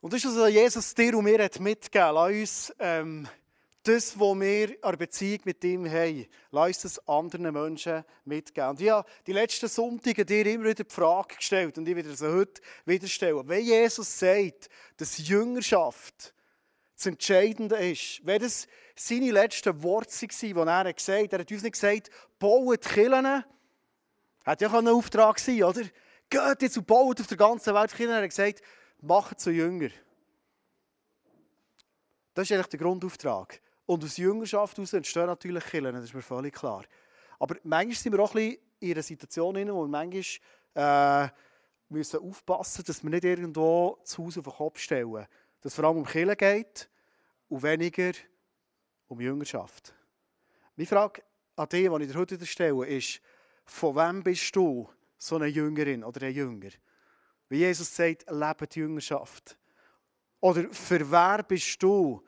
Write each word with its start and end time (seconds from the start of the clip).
Und 0.00 0.12
das 0.12 0.24
ist, 0.24 0.36
was 0.36 0.52
Jesus 0.52 0.94
dir 0.94 1.16
und 1.16 1.24
mir 1.24 1.38
mitgegeben 1.58 2.06
hat. 2.06 2.14
Lass 2.14 2.30
uns 2.30 2.74
ähm, 2.78 3.28
das, 3.82 4.18
was 4.18 4.40
wir 4.40 4.76
an 4.82 4.96
Beziehung 4.96 5.40
mit 5.44 5.64
ihm 5.64 5.90
haben, 5.90 6.26
lass 6.52 6.66
uns 6.68 6.82
das 6.82 7.08
anderen 7.08 7.52
Menschen 7.52 8.04
mitgeben. 8.24 8.70
Und 8.70 8.80
ich 8.80 8.90
habe 8.90 9.08
die 9.26 9.32
letzten 9.32 9.68
Sonntage 9.68 10.24
dir 10.24 10.46
immer 10.46 10.64
wieder 10.64 10.84
die 10.84 10.94
Frage 10.94 11.36
gestellt 11.36 11.78
und 11.78 11.88
ich 11.88 11.96
werde 11.96 12.14
sie 12.14 12.32
heute 12.32 12.60
wieder 12.84 13.08
stellen. 13.08 13.48
Wenn 13.48 13.64
Jesus 13.64 14.18
sagt, 14.18 14.68
dass 14.98 15.18
Jüngerschaft 15.18 16.32
das 16.94 17.06
Entscheidende 17.06 17.76
ist, 17.76 18.20
wenn 18.24 18.40
das 18.40 18.68
seine 18.94 19.30
letzten 19.30 19.82
Worte 19.82 20.10
waren, 20.10 20.84
die 20.84 20.88
er 20.88 20.92
gesagt 20.92 21.22
hat, 21.24 21.32
er 21.32 21.38
hat 21.40 21.52
uns 21.52 21.62
nicht 21.62 21.72
gesagt, 21.72 22.10
baut 22.38 22.82
Kirchen, 22.82 23.44
hat 24.44 24.60
ja 24.60 24.68
auch 24.68 24.74
ein 24.74 24.88
Auftrag 24.88 25.38
sein, 25.38 25.62
oder? 25.62 25.82
Geht 26.30 26.62
jetzt 26.62 26.76
und 26.76 26.86
baut 26.86 27.20
auf 27.20 27.26
der 27.26 27.36
ganzen 27.36 27.74
Welt 27.74 27.94
Kirchen. 27.94 28.12
Er 28.12 28.22
hat 28.22 28.28
gesagt, 28.28 28.60
macht 29.00 29.40
zu 29.40 29.50
Jünger. 29.50 29.90
Das 32.34 32.44
ist 32.44 32.52
eigentlich 32.52 32.68
der 32.68 32.78
Grundauftrag. 32.80 33.60
Und 33.86 34.04
aus 34.04 34.16
Jüngerschaft 34.16 34.76
heraus 34.76 34.92
entstehen 34.92 35.26
natürlich 35.26 35.64
Kirchen, 35.64 35.92
das 35.92 36.04
ist 36.04 36.14
mir 36.14 36.22
völlig 36.22 36.54
klar. 36.54 36.84
Aber 37.38 37.56
manchmal 37.64 37.96
sind 37.96 38.12
wir 38.12 38.20
auch 38.20 38.34
ein 38.34 38.48
bisschen 38.48 38.62
in 38.80 38.92
einer 38.92 39.02
Situation, 39.02 39.54
wo 39.54 39.82
wir 39.82 39.88
manchmal 39.88 41.24
äh, 41.26 41.28
müssen 41.88 42.20
aufpassen 42.20 42.84
dass 42.86 43.02
wir 43.02 43.10
nicht 43.10 43.24
irgendwo 43.24 43.98
zu 44.04 44.24
Hause 44.24 44.40
auf 44.40 44.46
den 44.46 44.54
Kopf 44.54 44.78
stellen. 44.78 45.26
Dass 45.60 45.72
es 45.72 45.74
vor 45.74 45.84
allem 45.84 45.98
um 45.98 46.04
Kirchen 46.04 46.36
geht 46.36 46.88
und 47.48 47.62
weniger 47.62 48.12
um 49.08 49.20
Jüngerschaft. 49.20 49.94
Meine 50.76 50.86
Frage 50.86 51.22
an 51.56 51.68
dich, 51.68 51.88
die 51.88 52.02
ich 52.02 52.12
dir 52.12 52.18
heute 52.18 52.46
stelle, 52.46 52.86
ist, 52.86 53.20
von 53.64 53.96
wem 53.96 54.22
bist 54.22 54.54
du 54.54 54.88
so 55.16 55.36
eine 55.36 55.46
Jüngerin 55.46 56.04
oder 56.04 56.26
ein 56.26 56.34
Jünger? 56.34 56.70
Wie 57.48 57.58
Jesus 57.58 57.94
sagt, 57.94 58.26
lebe 58.30 58.66
die 58.66 58.80
Jüngerschaft. 58.80 59.56
Oder 60.40 60.72
für 60.72 61.10
wer 61.10 61.42
bist 61.42 61.82
du 61.82 62.22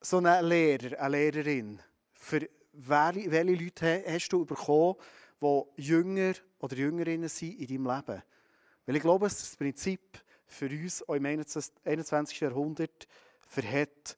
so 0.00 0.18
ein 0.18 0.44
Lehrer, 0.44 1.00
eine 1.00 1.16
Lehrerin? 1.16 1.80
Für 2.12 2.48
welche, 2.72 3.42
Leute 3.42 4.04
hast 4.06 4.28
du 4.30 4.44
bekommen, 4.44 4.96
die 5.40 5.82
Jünger 5.82 6.34
oder 6.58 6.76
Jüngerinnen 6.76 7.28
sind 7.28 7.60
in 7.60 7.66
deinem 7.66 7.94
Leben? 7.94 8.22
Weil 8.86 8.96
ich 8.96 9.02
glaube, 9.02 9.26
dass 9.26 9.38
das 9.38 9.56
Prinzip 9.56 10.00
für 10.46 10.68
uns 10.68 11.06
auch 11.08 11.14
im 11.14 11.24
21. 11.26 12.40
Jahrhundert 12.40 13.06
verhält. 13.46 14.16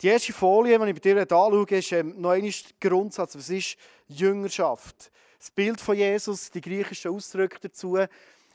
Die 0.00 0.08
erste 0.08 0.32
Folie, 0.32 0.78
die 0.78 0.86
ich 0.86 0.94
bei 0.94 1.00
dir 1.00 1.20
anschaue, 1.20 1.66
ist 1.70 1.92
ähm, 1.92 2.20
noch 2.20 2.30
einmal 2.30 2.50
der 2.50 2.90
Grundsatz. 2.90 3.36
Was 3.36 3.48
ist 3.48 3.76
Jüngerschaft? 4.08 5.10
Das 5.38 5.50
Bild 5.50 5.80
von 5.80 5.96
Jesus, 5.96 6.50
die 6.50 6.60
griechischen 6.60 7.10
Ausdrücke 7.10 7.58
dazu. 7.60 7.96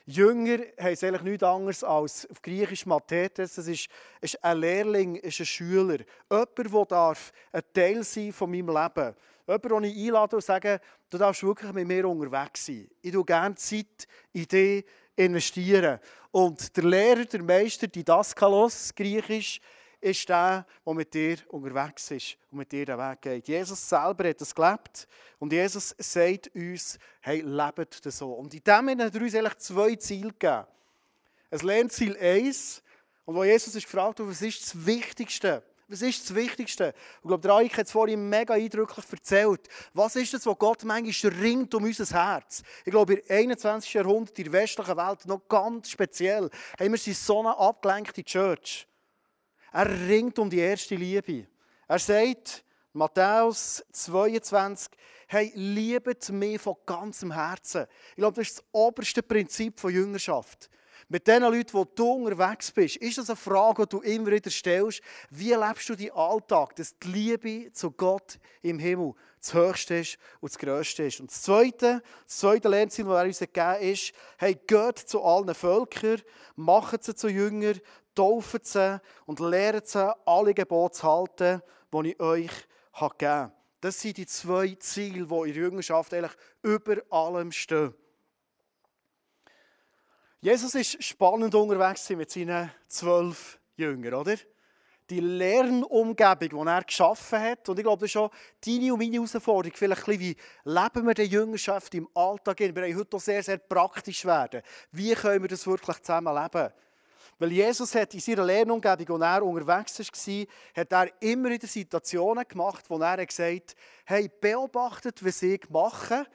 Jünger 0.10 0.60
heisst 0.82 1.04
eigentlich 1.04 1.22
nichts 1.22 1.44
anderes 1.44 1.84
als 1.84 2.28
auf 2.30 2.42
Griechisch 2.42 2.86
Mathetes. 2.86 3.56
Das 3.56 3.68
ist, 3.68 3.88
ist 4.22 4.44
ein 4.44 4.58
Lehrling, 4.58 5.16
ist 5.18 5.40
ein 5.40 5.46
Schüler. 5.46 6.00
Jemand, 6.30 6.58
der 6.58 6.86
darf 6.86 7.32
ein 7.52 7.62
Teil 7.74 8.04
sein 8.04 8.34
von 8.34 8.50
meinem 8.50 8.70
Leben. 8.70 9.16
Jemand, 9.48 9.66
den 9.66 9.84
ich 9.84 10.08
einlade 10.08 10.36
und 10.36 10.44
sage, 10.44 10.82
du 11.10 11.18
darfst 11.18 11.44
wirklich 11.44 11.72
mit 11.74 11.88
mir 11.88 12.08
unterwegs 12.08 12.66
sein. 12.66 12.90
Ich 13.02 13.12
tue 13.12 13.24
gerne 13.24 13.54
Zeit 13.56 14.08
in 14.34 14.46
dich 14.46 14.86
investieren. 15.16 16.00
Und 16.32 16.76
der 16.76 16.84
Lehrer, 16.86 17.26
der 17.26 17.44
Meister, 17.44 17.88
die 17.88 18.04
Daskalos, 18.04 18.94
Griechisch, 18.96 19.62
ist 20.02 20.30
der, 20.30 20.66
der 20.86 20.94
mit 20.94 21.14
dir 21.14 21.38
unterwegs 21.50 22.12
ist 22.12 22.38
und 22.52 22.60
mit 22.60 22.72
dir 22.72 22.86
den 22.86 22.98
Weg 22.98 23.22
geht. 23.22 23.48
Jesus 23.48 23.90
selber 23.90 24.30
hat 24.30 24.42
das 24.42 24.56
gelebt 24.56 25.08
und 25.40 25.52
Jesus 25.52 25.96
sagt 25.98 26.52
uns, 26.56 26.98
hey, 27.22 27.42
lebt 27.42 28.06
das 28.06 28.18
so. 28.18 28.32
Und 28.34 28.54
in 28.54 28.64
dem 28.64 29.02
hat 29.02 29.16
er 29.16 29.22
uns 29.22 29.36
eigentlich 29.36 29.58
zwei 29.58 29.96
Ziele 29.96 30.32
gegeben. 30.32 30.66
Es 31.50 31.64
Lernziel 31.64 32.18
1 32.18 32.84
und 33.26 33.36
wo 33.36 33.44
Jesus 33.44 33.76
ist 33.76 33.84
gefragt 33.84 34.20
was 34.20 34.42
ist 34.42 34.62
das 34.62 34.86
Wichtigste? 34.86 35.64
Was 35.90 36.04
ist 36.04 36.24
das 36.24 36.36
Wichtigste? 36.36 36.94
Ich 37.22 37.28
glaube, 37.28 37.42
der 37.42 37.56
Eik 37.56 37.76
hat 37.76 37.88
es 37.88 37.92
vorhin 37.92 38.30
mega 38.30 38.54
eindrücklich 38.54 39.06
erzählt. 39.12 39.68
Was 39.94 40.16
ist 40.16 40.32
das, 40.32 40.46
was 40.46 40.58
Gott 40.60 40.84
manchmal 40.84 41.34
ringt 41.34 41.74
um 41.74 41.84
unser 41.84 42.06
Herz? 42.06 42.62
Ich 42.86 42.92
glaube, 42.92 43.16
im 43.16 43.22
21. 43.28 43.96
Jahrhundert, 43.96 44.38
in 44.38 44.44
der 44.46 44.54
westlichen 44.54 44.96
Welt, 44.96 45.26
noch 45.26 45.48
ganz 45.50 45.90
speziell, 45.90 46.52
haben 46.80 46.92
wir 46.92 47.14
so 47.16 47.40
eine 47.40 47.58
abgelenkte 47.58 48.24
Church. 48.24 48.88
Er 49.72 49.90
ringt 50.08 50.40
um 50.40 50.50
die 50.50 50.60
erste 50.60 50.96
Liebe. 50.96 51.48
Er 51.88 52.00
sagt, 52.00 52.64
Matthäus 52.94 53.84
22, 53.92 54.92
hey, 55.28 55.52
liebet 55.56 56.30
mich 56.30 56.60
von 56.60 56.76
ganzem 56.86 57.32
Herzen. 57.32 57.86
Ich 58.12 58.16
glaube, 58.16 58.36
das 58.38 58.50
ist 58.50 58.58
das 58.58 58.66
oberste 58.72 59.22
Prinzip 59.22 59.80
von 59.80 59.94
Jüngerschaft. 59.94 60.70
Mit 61.08 61.28
den 61.28 61.44
Leuten, 61.44 61.74
wo 61.74 61.86
du 61.86 62.12
unterwegs 62.12 62.72
bist, 62.72 62.98
ist 62.98 63.18
das 63.18 63.30
eine 63.30 63.36
Frage, 63.36 63.88
die 63.88 63.90
du 63.90 64.02
immer 64.02 64.32
wieder 64.32 64.52
stellst. 64.52 65.02
Wie 65.30 65.54
lebst 65.54 65.90
du 65.90 65.96
deinen 65.96 66.12
Alltag, 66.12 66.76
dass 66.76 66.98
die 67.00 67.08
Liebe 67.08 67.72
zu 67.74 67.92
Gott 67.92 68.38
im 68.62 68.78
Himmel 68.78 69.14
das 69.40 69.54
Höchste 69.54 70.00
ist 70.00 70.18
und 70.40 70.52
das 70.52 70.60
Größte 70.60 71.04
ist? 71.04 71.20
Und 71.20 71.32
das 71.32 71.42
Zweite, 71.42 72.04
das 72.26 72.38
zweite 72.38 72.70
Lernziel, 72.70 73.06
das 73.06 73.16
er 73.16 73.26
uns 73.26 73.40
gegeben 73.40 73.92
ist, 73.92 74.14
hey, 74.38 74.60
geht 74.68 75.00
zu 75.00 75.24
allen 75.24 75.56
Völkern, 75.56 76.22
macht 76.56 77.04
sie 77.04 77.16
zu 77.16 77.28
Jüngern, 77.28 77.80
taufen 78.20 78.60
sie 78.64 79.02
und 79.26 79.40
lehren 79.40 79.82
sie, 79.84 80.14
alle 80.26 80.54
Gebote 80.54 80.98
zu 80.98 81.04
halten, 81.08 81.62
die 81.94 82.12
ich 82.12 82.20
euch 82.20 82.52
gegeben 83.00 83.32
habe. 83.32 83.52
Das 83.82 84.02
sind 84.02 84.18
die 84.18 84.26
zwei 84.26 84.76
Ziele, 84.80 85.26
die 85.26 85.36
in 85.36 85.54
der 85.54 85.64
Jüngerschaft 85.64 86.14
eigentlich 86.14 86.34
über 86.62 86.98
allem 87.10 87.52
stehen. 87.52 87.94
Jesus 90.42 90.76
ist 90.76 91.02
spannend 91.04 91.56
unterwegs 91.56 92.10
mit 92.10 92.30
seinen 92.30 92.72
zwölf 92.88 93.60
Jüngern, 93.78 94.14
oder? 94.14 94.36
Die 95.10 95.22
Lernumgebung, 95.22 96.66
die 96.66 96.70
er 96.70 96.84
geschaffen 96.84 97.40
hat. 97.40 97.68
Und 97.70 97.80
ich 97.80 97.84
glaube, 97.84 98.02
das 98.02 98.08
ist 98.08 98.12
schon 98.12 98.30
deine 98.66 98.94
und 98.94 99.00
meine 99.00 99.16
Herausforderung. 99.16 99.76
Vielleicht 99.76 100.08
ein 100.08 100.18
bisschen, 100.18 100.36
wie 100.66 100.70
leben 100.70 101.08
wir 101.08 101.14
die 101.14 101.24
Jüngerschaft 101.24 101.96
im 101.96 102.08
Alltag? 102.14 102.60
Wir 102.60 102.76
wollen 102.76 102.96
heute 102.96 103.18
auch 103.18 103.22
sehr, 103.22 103.42
sehr 103.42 103.58
praktisch 103.58 104.24
werden. 104.26 104.62
Wie 104.92 105.14
können 105.16 105.42
wir 105.42 105.50
das 105.50 105.66
wirklich 105.66 106.00
zusammen 106.02 106.36
leben? 106.36 106.70
Weil 107.40 107.54
Jesus 107.54 107.96
hat 107.96 108.14
in 108.14 108.20
seiner 108.20 108.44
Lernumgebung, 108.44 109.22
als 109.22 109.38
er 109.38 109.46
unterwegs 109.46 110.00
war, 110.00 110.46
hat 110.76 110.92
er 110.92 111.22
immer 111.22 111.50
wieder 111.50 111.68
Situationen 111.68 112.46
gemacht, 112.46 112.84
wo 112.90 113.00
er 113.00 113.26
gesagt 113.26 113.70
hat, 113.72 113.76
hey, 114.04 114.30
beobachtet, 114.42 115.24
was 115.24 115.42
ich 115.42 115.70
mache 115.70 116.28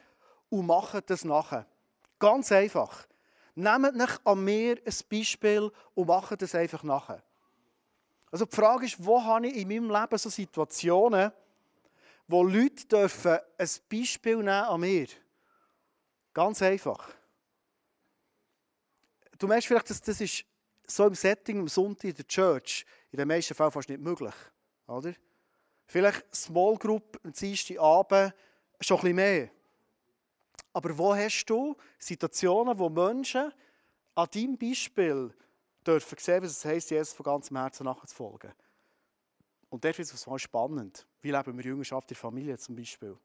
und 0.48 0.66
macht 0.66 1.10
das 1.10 1.24
nachher. 1.24 1.66
Ganz 2.18 2.50
einfach. 2.52 3.06
Nehmt 3.54 3.96
nicht 3.96 4.20
an 4.24 4.42
mir 4.42 4.78
ein 4.78 4.94
Beispiel 5.10 5.70
und 5.94 6.08
macht 6.08 6.40
das 6.40 6.54
einfach 6.54 6.82
nachher. 6.82 7.22
Also 8.30 8.46
die 8.46 8.56
Frage 8.56 8.86
ist, 8.86 9.04
wo 9.04 9.22
habe 9.22 9.46
ich 9.46 9.56
in 9.56 9.68
meinem 9.68 9.90
Leben 9.90 10.18
so 10.18 10.30
Situationen, 10.30 11.30
wo 12.26 12.42
Leute 12.42 12.86
dürfen 12.86 13.38
ein 13.58 13.68
Beispiel 13.90 14.36
nehmen 14.36 14.48
an 14.48 14.80
mir? 14.80 15.06
Ganz 16.32 16.62
einfach. 16.62 17.10
Du 19.38 19.46
merkst 19.46 19.68
vielleicht, 19.68 19.90
dass 19.90 20.00
das 20.00 20.20
ist 20.22 20.46
so 20.86 21.06
im 21.06 21.14
Setting 21.14 21.60
am 21.60 21.68
Sonntag 21.68 22.04
in 22.04 22.14
der 22.14 22.26
Church 22.26 22.84
in 23.10 23.18
den 23.18 23.28
meisten 23.28 23.54
Fällen 23.54 23.70
fast 23.70 23.88
nicht 23.88 24.00
möglich. 24.00 24.34
Oder? 24.86 25.14
Vielleicht 25.86 26.34
Small 26.34 26.76
Group 26.76 27.20
am 27.22 27.32
Abend 27.78 28.34
schon 28.80 28.96
ein 28.98 29.00
bisschen 29.00 29.16
mehr. 29.16 29.50
Aber 30.72 30.98
wo 30.98 31.14
hast 31.14 31.46
du 31.46 31.76
Situationen, 31.98 32.78
wo 32.78 32.88
Menschen 32.88 33.52
an 34.14 34.28
deinem 34.32 34.58
Beispiel 34.58 35.32
dürfen 35.86 36.18
sehen, 36.18 36.42
was 36.42 36.50
es 36.52 36.64
heisst, 36.64 36.90
Jesus 36.90 37.14
von 37.14 37.24
ganzem 37.24 37.56
Herzen 37.56 37.84
nachzufolgen? 37.84 38.52
Und 39.70 39.84
dort 39.84 39.98
wird 39.98 40.12
es 40.12 40.26
mal 40.26 40.38
spannend. 40.38 41.06
Wie 41.20 41.30
leben 41.30 41.56
wir 41.56 41.64
Jüngerschaft 41.64 42.10
in 42.10 42.14
der 42.14 42.20
Familie 42.20 42.58
zum 42.58 42.76
Beispiel? 42.76 43.16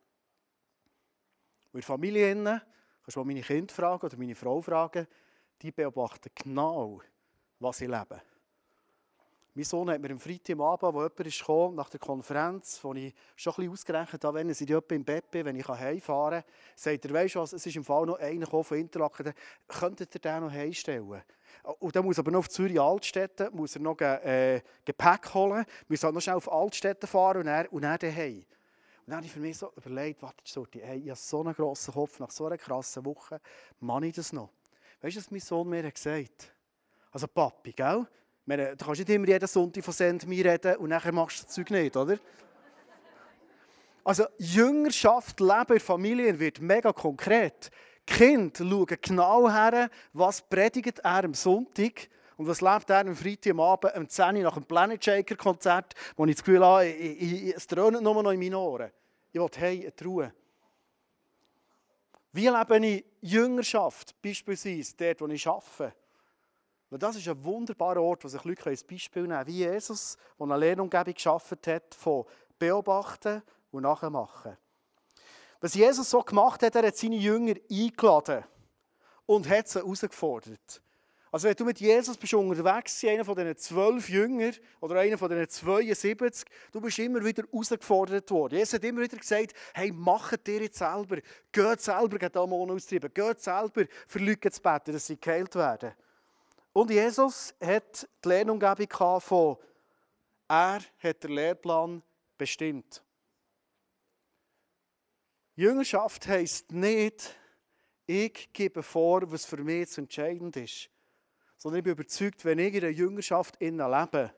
Und 1.71 1.79
in 1.79 2.43
der 2.43 2.61
kannst 3.03 3.15
du 3.15 3.19
mal 3.19 3.25
meine 3.25 3.41
Kinder 3.41 3.73
fragen 3.73 4.05
oder 4.05 4.17
meine 4.17 4.35
Frau 4.35 4.61
fragen, 4.61 5.07
die 5.61 5.71
beobachten 5.71 6.29
genau, 6.35 7.01
was 7.59 7.81
ich 7.81 7.87
lebe. 7.87 8.21
Mein 9.55 9.65
Sohn 9.65 9.89
hat 9.89 9.99
mir 9.99 10.11
am 10.11 10.19
Freitag 10.19 10.53
am 10.53 10.61
Abend, 10.61 10.93
wo 10.93 11.01
jemand 11.01 11.19
ist 11.19 11.39
gekommen, 11.39 11.75
nach 11.75 11.89
der 11.89 11.99
Konferenz, 11.99 12.79
wo 12.81 12.93
ich 12.93 13.13
schon 13.35 13.51
ein 13.51 13.55
bisschen 13.55 13.71
ausgerechnet 13.73 14.23
habe, 14.23 14.37
wenn 14.37 14.49
ich 14.49 14.69
im 14.69 15.03
Bett 15.03 15.29
bin, 15.31 15.43
wenn 15.43 15.55
ich 15.55 15.67
heimfahren 15.67 16.43
kann, 16.43 16.51
sagt 16.75 17.05
er, 17.05 17.13
weißt 17.13 17.35
du 17.35 17.39
was, 17.39 17.53
es 17.53 17.65
ist 17.65 17.75
im 17.75 17.83
Fall 17.83 18.05
noch 18.05 18.19
einer 18.19 18.45
von 18.47 18.77
Interlaken, 18.77 19.33
könntet 19.67 20.15
ihr 20.15 20.21
den 20.21 20.43
noch 20.43 20.51
heimstellen? 20.51 21.23
Und 21.79 21.95
dann 21.95 22.05
muss 22.05 22.17
er 22.17 22.21
aber 22.21 22.31
noch 22.31 22.39
auf 22.39 22.49
Zürich 22.49 22.79
Altstädte, 22.79 23.49
muss 23.51 23.75
er 23.75 23.81
noch 23.81 23.99
äh, 23.99 24.61
Gepäck 24.85 25.33
holen, 25.33 25.65
muss 25.87 26.03
halt 26.03 26.13
noch 26.13 26.21
schnell 26.21 26.37
auf 26.37 26.49
Altstädte 26.49 27.07
fahren 27.07 27.39
und 27.39 27.47
dann, 27.47 27.65
und 27.67 27.81
dann 27.81 27.97
daheim. 27.97 28.37
Und 28.37 28.45
dann 29.07 29.17
habe 29.17 29.25
ich 29.25 29.35
mich 29.35 29.57
so 29.57 29.73
überlegt, 29.75 30.21
warte, 30.21 30.37
so, 30.45 30.67
hey, 30.71 30.99
ich 30.99 31.09
habe 31.09 31.19
so 31.19 31.41
einen 31.41 31.53
grossen 31.53 31.95
Kopf, 31.95 32.19
nach 32.19 32.31
so 32.31 32.45
einer 32.45 32.57
krassen 32.57 33.03
Woche, 33.03 33.41
mache 33.79 34.05
ich 34.05 34.13
das 34.13 34.31
noch? 34.31 34.51
Weißt 35.01 35.17
du, 35.17 35.19
was 35.19 35.31
mein 35.31 35.41
Sohn 35.41 35.67
mir 35.67 35.91
gesagt 35.91 36.43
hat? 36.43 36.58
Also 37.11 37.27
Papi, 37.27 37.73
gell? 37.73 38.07
Meine, 38.45 38.75
du 38.75 38.85
kannst 38.85 38.99
nicht 38.99 39.09
immer 39.09 39.27
jeden 39.27 39.47
Sonntag 39.47 39.83
von 39.83 39.93
Send 39.93 40.27
mir 40.27 40.45
reden 40.45 40.77
und 40.77 40.89
nachher 40.89 41.11
machst 41.11 41.39
du 41.39 41.43
das 41.45 41.53
Zeug 41.53 41.69
nicht, 41.71 41.95
oder? 41.95 42.17
Also 44.03 44.25
Jüngerschaft, 44.37 45.39
Leben 45.39 45.73
in 45.73 45.79
Familien 45.79 46.39
wird 46.39 46.61
mega 46.61 46.91
konkret. 46.91 47.69
Die 48.07 48.13
Kinder 48.13 48.57
schauen 48.57 48.97
genau 49.01 49.51
her, 49.51 49.89
was 50.13 50.41
predigt 50.41 50.99
er 50.99 51.25
am 51.25 51.33
Sonntag 51.33 52.09
Und 52.39 52.47
was 52.47 52.61
lebt 52.61 52.89
er 52.89 53.01
am 53.01 53.15
Freitag 53.17 53.51
am 53.51 53.59
Abend, 53.59 53.97
um 53.97 54.07
10 54.07 54.37
Uhr 54.37 54.43
nach 54.43 54.53
dem 54.53 54.63
Planet 54.63 55.03
Shaker 55.03 55.35
Konzert, 55.35 55.93
wo 56.15 56.25
ich 56.25 56.35
das 56.35 56.43
Gefühl 56.45 56.65
habe, 56.65 56.87
ich, 56.87 57.21
ich, 57.21 57.53
es 57.53 57.67
dröhnt 57.67 58.01
nur 58.01 58.23
noch 58.23 58.31
in 58.31 58.39
meinen 58.39 58.55
Ohren. 58.55 58.91
Ich 59.33 59.41
will, 59.41 59.49
hey, 59.57 59.91
Ruhe. 60.05 60.33
Wie 62.31 62.47
lebe 62.47 62.85
ich 62.87 63.05
Jüngerschaft, 63.19 64.15
beispielsweise 64.21 64.95
dort, 64.95 65.19
wo 65.19 65.27
ich 65.27 65.45
arbeite? 65.45 65.93
Weil 66.89 66.99
das 66.99 67.15
ist 67.15 67.27
ein 67.27 67.43
wunderbarer 67.43 68.01
Ort, 68.01 68.23
wo 68.23 68.27
sich 68.27 68.43
Leute 68.43 68.69
als 68.69 68.83
Beispiel 68.83 69.23
nehmen 69.23 69.35
können. 69.35 69.47
Wie 69.47 69.59
Jesus, 69.59 70.17
der 70.39 70.45
eine 70.45 70.57
Lehrumgebung 70.57 71.13
geschaffen 71.13 71.57
hat, 71.67 71.93
von 71.93 72.25
beobachten 72.57 73.43
und 73.71 73.83
nachmachen. 73.83 74.57
Was 75.61 75.73
Jesus 75.73 76.09
so 76.09 76.21
gemacht 76.21 76.63
hat, 76.63 76.75
er 76.75 76.87
hat 76.87 76.97
seine 76.97 77.17
Jünger 77.17 77.55
eingeladen 77.69 78.43
und 79.25 79.47
hat 79.47 79.67
sie 79.67 79.79
herausgefordert. 79.79 80.81
Also 81.31 81.47
wenn 81.47 81.55
du 81.55 81.65
mit 81.65 81.79
Jesus 81.79 82.17
bist 82.17 82.33
unterwegs 82.33 83.03
einer 83.03 83.23
von 83.23 83.35
diesen 83.35 83.55
zwölf 83.57 84.09
Jüngern 84.09 84.55
oder 84.79 84.95
einer 84.95 85.17
von 85.17 85.29
diesen 85.29 85.47
72, 85.47 86.43
du 86.71 86.81
bist 86.81 86.97
immer 86.97 87.23
wieder 87.23 87.43
herausgefordert 87.43 88.31
worden. 88.31 88.57
Jesus 88.57 88.73
hat 88.73 88.83
immer 88.83 89.01
wieder 89.01 89.17
gesagt, 89.17 89.53
hey, 89.75 89.91
macht 89.91 90.47
dir 90.47 90.61
jetzt 90.61 90.79
selber, 90.79 91.17
geht 91.51 91.81
selber 91.81 92.17
Dämonen 92.29 92.75
austreiben, 92.75 93.13
geht 93.13 93.39
selber 93.41 93.85
für 94.07 94.19
Leute 94.19 94.49
zu 94.49 94.61
beten, 94.61 94.91
dass 94.91 95.05
sie 95.05 95.19
geheilt 95.19 95.53
werden. 95.53 95.93
Und 96.73 96.91
Jesus 96.91 97.53
hat 97.61 98.07
die 98.23 98.27
Lernumgebung 98.29 99.21
von, 99.21 99.57
er 100.47 100.81
hat 100.99 101.23
den 101.23 101.31
Lehrplan 101.31 102.03
bestimmt. 102.37 103.03
Jüngerschaft 105.55 106.27
heisst 106.27 106.71
nicht, 106.71 107.35
ich 108.05 108.51
gebe 108.53 108.81
vor, 108.81 109.31
was 109.31 109.45
für 109.45 109.57
mich 109.57 109.95
entscheidend 109.97 110.55
ist. 110.55 110.89
Sondern 111.57 111.79
ich 111.79 111.83
bin 111.83 111.93
überzeugt, 111.93 112.45
wenn 112.45 112.57
ich 112.59 112.73
in 112.73 112.81
der 112.81 112.93
Jüngerschaft 112.93 113.59
lebe, 113.59 114.33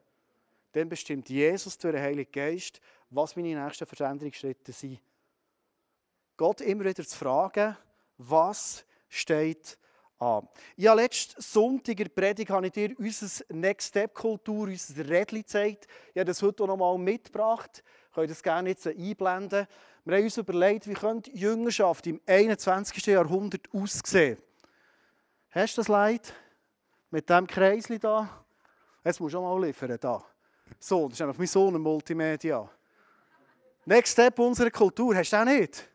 dann 0.74 0.90
bestimmt 0.90 1.30
Jesus 1.30 1.78
durch 1.78 1.94
den 1.94 2.02
Heiligen 2.02 2.32
Geist, 2.32 2.82
was 3.10 3.36
meine 3.36 3.64
nächsten 3.64 3.86
Veränderungsschritte 3.86 4.72
sind. 4.72 5.00
Gott 6.38 6.62
immer 6.62 6.86
wieder 6.86 7.06
zu 7.06 7.16
fragen, 7.16 7.78
was 8.18 8.84
steht 9.08 9.78
an. 10.22 10.48
Ja, 10.76 10.94
letzten 10.94 11.42
Sonntag 11.42 12.00
in 12.00 12.06
der 12.06 12.10
Predigt 12.10 12.50
habe 12.52 12.68
ich 12.68 12.72
dir 12.72 12.96
unsere 12.98 13.32
Next 13.50 13.90
Step 13.90 14.14
Kultur, 14.14 14.68
unser 14.68 15.10
Rädchen 15.10 15.40
gezeigt. 15.40 15.88
Ich 16.14 16.20
habe 16.20 16.26
das 16.26 16.42
heute 16.42 16.66
noch 16.66 16.78
mal 16.78 16.98
mitgebracht. 16.98 17.84
Ich 18.10 18.16
kann 18.16 18.28
das 18.28 18.44
gerne 18.44 18.70
jetzt 18.70 18.86
einblenden. 18.88 19.68
Wir 20.06 20.18
haben 20.18 20.24
uns 20.24 20.38
überlegt, 20.38 20.88
wie 20.88 20.94
könnte 20.94 21.32
Jüngerschaft 21.32 22.08
im 22.08 22.22
21. 22.26 23.06
Jahrhundert 23.06 23.68
aussehen. 23.74 24.38
Hast 25.50 25.78
du 25.78 25.82
das 25.82 25.88
Leid? 25.88 26.34
Mit 27.10 27.28
diesem 27.28 27.48
Kreisli 27.48 28.00
da? 28.00 28.30
Jetzt 29.04 29.20
musst 29.20 29.34
du 29.34 29.40
auch 29.40 29.58
mal 29.58 29.68
liefern. 29.68 29.98
Da. 30.00 30.24
So, 30.80 31.08
das 31.08 31.20
ist 31.20 31.22
einfach 31.22 31.38
mein 31.38 31.48
Sohn 31.48 31.76
im 31.76 31.82
Multimedia. 31.82 32.70
Next 33.86 34.14
Step 34.14 34.38
unserer 34.40 34.70
Kultur, 34.70 35.16
hast 35.16 35.34
du 35.34 35.38
auch 35.38 35.46
nicht? 35.46 35.91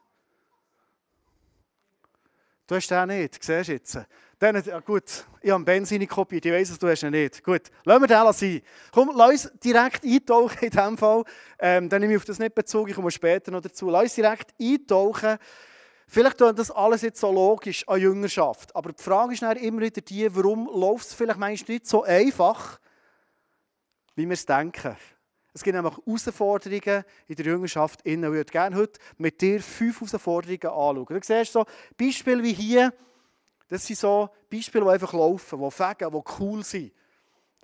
Du 2.67 2.75
hast 2.75 2.91
den 2.91 3.09
nicht, 3.09 3.43
siehst 3.43 3.69
du 3.69 3.73
jetzt. 3.73 3.99
Dann, 4.39 4.63
ja 4.63 4.81
gut, 4.81 5.25
ich 5.41 5.51
habe 5.51 5.65
Benzin 5.65 6.07
kopiert, 6.07 6.45
ich 6.45 6.53
weiss 6.53 6.71
es, 6.71 6.79
du 6.79 6.89
hast 6.89 7.05
ihn 7.05 7.11
nicht. 7.11 7.43
Gut, 7.43 7.63
lassen 7.85 8.03
wir 8.03 8.09
den 8.09 8.33
sein. 8.33 8.63
Komm, 8.93 9.13
lass 9.15 9.47
uns 9.47 9.61
direkt 9.61 10.05
eintauchen 10.05 10.59
in 10.61 10.71
diesem 10.71 10.99
Fall. 10.99 11.23
Ähm, 11.59 11.89
dann 11.89 12.01
nehme 12.01 12.15
ich 12.15 12.19
auf 12.19 12.25
das 12.25 12.39
nicht 12.39 12.55
Bezug, 12.55 12.89
ich 12.89 12.97
komme 12.97 13.11
später 13.11 13.51
noch 13.51 13.63
dazu. 13.63 13.89
Lass 13.89 14.03
uns 14.03 14.15
direkt 14.17 14.53
eintauchen. 14.61 15.39
Vielleicht 16.09 16.39
tut 16.39 16.59
das 16.59 16.71
alles 16.71 17.03
jetzt 17.03 17.21
so 17.21 17.33
logisch 17.33 17.87
an 17.89 18.01
Jüngerschaft. 18.01 18.75
Aber 18.75 18.93
die 18.93 19.03
Frage 19.03 19.33
ist 19.33 19.43
dann 19.43 19.57
immer 19.57 19.83
wieder 19.83 20.01
die, 20.01 20.35
warum 20.35 20.69
läuft 20.73 21.07
es 21.07 21.15
vielleicht 21.15 21.39
manchmal 21.39 21.75
nicht 21.75 21.87
so 21.87 22.03
einfach, 22.03 22.79
wie 24.17 24.27
wir 24.27 24.35
es 24.35 24.45
denken. 24.45 24.97
Es 25.57 25.63
gibt 25.63 25.75
nämlich 25.75 25.97
Herausforderungen 25.97 27.05
in 27.29 27.35
der 27.35 27.47
Jüngerschaft. 27.47 28.01
Ich 28.05 28.21
würde 28.21 28.45
gerne 28.45 28.77
heute 28.77 29.01
mit 29.17 29.41
dir 29.41 29.63
fünf 29.63 29.97
Herausforderungen 30.03 30.61
anschauen. 30.63 31.07
Du 31.07 31.19
siehst 31.23 31.53
so 31.55 31.65
Beispiele 31.97 32.43
wie 32.43 32.53
hier, 32.53 32.93
das 33.67 33.87
sind 33.87 33.99
so 33.99 34.29
Beispiele, 34.51 34.85
die 34.85 34.91
einfach 34.91 35.15
laufen, 35.15 35.59
die 35.59 35.71
fegen, 35.71 36.11
die 36.13 36.23
cool 36.39 36.63
sind. 36.63 36.93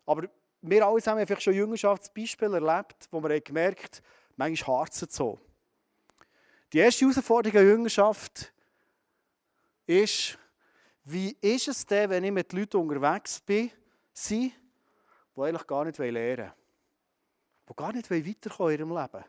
Aber 0.07 0.27
wir 0.63 0.87
alle 0.87 1.03
haben 1.03 1.19
einfach 1.19 1.39
schon 1.39 1.53
Jüngerschaftsbeispiele 1.53 2.67
erlebt, 2.67 3.09
wo 3.11 3.23
wir 3.23 3.39
gemerkt 3.43 3.97
haben, 3.97 4.05
manchmal 4.37 4.79
harzt 4.79 5.03
es 5.03 5.15
so. 5.15 5.39
Die 6.73 6.79
erste 6.79 7.05
Herausforderung 7.05 7.53
der 7.53 7.63
Jüngerschaft 7.65 8.55
ist, 9.85 10.39
wie 11.05 11.37
ist 11.43 11.69
es 11.69 11.85
denn, 11.85 12.09
wenn 12.09 12.25
ich 12.25 12.33
mit 12.33 12.55
Leuten 12.55 12.79
unterwegs 12.79 13.39
bin, 13.43 13.71
die 14.31 14.51
eigentlich 15.37 15.67
gar 15.67 15.85
nicht 15.85 15.99
lernen 15.99 16.39
wollen? 16.39 16.62
Die 17.73 17.77
gar 17.77 17.93
nicht 17.93 18.11
weiterkommen 18.11 18.75
in 18.75 18.81
ihrem 18.81 18.97
Leben. 18.97 19.25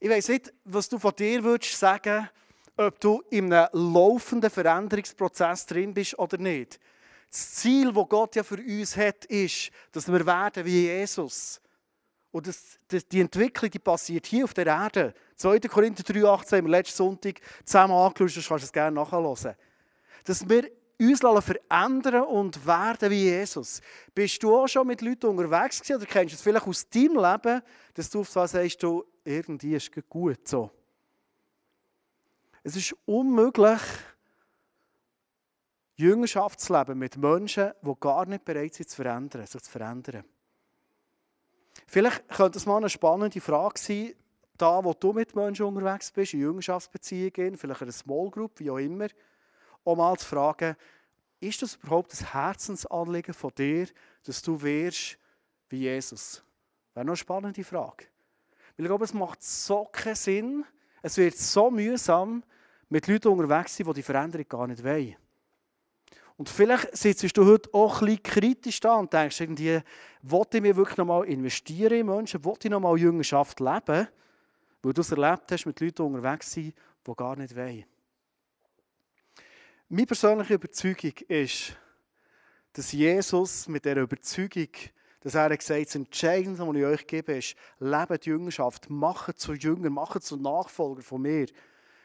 Ich 0.00 0.10
weiß 0.10 0.28
nicht, 0.28 0.52
was 0.64 0.88
du 0.88 0.98
von 0.98 1.14
dir 1.14 1.42
würdest 1.44 1.78
sagen, 1.78 2.28
ob 2.76 2.98
du 3.00 3.22
in 3.30 3.52
einem 3.52 3.68
laufenden 3.72 4.50
Veränderungsprozess 4.50 5.66
drin 5.66 5.94
bist 5.94 6.18
oder 6.18 6.38
nicht. 6.38 6.80
Das 7.30 7.54
Ziel, 7.56 7.92
das 7.92 8.08
Gott 8.08 8.36
ja 8.36 8.42
für 8.42 8.58
uns 8.58 8.96
hat, 8.96 9.24
ist, 9.26 9.70
dass 9.92 10.10
wir 10.10 10.24
werden 10.24 10.64
wie 10.64 10.86
Jesus. 10.86 11.60
Und 12.30 12.46
das, 12.48 12.78
das, 12.88 13.06
die 13.06 13.20
Entwicklung 13.20 13.70
die 13.70 13.78
passiert 13.78 14.26
hier 14.26 14.44
auf 14.44 14.54
der 14.54 14.66
Erde. 14.66 15.14
2. 15.36 15.60
Korinther 15.60 16.02
3,18 16.02 16.56
haben 16.56 16.64
wir 16.64 16.70
letzten 16.70 16.96
Sonntag 16.96 17.40
zusammen 17.64 17.94
angeschaut, 17.94 18.36
das 18.36 18.48
kannst 18.48 18.64
du 18.64 18.66
es 18.66 18.72
gerne 18.72 18.94
nachhören. 18.94 19.54
Dass 20.24 20.48
wir 20.48 20.70
uns 21.00 21.20
verändern 21.44 22.22
und 22.24 22.66
werden 22.66 23.10
wie 23.10 23.24
Jesus. 23.24 23.80
Bist 24.14 24.42
du 24.42 24.56
auch 24.56 24.68
schon 24.68 24.86
mit 24.86 25.00
Leuten 25.02 25.26
unterwegs 25.26 25.80
gewesen, 25.80 25.96
oder 25.96 26.06
kennst 26.06 26.32
du 26.32 26.36
es 26.36 26.42
vielleicht 26.42 26.66
aus 26.66 26.88
deinem 26.88 27.16
Leben, 27.16 27.62
dass 27.94 28.10
du 28.10 28.20
auf 28.20 28.36
was 28.36 28.52
sagst, 28.52 28.82
du, 28.82 29.04
irgendwie 29.24 29.74
ist 29.74 29.90
es 29.96 30.08
gut 30.08 30.46
so. 30.46 30.70
Es 32.62 32.76
ist 32.76 32.94
unmöglich, 33.04 33.80
Jüngerschaftsleben 35.96 36.98
mit 36.98 37.16
Menschen, 37.16 37.72
die 37.82 37.92
gar 38.00 38.26
nicht 38.26 38.44
bereit 38.44 38.74
sind, 38.74 38.90
zu 38.90 38.96
verändern, 38.96 39.46
sich 39.46 39.62
zu 39.62 39.70
verändern. 39.70 40.24
Vielleicht 41.86 42.28
könnte 42.30 42.58
es 42.58 42.66
mal 42.66 42.78
eine 42.78 42.88
spannende 42.88 43.40
Frage 43.40 43.78
sein, 43.78 44.14
da 44.56 44.82
wo 44.84 44.92
du 44.92 45.12
mit 45.12 45.34
Menschen 45.34 45.66
unterwegs 45.66 46.10
bist, 46.10 46.34
in 46.34 46.40
Jüngerschaftsbeziehungen, 46.40 47.56
vielleicht 47.56 47.80
in 47.80 47.86
einer 47.86 47.92
Small 47.92 48.30
Group, 48.30 48.58
wie 48.60 48.70
auch 48.70 48.78
immer, 48.78 49.08
um 49.84 49.98
mal 49.98 50.16
zu 50.16 50.26
fragen, 50.26 50.76
ist 51.40 51.62
das 51.62 51.76
überhaupt 51.76 52.12
das 52.12 52.32
Herzensanliegen 52.32 53.34
von 53.34 53.52
dir, 53.56 53.86
dass 54.24 54.42
du 54.42 54.60
wirst 54.60 55.18
wie 55.68 55.80
Jesus? 55.80 56.42
Wäre 56.94 57.04
noch 57.04 57.12
eine 57.12 57.16
spannende 57.16 57.64
Frage. 57.64 58.06
Weil 58.76 58.86
ich 58.86 58.88
glaube, 58.88 59.04
es 59.04 59.14
macht 59.14 59.42
so 59.42 59.84
keinen 59.84 60.14
Sinn, 60.14 60.64
es 61.02 61.16
wird 61.16 61.36
so 61.36 61.70
mühsam, 61.70 62.42
mit 62.88 63.06
Leuten 63.06 63.28
unterwegs 63.28 63.76
sein, 63.76 63.86
die 63.86 63.92
die 63.94 64.02
Veränderung 64.02 64.48
gar 64.48 64.66
nicht 64.66 64.82
wollen. 64.84 65.16
Und 66.36 66.48
vielleicht 66.48 66.96
sitzt 66.96 67.36
du 67.36 67.46
heute 67.46 67.72
auch 67.72 68.00
ein 68.00 68.06
bisschen 68.06 68.22
kritisch 68.22 68.80
da 68.80 68.94
und 68.94 69.12
denkst 69.12 69.40
irgendwie, 69.40 69.80
wollte 70.22 70.56
ich 70.56 70.62
mir 70.62 70.74
wirklich 70.74 70.98
noch 70.98 71.04
mal 71.04 71.24
investieren 71.24 71.92
in 71.92 72.06
Menschen, 72.06 72.44
wollte 72.44 72.66
ich 72.66 72.72
noch 72.72 72.80
mal 72.80 72.98
Jüngerschaft 72.98 73.60
leben, 73.60 74.08
weil 74.82 74.92
du 74.92 75.00
es 75.00 75.12
erlebt 75.12 75.50
hast, 75.52 75.66
mit 75.66 75.80
Leuten 75.80 76.02
unterwegs 76.02 76.52
sein, 76.52 76.72
die 77.06 77.14
gar 77.14 77.36
nicht 77.36 77.54
wollen. 77.54 77.84
Meine 79.94 80.06
persönliche 80.06 80.54
Überzeugung 80.54 81.12
ist, 81.28 81.76
dass 82.72 82.90
Jesus 82.90 83.68
mit 83.68 83.84
dieser 83.84 83.98
Überzeugung, 84.00 84.66
dass 85.20 85.36
er 85.36 85.56
gesagt 85.56 85.78
hat, 85.78 85.86
das 85.86 85.94
Entscheidende, 85.94 86.66
was 86.66 86.76
ich 86.76 86.84
euch 86.84 87.06
gebe, 87.06 87.34
ist, 87.34 87.54
lebt 87.78 88.24
die 88.24 88.30
Jüngerschaft, 88.30 88.90
macht 88.90 89.38
zu 89.38 89.52
Jünger, 89.52 89.90
macht 89.90 90.24
zu 90.24 90.36
Nachfolger 90.36 91.02
von 91.02 91.22
mir, 91.22 91.46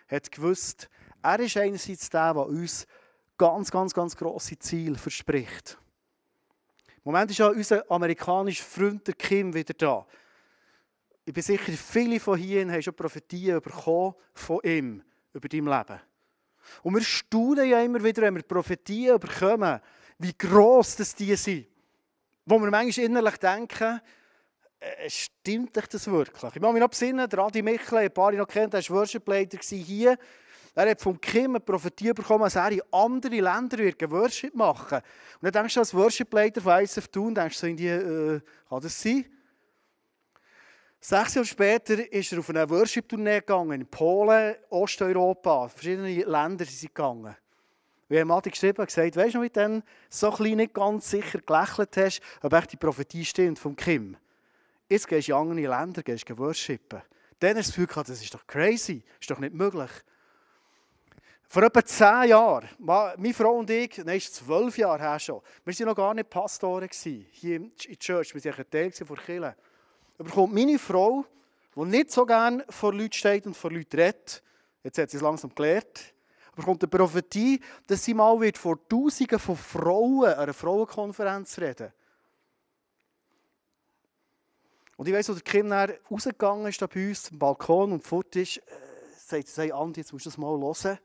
hat 0.08 0.32
gewusst, 0.32 0.88
er 1.24 1.40
ist 1.40 1.58
einerseits 1.58 2.12
der, 2.12 2.36
der 2.36 2.46
uns 2.46 2.86
ganz, 3.40 3.72
ganz, 3.72 3.92
ganz 3.96 4.16
grosse 4.16 4.60
Ziele 4.60 4.96
verspricht. 4.96 5.76
Im 6.98 7.02
Moment 7.06 7.32
ist 7.32 7.40
ja 7.40 7.48
unser 7.48 7.90
amerikanischer 7.90 8.66
Freund 8.66 9.08
der 9.08 9.16
Kim 9.16 9.52
wieder 9.52 9.74
da. 9.74 10.06
Ich 11.26 11.34
bin 11.34 11.42
sicher, 11.42 11.72
viele 11.72 12.20
von 12.20 12.38
hier 12.38 12.72
haben 12.72 12.84
schon 12.84 12.94
Prophetien 12.94 13.60
bekommen 13.60 14.14
von 14.36 14.60
ihm 14.62 15.02
über 15.34 15.50
dein 15.50 15.66
Leben. 15.66 16.09
Und 16.84 16.96
wir 16.96 17.02
staunen 17.02 17.70
ja 17.70 17.82
immer 17.82 18.04
wieder, 18.04 18.22
wenn 18.24 18.36
wir 18.36 18.44
Prophetien 18.44 19.20
bekommen, 19.20 19.80
wie 20.18 20.34
gross 20.38 20.96
das 20.96 21.16
die 21.16 21.36
sind. 21.36 21.68
Wo 22.46 22.60
wir 22.60 22.70
manchmal 22.70 23.06
innerlich 23.06 23.38
denken, 23.38 24.02
äh, 24.80 25.10
stimmt 25.10 25.76
das 25.76 26.08
wirklich? 26.08 26.56
Ich 26.56 26.62
muss 26.62 26.74
mich 26.74 26.82
noch 26.82 26.90
besinnen, 26.90 27.30
der 27.30 27.40
Adi 27.40 27.62
Michel, 27.62 28.00
ein 28.00 28.14
paar 28.14 28.32
noch 28.32 28.48
kennt, 28.48 28.74
der 28.74 28.82
war 28.90 28.98
Worship-Leiter 28.98 29.58
hier. 29.60 30.18
Er 30.76 30.90
hat 30.92 31.02
von 31.02 31.20
Kim 31.20 31.52
eine 31.52 31.60
Prophetie 31.60 32.14
bekommen, 32.14 32.44
dass 32.44 32.56
er 32.56 32.72
in 32.72 32.82
andere 32.92 33.42
Länder 33.42 33.78
wird 33.80 34.10
Worship 34.10 34.56
machen 34.56 35.00
Und 35.42 35.44
dann 35.44 35.52
denkst 35.52 35.74
du 35.74 35.80
als 35.82 35.94
Worship-Leiter 35.94 36.62
von 36.62 36.82
ISF 36.82 37.08
Thun, 37.10 37.36
denkst 37.36 37.60
du, 37.60 37.68
äh, 37.68 38.40
kann 38.70 38.82
das 38.82 39.02
sein? 39.02 39.26
Sechs 41.02 41.36
Jahre 41.36 41.46
später 41.46 42.12
ist 42.12 42.34
er 42.34 42.40
auf 42.40 42.50
eine 42.50 42.70
Worship-Tournee 42.70 43.40
gegangen, 43.40 43.82
in 43.82 43.88
Polen, 43.88 44.56
Osteuropa, 44.70 45.70
verschiedene 45.70 46.24
Länder 46.24 46.66
sind 46.66 46.78
sie 46.78 46.88
gegangen. 46.88 47.38
Wie 48.10 48.20
hat 48.20 48.30
Adi 48.30 48.50
geschrieben 48.50 48.86
gesagt, 48.86 49.16
weißt 49.16 49.36
du, 49.36 49.42
wie 49.42 49.48
du 49.48 49.54
dann 49.54 49.84
so 50.10 50.30
klein 50.30 50.58
nicht 50.58 50.74
ganz 50.74 51.10
sicher 51.10 51.40
gelächelt 51.40 51.96
hast, 51.96 52.22
ob 52.42 52.52
echt 52.52 52.74
die 52.74 52.78
Prophetie 52.78 53.24
stimmt 53.24 53.60
vom 53.60 53.78
Kim. 53.78 54.18
Jetzt 54.90 55.08
gehst 55.08 55.30
du 55.30 55.34
in 55.34 55.38
andere 55.38 55.80
Länder, 55.80 56.04
gehst 56.04 56.28
du 56.28 56.38
worshipen. 56.38 57.02
Dann 57.40 57.56
hast 57.56 57.78
du 57.78 57.82
das 57.82 57.88
Gefühl 57.88 58.04
das 58.04 58.22
ist 58.22 58.34
doch 58.34 58.46
crazy, 58.46 59.02
das 59.06 59.22
ist 59.22 59.32
doch 59.32 59.40
nicht 59.40 59.54
möglich. 59.54 59.92
Vor 61.48 61.64
etwa 61.64 61.86
zehn 61.86 62.30
Jahren, 62.30 62.68
meine 62.78 63.34
Frau 63.34 63.54
und 63.54 63.70
ich, 63.70 63.98
nein, 64.04 64.20
zwölf 64.20 64.78
Jahre 64.78 65.00
her 65.00 65.20
schon, 65.20 65.42
wir 65.64 65.80
waren 65.80 65.88
noch 65.88 65.96
gar 65.96 66.14
nicht 66.14 66.30
Pastoren 66.30 66.90
hier 66.92 67.56
in 67.56 67.72
der 67.88 67.98
Church, 67.98 68.36
wir 68.36 68.44
waren 68.44 68.66
ein 68.66 68.70
Teil 68.70 68.92
von 68.92 69.16
Kirche. 69.16 69.56
Aber 70.20 70.30
kommt 70.30 70.54
meine 70.54 70.78
Frau, 70.78 71.26
die 71.76 71.86
nicht 71.86 72.12
so 72.12 72.26
gerne 72.26 72.66
vor 72.70 72.94
Leuten 72.94 73.14
steht 73.14 73.48
und 73.48 73.56
vor 73.56 73.72
Leuten 73.72 73.98
redet, 73.98 74.44
jetzt 74.84 74.98
hat 74.98 75.10
sie 75.10 75.18
es 75.18 75.24
langsam 75.24 75.56
gelernt, 75.56 76.14
aber 76.52 76.64
kommt 76.64 76.84
eine 76.84 76.90
Prophetie, 76.90 77.62
dass 77.88 78.04
sie 78.04 78.14
mal 78.14 78.40
wird 78.42 78.58
vor 78.58 78.78
Tausenden 78.88 79.40
von 79.40 79.56
Frauen 79.56 80.26
an 80.26 80.40
einer 80.40 80.54
Frauenkonferenz 80.54 81.58
reden. 81.60 81.94
Und 84.98 85.08
ich 85.08 85.14
weiss, 85.14 85.30
als 85.30 85.42
der 85.42 85.50
Kim 85.50 85.72
rausgegangen 85.72 86.68
ist 86.68 86.82
bei 86.82 87.08
uns 87.08 87.24
zum 87.24 87.40
Balkon 87.40 87.94
und 87.94 88.04
fort 88.04 88.36
ist, 88.36 88.58
äh, 88.58 88.62
sagt 89.16 89.48
sie, 89.48 89.62
hey 89.62 89.72
Andi, 89.72 90.02
jetzt 90.02 90.12
musst 90.12 90.26
du 90.26 90.30
das 90.30 90.38
mal 90.38 90.60
hören. 90.60 91.00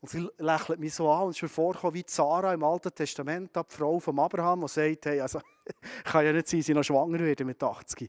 Und 0.00 0.08
sie 0.08 0.26
lächelt 0.38 0.80
mich 0.80 0.94
so 0.94 1.10
an 1.10 1.24
und 1.24 1.30
ist 1.32 1.42
mir 1.42 1.50
vorgekommen 1.50 1.94
wie 1.94 2.04
Sarah 2.06 2.54
im 2.54 2.64
Alten 2.64 2.94
Testament, 2.94 3.54
die 3.54 3.60
Frau 3.68 4.00
von 4.00 4.18
Abraham, 4.18 4.62
die 4.62 4.68
sagt, 4.68 5.04
hey, 5.04 5.20
also, 5.20 5.42
kann 6.04 6.24
ja 6.24 6.32
nicht 6.32 6.48
sein, 6.48 6.62
sie 6.62 6.72
noch 6.72 6.84
schwanger 6.84 7.18
werden 7.18 7.46
mit 7.46 7.62
80. 7.62 8.08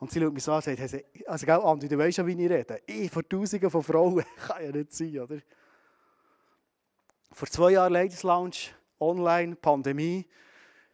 Und 0.00 0.10
sie 0.10 0.18
schaut 0.18 0.32
mich 0.32 0.42
so 0.42 0.52
an 0.52 0.62
und 0.64 0.64
sagt, 0.64 1.04
also, 1.26 1.46
gell, 1.46 1.60
Andi, 1.60 1.86
du 1.86 1.98
weißt 1.98 2.18
ja, 2.18 2.26
wie 2.26 2.32
ich 2.32 2.50
rede. 2.50 2.80
Ich 2.86 3.10
vor 3.10 3.26
Tausenden 3.28 3.70
von 3.70 3.82
Frauen, 3.82 4.24
kann 4.46 4.64
ja 4.64 4.72
nicht 4.72 4.94
sein, 4.94 5.18
oder? 5.18 5.36
Vor 7.32 7.46
zwei 7.48 7.72
Jahren 7.72 7.92
Ladies 7.92 8.22
Lounge, 8.22 8.56
online, 8.98 9.56
Pandemie. 9.56 10.26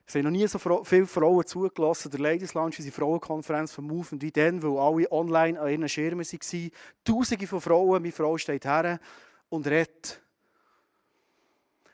Es 0.04 0.16
haben 0.16 0.24
noch 0.24 0.30
nie 0.30 0.46
so 0.48 0.58
viele 0.58 1.06
Frauen 1.06 1.46
zugelassen. 1.46 2.10
Der 2.10 2.20
Ladies 2.20 2.54
Lounge 2.54 2.76
die 2.78 2.90
Frauenkonferenz 2.90 3.72
von 3.72 3.86
Movement 3.86 4.22
wie 4.22 4.32
dann, 4.32 4.60
weil 4.60 4.76
alle 4.76 5.10
online 5.12 5.60
an 5.60 5.68
ihren 5.68 5.88
Schirmen 5.88 6.26
waren. 6.26 6.70
Tausende 7.04 7.46
von 7.46 7.60
Frauen, 7.60 8.02
meine 8.02 8.12
Frau 8.12 8.36
steht 8.36 8.64
her 8.64 8.98
und 9.48 9.66
redet. 9.68 10.20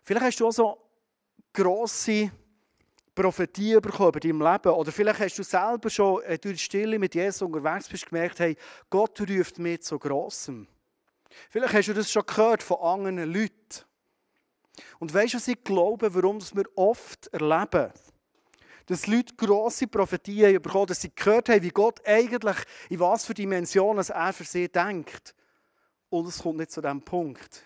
Vielleicht 0.03 0.27
hast 0.27 0.41
du 0.41 0.49
auch 0.49 0.53
so 0.53 0.79
grosse 1.53 2.33
Prophetie 3.15 3.79
bekommen 3.81 4.09
über 4.09 4.21
deinem 4.21 4.41
Leben. 4.41 4.73
Oder 4.73 4.93
vielleicht 4.93 5.21
hast 5.21 5.39
du 5.39 5.43
selber 5.43 5.91
schon 5.91 6.23
äh, 6.23 6.39
durch 6.39 6.57
die 6.57 6.63
Stille 6.63 6.99
mit 6.99 7.15
Jesus 7.15 7.43
unterwegs 7.43 7.89
bist, 7.89 8.07
gemerkt, 8.07 8.41
hey, 8.41 8.57
Gott 8.89 9.21
ruft 9.21 9.59
mich 9.59 9.83
zu 9.83 9.99
Grossem. 9.99 10.67
Vielleicht 11.51 11.75
hast 11.75 11.89
du 11.89 11.95
das 11.95 12.11
schon 12.11 12.27
gehört 12.27 12.63
von 12.63 12.79
anderen 12.79 13.33
Leuten. 13.33 13.85
Und 14.99 15.13
weißt 15.13 15.35
du, 15.35 15.37
was 15.37 15.49
ich 15.49 15.63
glaube, 15.63 16.15
warum 16.15 16.41
wir 16.41 16.65
oft 16.77 17.27
erleben, 17.29 17.93
dass 18.87 19.07
Leute 19.07 19.35
grosse 19.37 19.87
Prophetien 19.87 20.61
bekommen, 20.61 20.87
dass 20.87 21.01
sie 21.01 21.15
gehört 21.15 21.49
haben, 21.49 21.63
wie 21.63 21.71
Gott 21.71 22.05
eigentlich, 22.07 22.57
in 22.89 23.01
was 23.01 23.25
für 23.25 23.35
Dimensionen 23.35 24.05
er 24.07 24.33
für 24.33 24.45
sie 24.45 24.69
denkt. 24.69 25.35
Und 26.09 26.27
es 26.27 26.43
kommt 26.43 26.59
nicht 26.59 26.73
zu 26.73 26.81
diesem 26.81 27.03
Punkt. 27.03 27.63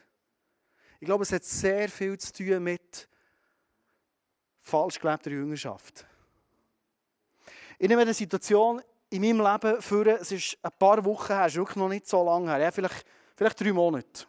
Ich 1.01 1.07
glaube, 1.07 1.23
es 1.23 1.33
hat 1.33 1.45
sehr 1.45 1.89
viel 1.89 2.17
zu 2.19 2.33
tun 2.33 2.63
mit 2.63 3.09
falsch 4.67 4.99
gelebter 4.99 5.31
Jüngerschaft. 5.31 6.05
Ich 7.79 7.89
nehme 7.89 8.03
eine 8.03 8.15
Situation 8.15 8.83
in 9.11 9.23
meinem 9.23 9.41
Leben 9.41 9.81
vor, 9.81 10.07
es 10.07 10.33
ist 10.33 10.59
ein 10.61 10.73
paar 10.77 11.05
Wochen 11.05 11.33
her, 11.33 11.47
es 11.47 11.53
ist 11.53 11.59
wirklich 11.59 11.77
noch 11.77 11.89
nicht 11.89 12.09
so 12.09 12.25
lange 12.25 12.51
her, 12.51 12.59
ja, 12.59 12.71
vielleicht, 12.73 13.05
vielleicht 13.37 13.61
drei 13.61 13.73
Monate. 13.73 14.27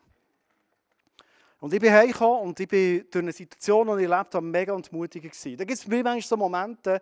Und 1.59 1.73
ich 1.73 1.79
bin 1.79 1.91
heimgekommen 1.91 2.41
und 2.41 2.59
ich 2.59 2.67
bin 2.67 3.05
durch 3.09 3.23
eine 3.23 3.31
Situation, 3.31 3.87
die 3.87 4.03
ich 4.03 4.09
erlebt 4.09 4.35
habe, 4.35 4.45
mega 4.45 4.75
entmutigend 4.75 5.33
gewesen. 5.33 5.57
Da 5.57 5.63
gibt 5.63 5.79
es 5.79 5.87
manchmal 5.87 6.21
so 6.21 6.37
Momente, 6.37 7.01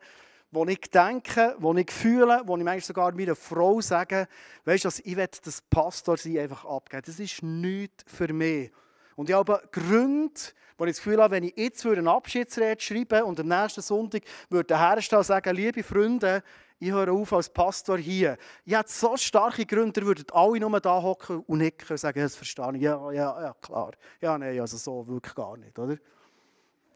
wo 0.50 0.66
ich 0.66 0.80
denke, 0.80 1.58
wo 1.60 1.74
ich 1.74 1.92
fühle, 1.92 2.42
wo 2.46 2.56
ich 2.56 2.64
manchmal 2.64 2.82
sogar 2.82 3.12
meiner 3.12 3.36
Frau 3.36 3.82
sage, 3.82 4.30
weißt 4.64 4.86
du, 4.86 4.90
ich 5.04 5.18
will 5.18 5.28
das 5.44 5.62
Pastor 5.62 6.16
sein 6.16 6.38
einfach 6.38 6.64
abgeben. 6.64 7.04
Das 7.06 7.20
ist 7.20 7.44
nichts 7.44 8.06
für 8.08 8.32
mich. 8.32 8.72
Und 9.16 9.30
ich 9.30 9.36
habe 9.36 9.62
Gründe, 9.72 10.40
wo 10.78 10.86
ich 10.86 10.92
das 10.92 10.98
Gefühl 10.98 11.22
habe, 11.22 11.36
wenn 11.36 11.44
ich 11.44 11.56
jetzt 11.56 11.86
eine 11.86 12.12
Abschiedsrede 12.12 12.82
schreibe 12.82 13.24
und 13.24 13.40
am 13.40 13.48
nächsten 13.48 13.82
Sonntag 13.82 14.24
würde 14.50 14.68
der 14.68 14.80
Hersteller 14.80 15.24
sagen, 15.24 15.56
liebe 15.56 15.84
Freunde, 15.84 16.44
ich 16.80 16.92
höre 16.92 17.12
auf 17.14 17.32
als 17.32 17.50
Pastor 17.50 17.98
hier. 17.98 18.38
Ich 18.66 18.76
habe 18.76 18.88
so 18.90 19.16
starke 19.16 19.66
Gründe, 19.66 20.02
ihr 20.02 20.08
würdet 20.08 20.34
alle 20.34 20.60
nur 20.60 20.80
da 20.82 21.02
hocken 21.02 21.40
und 21.48 21.60
nicken 21.60 21.88
und 21.90 21.98
sagen, 21.98 22.20
das 22.20 22.36
verstehe 22.36 22.76
ich. 22.76 22.82
Ja, 22.82 23.12
ja, 23.12 23.42
ja, 23.42 23.56
klar. 23.62 23.92
Ja, 24.20 24.38
nein, 24.38 24.60
also 24.60 24.76
so 24.76 25.08
wirklich 25.08 25.34
gar 25.34 25.56
nicht, 25.56 25.78
oder? 25.80 25.98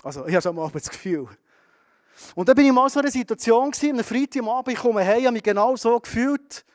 Also, 0.04 0.26
ich 0.28 0.34
habe 0.34 0.42
so 0.42 0.54
mal 0.54 0.70
das 0.72 0.90
Gefühl. 0.90 1.28
Und 2.36 2.48
dann 2.48 2.56
bin 2.56 2.66
ich 2.66 2.72
mal 2.72 2.90
so 2.90 3.00
in 3.00 3.06
einer 3.06 3.12
Situation 3.12 3.72
gewesen, 3.72 3.98
am 3.98 4.04
Freitagabend, 4.04 4.76
ich 4.76 4.82
komme 4.82 5.06
heim, 5.06 5.24
habe 5.24 5.32
mich 5.32 5.44
genau 5.44 5.76
so 5.78 6.00
gefühlt. 6.00 6.66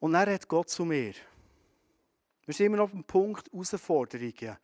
Und 0.00 0.12
dann 0.12 0.28
hat 0.28 0.48
Gott 0.48 0.68
zu 0.68 0.84
mir. 0.84 1.14
Wir 2.46 2.54
sind 2.54 2.66
immer 2.66 2.76
noch 2.76 2.84
auf 2.84 2.90
dem 2.92 3.02
Punkt 3.02 3.50
Herausforderungen. 3.52 4.56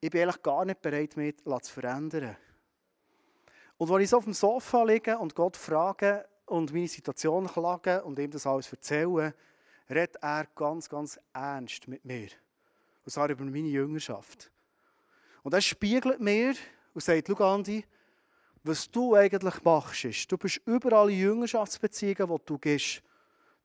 Ich 0.00 0.10
bin 0.10 0.22
eigentlich 0.22 0.42
gar 0.42 0.64
nicht 0.64 0.80
bereit, 0.80 1.16
mich 1.18 1.36
zu 1.36 1.72
verändern. 1.72 2.34
Und 3.76 3.90
als 3.90 4.02
ich 4.04 4.08
so 4.08 4.16
auf 4.16 4.24
dem 4.24 4.32
Sofa 4.32 4.82
liege 4.84 5.18
und 5.18 5.34
Gott 5.34 5.56
frage 5.58 6.26
und 6.46 6.72
meine 6.72 6.88
Situation 6.88 7.46
klage 7.46 8.02
und 8.04 8.18
ihm 8.18 8.30
das 8.30 8.46
alles 8.46 8.72
erzähle, 8.72 9.34
redet 9.90 10.16
er 10.22 10.46
ganz, 10.54 10.88
ganz 10.88 11.20
ernst 11.34 11.88
mit 11.88 12.06
mir. 12.06 12.28
Und 13.04 13.12
zwar 13.12 13.28
über 13.28 13.44
meine 13.44 13.68
Jüngerschaft. 13.68 14.50
Und 15.42 15.52
er 15.52 15.60
spiegelt 15.60 16.20
mir 16.20 16.54
und 16.94 17.02
sagt, 17.02 17.28
schau 17.28 17.54
Andi, 17.54 17.84
was 18.62 18.90
du 18.90 19.14
eigentlich 19.14 19.62
machst, 19.62 20.06
ist, 20.06 20.32
du 20.32 20.38
bist 20.38 20.62
überall 20.64 21.10
in 21.10 21.18
Jüngerschaftsbeziehungen, 21.18 22.30
wo 22.30 22.38
du 22.38 22.56
gehst. 22.56 23.02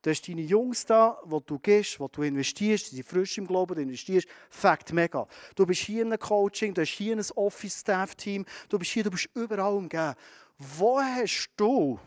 Du 0.02 0.08
hast 0.08 0.26
deine 0.26 0.40
Jungs 0.40 0.86
da, 0.86 1.18
wo 1.24 1.40
du 1.40 1.58
gehst, 1.58 2.00
wo 2.00 2.08
du 2.08 2.22
investierst, 2.22 2.90
die 2.90 2.96
sind 2.96 3.06
frisch 3.06 3.36
im 3.36 3.46
Glauben, 3.46 3.74
du 3.74 3.82
investierst. 3.82 4.26
Fakt, 4.48 4.92
mega. 4.94 5.26
Du 5.54 5.66
bist 5.66 5.82
hier 5.82 6.02
in 6.02 6.08
einem 6.08 6.18
Coaching, 6.18 6.72
du 6.72 6.80
hast 6.80 6.90
hier 6.90 7.14
ein 7.14 7.24
Office-Staff-Team, 7.34 8.46
du 8.68 8.78
bist 8.78 8.92
hier, 8.92 9.04
du 9.04 9.10
bist 9.10 9.28
überall 9.34 9.74
umgeben. 9.74 10.14
Wo 10.56 11.00
hast 11.00 11.50
du, 11.56 11.98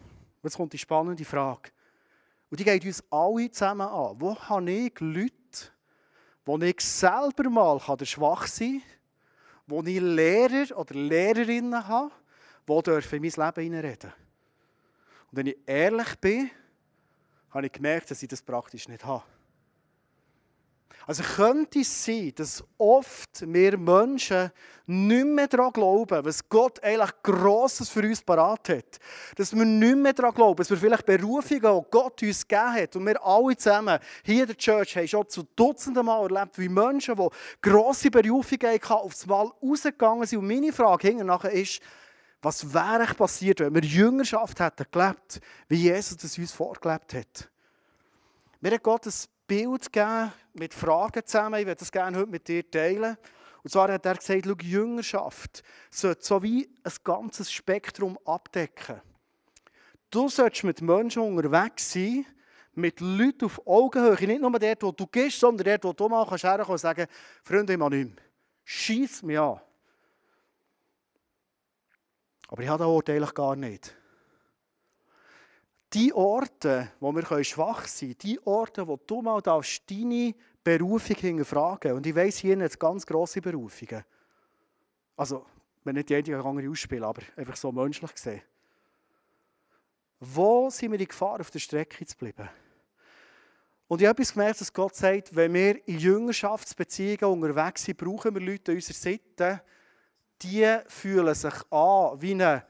jetzt 0.42 0.58
kommt 0.58 0.74
die 0.74 0.78
spannende 0.80 1.24
Frage, 1.24 1.70
und 2.50 2.60
die 2.60 2.64
geht 2.64 2.86
uns 2.86 3.04
alle 3.12 3.50
zusammen 3.52 3.88
an, 3.88 4.16
wo 4.20 4.36
habe 4.36 4.72
ich 4.72 5.00
Leute, 5.00 5.34
wo 6.46 6.58
ich 6.58 6.82
selber 6.82 7.50
mal 7.50 7.80
schwach 8.04 8.48
sein 8.48 8.82
kann, 8.82 8.92
wo 9.68 9.82
ich 9.84 10.00
Lehrer 10.00 10.78
oder 10.78 10.96
Lehrerinnen 10.96 11.88
habe, 11.88 12.12
die 12.68 13.16
in 13.16 13.22
mein 13.22 13.22
Leben 13.22 13.64
hineinreden. 13.64 14.14
Und 15.32 15.38
wenn 15.38 15.48
ich 15.48 15.58
ehrlich 15.66 16.16
bin, 16.20 16.52
habe 17.54 17.68
ich 17.68 17.72
gemerkt, 17.72 18.12
dass 18.12 18.22
ich 18.24 18.30
das 18.30 18.42
praktisch 18.42 18.88
nicht 18.88 19.06
habe. 19.06 19.24
Also 21.06 21.22
könnte 21.24 21.80
es 21.80 22.06
sein, 22.06 22.32
dass 22.36 22.64
oft 22.78 23.42
wir 23.46 23.78
Menschen 23.78 24.52
nicht 24.86 25.26
mehr 25.26 25.48
daran 25.48 25.74
glauben, 25.74 26.24
was 26.24 26.48
Gott 26.48 26.82
eigentlich 26.82 27.12
Grosses 27.22 27.90
für 27.90 28.02
uns 28.02 28.22
parat 28.22 28.70
hat. 28.70 29.00
Dass 29.36 29.54
wir 29.54 29.66
nicht 29.66 29.98
mehr 29.98 30.14
daran 30.14 30.34
glauben, 30.34 30.58
dass 30.58 30.70
wir 30.70 30.78
vielleicht 30.78 31.06
Berufungen, 31.06 31.62
die 31.62 31.92
Gott 31.92 32.22
uns 32.24 32.48
gegeben 32.48 32.74
hat. 32.74 32.96
Und 32.96 33.06
wir 33.06 33.22
alle 33.22 33.58
zusammen 33.58 34.00
hier 34.24 34.44
in 34.44 34.48
der 34.48 34.58
Church 34.58 34.96
haben 34.96 35.08
schon 35.08 35.28
zu 35.28 35.44
Dutzenden 35.56 36.06
Mal 36.06 36.24
erlebt, 36.24 36.58
wie 36.58 36.70
Menschen, 36.70 37.16
die 37.16 37.28
grosse 37.62 38.10
Berufungen 38.10 38.72
hatten, 38.72 38.94
aufs 38.94 39.26
Mal 39.26 39.52
rausgegangen 39.62 40.26
sind. 40.26 40.40
Und 40.40 40.48
meine 40.48 40.72
Frage 40.72 41.10
hinterher 41.10 41.52
ist, 41.52 41.82
was 42.44 42.74
wäre 42.74 43.14
passiert, 43.14 43.62
wenn 43.62 43.74
wir 43.74 43.82
Jüngerschaft 43.82 44.60
hätten 44.60 44.86
gelebt, 44.92 45.40
wie 45.70 45.84
Jesus 45.84 46.24
es 46.24 46.38
uns 46.38 46.52
vorgelebt 46.52 47.14
hat? 47.14 47.50
Mir 48.60 48.72
hat 48.72 48.84
Gott 48.84 49.08
ein 49.08 49.14
Bild 49.48 49.92
gegeben 49.92 50.32
mit 50.54 50.74
Fragen 50.74 51.26
zusammen. 51.26 51.60
Ich 51.60 51.66
würde 51.66 51.80
das 51.80 51.92
gerne 51.92 52.18
heute 52.18 52.30
mit 52.30 52.48
dir 52.48 52.70
teilen. 52.70 53.18
Und 53.64 53.70
zwar 53.70 53.92
hat 53.92 54.06
er 54.06 54.16
gesagt, 54.16 54.44
schau, 54.46 54.56
Jüngerschaft 54.62 55.64
sollte 55.90 56.24
so 56.24 56.44
wie 56.44 56.70
ein 56.84 56.94
ganzes 57.04 57.52
Spektrum 57.52 58.20
abdecken. 58.26 59.02
Du 60.10 60.28
solltest 60.28 60.66
mit 60.66 60.82
Menschen 60.82 61.22
unterwegs 61.22 61.94
sein, 61.94 62.26
mit 62.74 63.00
Leuten 63.00 63.46
auf 63.46 63.66
Augenhöhe. 63.66 64.28
Nicht 64.28 64.42
nur 64.42 64.52
dort, 64.52 64.84
wo 64.84 64.92
du 64.92 65.08
gehst, 65.08 65.40
sondern 65.40 65.66
dort, 65.66 65.84
wo 65.86 65.94
du 65.94 66.10
mal 66.10 66.26
herkommen 66.26 66.58
kannst 66.58 66.70
und 66.70 66.78
sagen, 66.78 67.08
Freunde, 67.44 67.74
ich 67.74 67.80
mache 67.80 67.92
nicht 67.92 68.16
mehr. 68.16 68.24
Schieß 68.66 69.24
mich 69.24 69.40
an. 69.40 69.62
Aber 72.54 72.62
ich 72.62 72.70
habe 72.70 72.84
den 72.84 72.88
Ort 72.92 73.10
eigentlich 73.10 73.34
gar 73.34 73.56
nicht. 73.56 73.96
Die 75.92 76.14
Orte, 76.14 76.92
wo 77.00 77.12
wir 77.12 77.44
schwach 77.44 77.88
sein 77.88 78.10
können, 78.10 78.18
die 78.20 78.46
Orte, 78.46 78.88
wo 78.88 78.96
du 78.96 79.24
mal 79.24 79.42
darfst, 79.42 79.90
deine 79.90 80.36
Berufung 80.64 81.16
hinterfragen 81.16 81.94
Und 81.94 82.06
ich 82.06 82.14
weiss, 82.14 82.38
hier 82.38 82.56
jetzt 82.56 82.80
ganz 82.80 83.08
grosse 83.08 83.42
Berufungen. 83.42 84.04
Also, 85.18 85.48
wenn 85.84 85.96
nicht 85.96 86.12
jede 86.12 86.38
andere 86.38 86.70
ausspielen, 86.70 87.04
aber 87.04 87.24
einfach 87.36 87.56
so 87.56 87.72
menschlich 87.72 88.14
gesehen. 88.14 88.44
Wo 90.20 90.70
sind 90.70 90.92
wir 90.92 91.00
in 91.00 91.08
Gefahr, 91.08 91.40
auf 91.40 91.50
der 91.50 91.58
Strecke 91.58 92.06
zu 92.06 92.16
bleiben? 92.16 92.48
Und 93.88 94.00
ich 94.00 94.08
habe 94.08 94.22
etwas 94.22 94.34
gemerkt, 94.34 94.62
dass 94.62 94.72
Gott 94.72 94.96
sagt, 94.96 95.36
wenn 95.36 95.56
wir 95.56 95.88
in 95.88 95.98
Jüngerschaftsbeziehungen 95.98 97.42
unterwegs 97.42 97.84
sind, 97.84 97.98
brauchen 97.98 98.36
wir 98.36 98.42
Leute 98.42 98.74
an 98.74 98.76
unserer 98.76 98.96
Seite, 98.96 99.64
die 100.44 100.80
fühlen 100.88 101.36
sich 101.36 101.54
an 101.72 102.22
wie 102.22 102.32
eine 102.32 102.66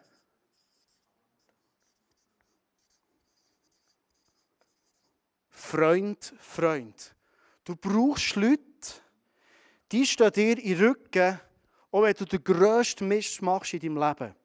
Freund, 5.49 6.33
Freund. 6.39 7.15
Du 7.63 7.75
brauchst 7.75 8.35
Leute, 8.35 8.61
die 9.91 10.05
stehen 10.05 10.31
dir 10.31 10.55
den 10.55 10.77
Rücken, 10.77 11.39
auch 11.91 12.03
wenn 12.03 12.13
du 12.13 12.25
den 12.25 12.43
grössten 12.43 13.07
Mist 13.07 13.41
machst 13.41 13.73
in 13.73 13.79
deinem 13.79 13.97
Leben. 13.97 14.35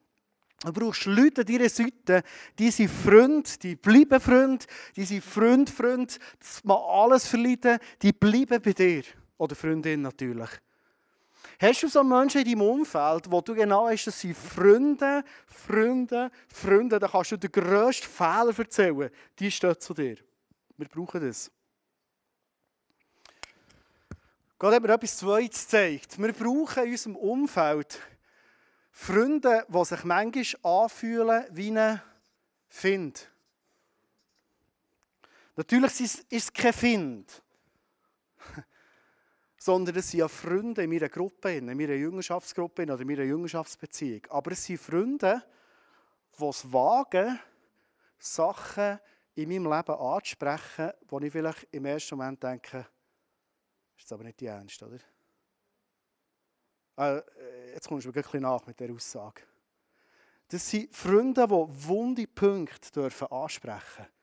Du 0.61 0.73
brauchst 0.73 1.05
Leute 1.05 1.43
an 1.43 1.47
deiner 1.47 1.69
Seite, 1.69 2.23
die 2.59 2.71
sind 2.71 2.91
Freund, 2.91 3.63
die 3.63 3.77
bleiben 3.77 4.21
Freund, 4.21 4.67
die 4.97 5.05
sind 5.05 5.23
Freund, 5.23 5.71
Freund, 5.71 6.19
das 6.39 6.65
man 6.65 6.79
alles 6.79 7.27
verleiden, 7.27 7.79
die 8.03 8.13
bleiben 8.13 8.61
bei 8.63 8.73
dir. 8.73 9.05
Oder 9.37 9.55
Freundin 9.55 10.03
natürlich. 10.03 10.51
Hast 11.61 11.83
du 11.83 11.89
so 11.89 12.05
Menschen 12.05 12.43
in 12.43 12.45
deinem 12.45 12.63
Umfeld, 12.63 13.29
wo 13.31 13.41
du 13.41 13.53
genau 13.53 13.87
weißt, 13.87 14.07
das 14.07 14.21
sind 14.21 14.37
Freunde, 14.37 15.25
Freunde, 15.47 16.31
Freunde, 16.47 17.01
dann 17.01 17.11
kannst 17.11 17.33
du 17.33 17.37
den 17.37 17.51
grössten 17.51 18.07
Fehler 18.07 18.57
erzählen. 18.57 19.11
Die 19.39 19.51
stehen 19.51 19.79
zu 19.81 19.93
dir. 19.93 20.19
Wir 20.77 20.89
brauchen 20.89 21.21
das. 21.21 21.51
Gott 24.57 24.75
hat 24.75 24.83
mir 24.83 24.93
etwas 24.93 25.17
Zweites 25.19 25.65
gezeigt. 25.65 26.19
Wir 26.19 26.33
brauchen 26.33 26.85
in 26.85 26.91
unserem 26.93 27.17
Umfeld 27.17 28.01
Freunde, 28.93 29.65
die 29.69 29.85
sich 29.85 30.05
manchmal 30.05 30.83
anfühlen 30.83 31.45
wie 31.51 31.77
ein 31.77 32.01
Find. 32.69 33.29
Natürlich 35.57 36.01
ist 36.01 36.27
es 36.31 36.53
kein 36.53 36.73
Find, 36.73 37.43
sondern 39.59 39.97
es 39.97 40.11
sind 40.11 40.21
ja 40.21 40.29
Freunde 40.29 40.85
in 40.85 40.91
meiner 40.91 41.09
Gruppe, 41.09 41.57
in 41.57 41.67
meiner 41.67 41.95
Jüngerschaftsgruppe 41.95 42.85
oder 42.85 43.01
in 43.01 43.07
meiner 43.07 43.25
Jüngerschaftsbeziehung. 43.25 44.23
Aber 44.31 44.53
es 44.53 44.65
sind 44.65 44.81
Freunde, 44.81 45.43
die 46.39 46.45
es 46.45 46.73
wagen, 46.73 47.39
Sachen 48.19 49.01
in 49.35 49.49
meinem 49.49 49.65
Leben 49.65 49.95
anzusprechen, 49.95 50.93
wo 51.09 51.19
ich 51.21 51.33
vielleicht 51.33 51.67
im 51.73 51.85
ersten 51.85 52.17
Moment 52.17 52.43
denke, 52.43 52.87
ist 53.97 54.13
aber 54.13 54.25
nicht 54.25 54.41
die 54.41 54.47
Ernst, 54.47 54.83
oder? 54.83 54.99
Äh, 56.97 57.23
jetzt 57.75 57.89
kommst 57.89 58.07
du 58.07 58.11
mir 58.11 58.25
ein 58.33 58.43
nach 58.43 58.67
mit 58.67 58.79
der 58.79 58.93
Aussage. 58.93 59.43
Das 60.49 60.69
sind 60.69 60.95
Freunde, 60.95 61.47
die 61.47 61.89
wunde 61.89 62.27
Punkte 62.27 63.11
ansprechen 63.31 64.07
dürfen. 64.07 64.18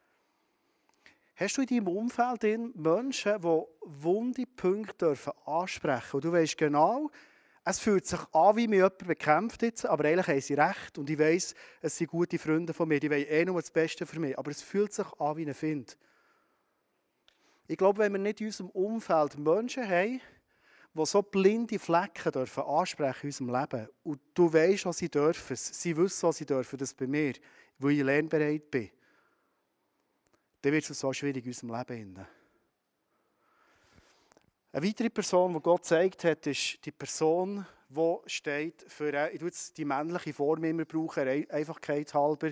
Hast 1.37 1.57
du 1.57 1.61
in 1.61 1.67
deinem 1.67 1.87
Umfeld 1.89 2.43
Menschen, 2.75 3.41
die 3.41 3.63
wunde 3.81 4.45
Punkte 4.55 5.17
ansprechen 5.45 6.01
dürfen? 6.01 6.15
Und 6.15 6.23
du 6.23 6.31
weißt 6.31 6.57
genau, 6.57 7.11
es 7.65 7.79
fühlt 7.79 8.05
sich 8.05 8.19
an, 8.31 8.55
wie 8.55 8.69
mir 8.69 8.75
jemand 8.75 8.99
bekämpft 8.99 9.61
jetzt, 9.63 9.85
aber 9.85 10.05
eigentlich 10.05 10.27
haben 10.27 10.39
sie 10.39 10.53
recht. 10.53 10.97
Und 10.97 11.09
ich 11.09 11.19
weiß, 11.19 11.53
es 11.81 11.97
sind 11.97 12.11
gute 12.11 12.39
Freunde 12.39 12.73
von 12.73 12.87
mir, 12.87 13.01
die 13.01 13.09
wollen 13.09 13.25
eh 13.27 13.43
nur 13.43 13.59
das 13.59 13.71
Beste 13.71 14.05
für 14.05 14.19
mich. 14.19 14.37
Aber 14.39 14.49
es 14.49 14.61
fühlt 14.61 14.93
sich 14.93 15.07
an 15.19 15.35
wie 15.35 15.45
ein 15.45 15.53
Find. 15.53 15.97
Ich 17.67 17.77
glaube, 17.77 17.99
wenn 17.99 18.13
wir 18.13 18.19
nicht 18.19 18.39
in 18.39 18.47
unserem 18.47 18.69
Umfeld 18.69 19.37
Menschen 19.37 19.89
haben, 19.89 20.21
die 20.93 21.05
so 21.05 21.21
blinde 21.21 21.79
Flecken 21.79 22.31
dürfen 22.31 22.63
ansprechen 22.63 23.23
in 23.23 23.27
unserem 23.27 23.61
Leben, 23.61 23.89
und 24.03 24.21
du 24.35 24.53
weißt, 24.53 24.85
was 24.85 24.99
sie 24.99 25.09
dürfen, 25.09 25.55
sie 25.57 25.97
wissen, 25.97 26.29
was 26.29 26.37
sie 26.37 26.45
dürfen, 26.45 26.77
das 26.77 26.93
bei 26.93 27.07
mir, 27.07 27.33
wo 27.79 27.89
ich 27.89 28.01
lernbereit 28.01 28.71
bin, 28.71 28.91
dann 30.65 30.73
wird 30.73 30.89
es 30.89 30.99
so 30.99 31.13
schwierig 31.13 31.45
in 31.45 31.51
unserem 31.51 31.75
Leben. 31.75 32.25
Eine 34.71 34.87
weitere 34.87 35.11
Person, 35.11 35.53
die 35.53 35.59
Gott 35.59 35.83
gezeigt 35.83 36.23
hat, 36.23 36.47
ist 36.47 36.83
die 36.83 36.91
Person, 36.91 37.63
die 37.87 38.17
steht 38.25 38.83
für, 38.87 39.13
äh, 39.13 39.35
ich 39.35 39.41
jetzt 39.43 39.77
die 39.77 39.85
männliche 39.85 40.33
Form 40.33 40.63
immer 40.63 40.85
brauchen, 40.85 41.45
Einfachkeit 41.51 42.11
halber, 42.15 42.51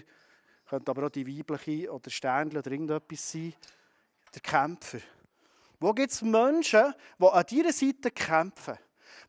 könnte 0.69 0.91
aber 0.91 1.07
auch 1.07 1.09
die 1.09 1.25
weibliche 1.25 1.91
oder 1.91 2.11
Sternchen 2.11 2.59
oder 2.59 2.71
irgendetwas 2.71 3.31
sein, 3.31 3.55
der 4.31 4.41
Kämpfer. 4.41 4.99
Wo 5.79 5.91
gibt 5.91 6.11
es 6.11 6.21
Menschen, 6.21 6.93
die 7.17 7.25
an 7.25 7.45
deiner 7.49 7.73
Seite 7.73 8.11
kämpfen? 8.11 8.77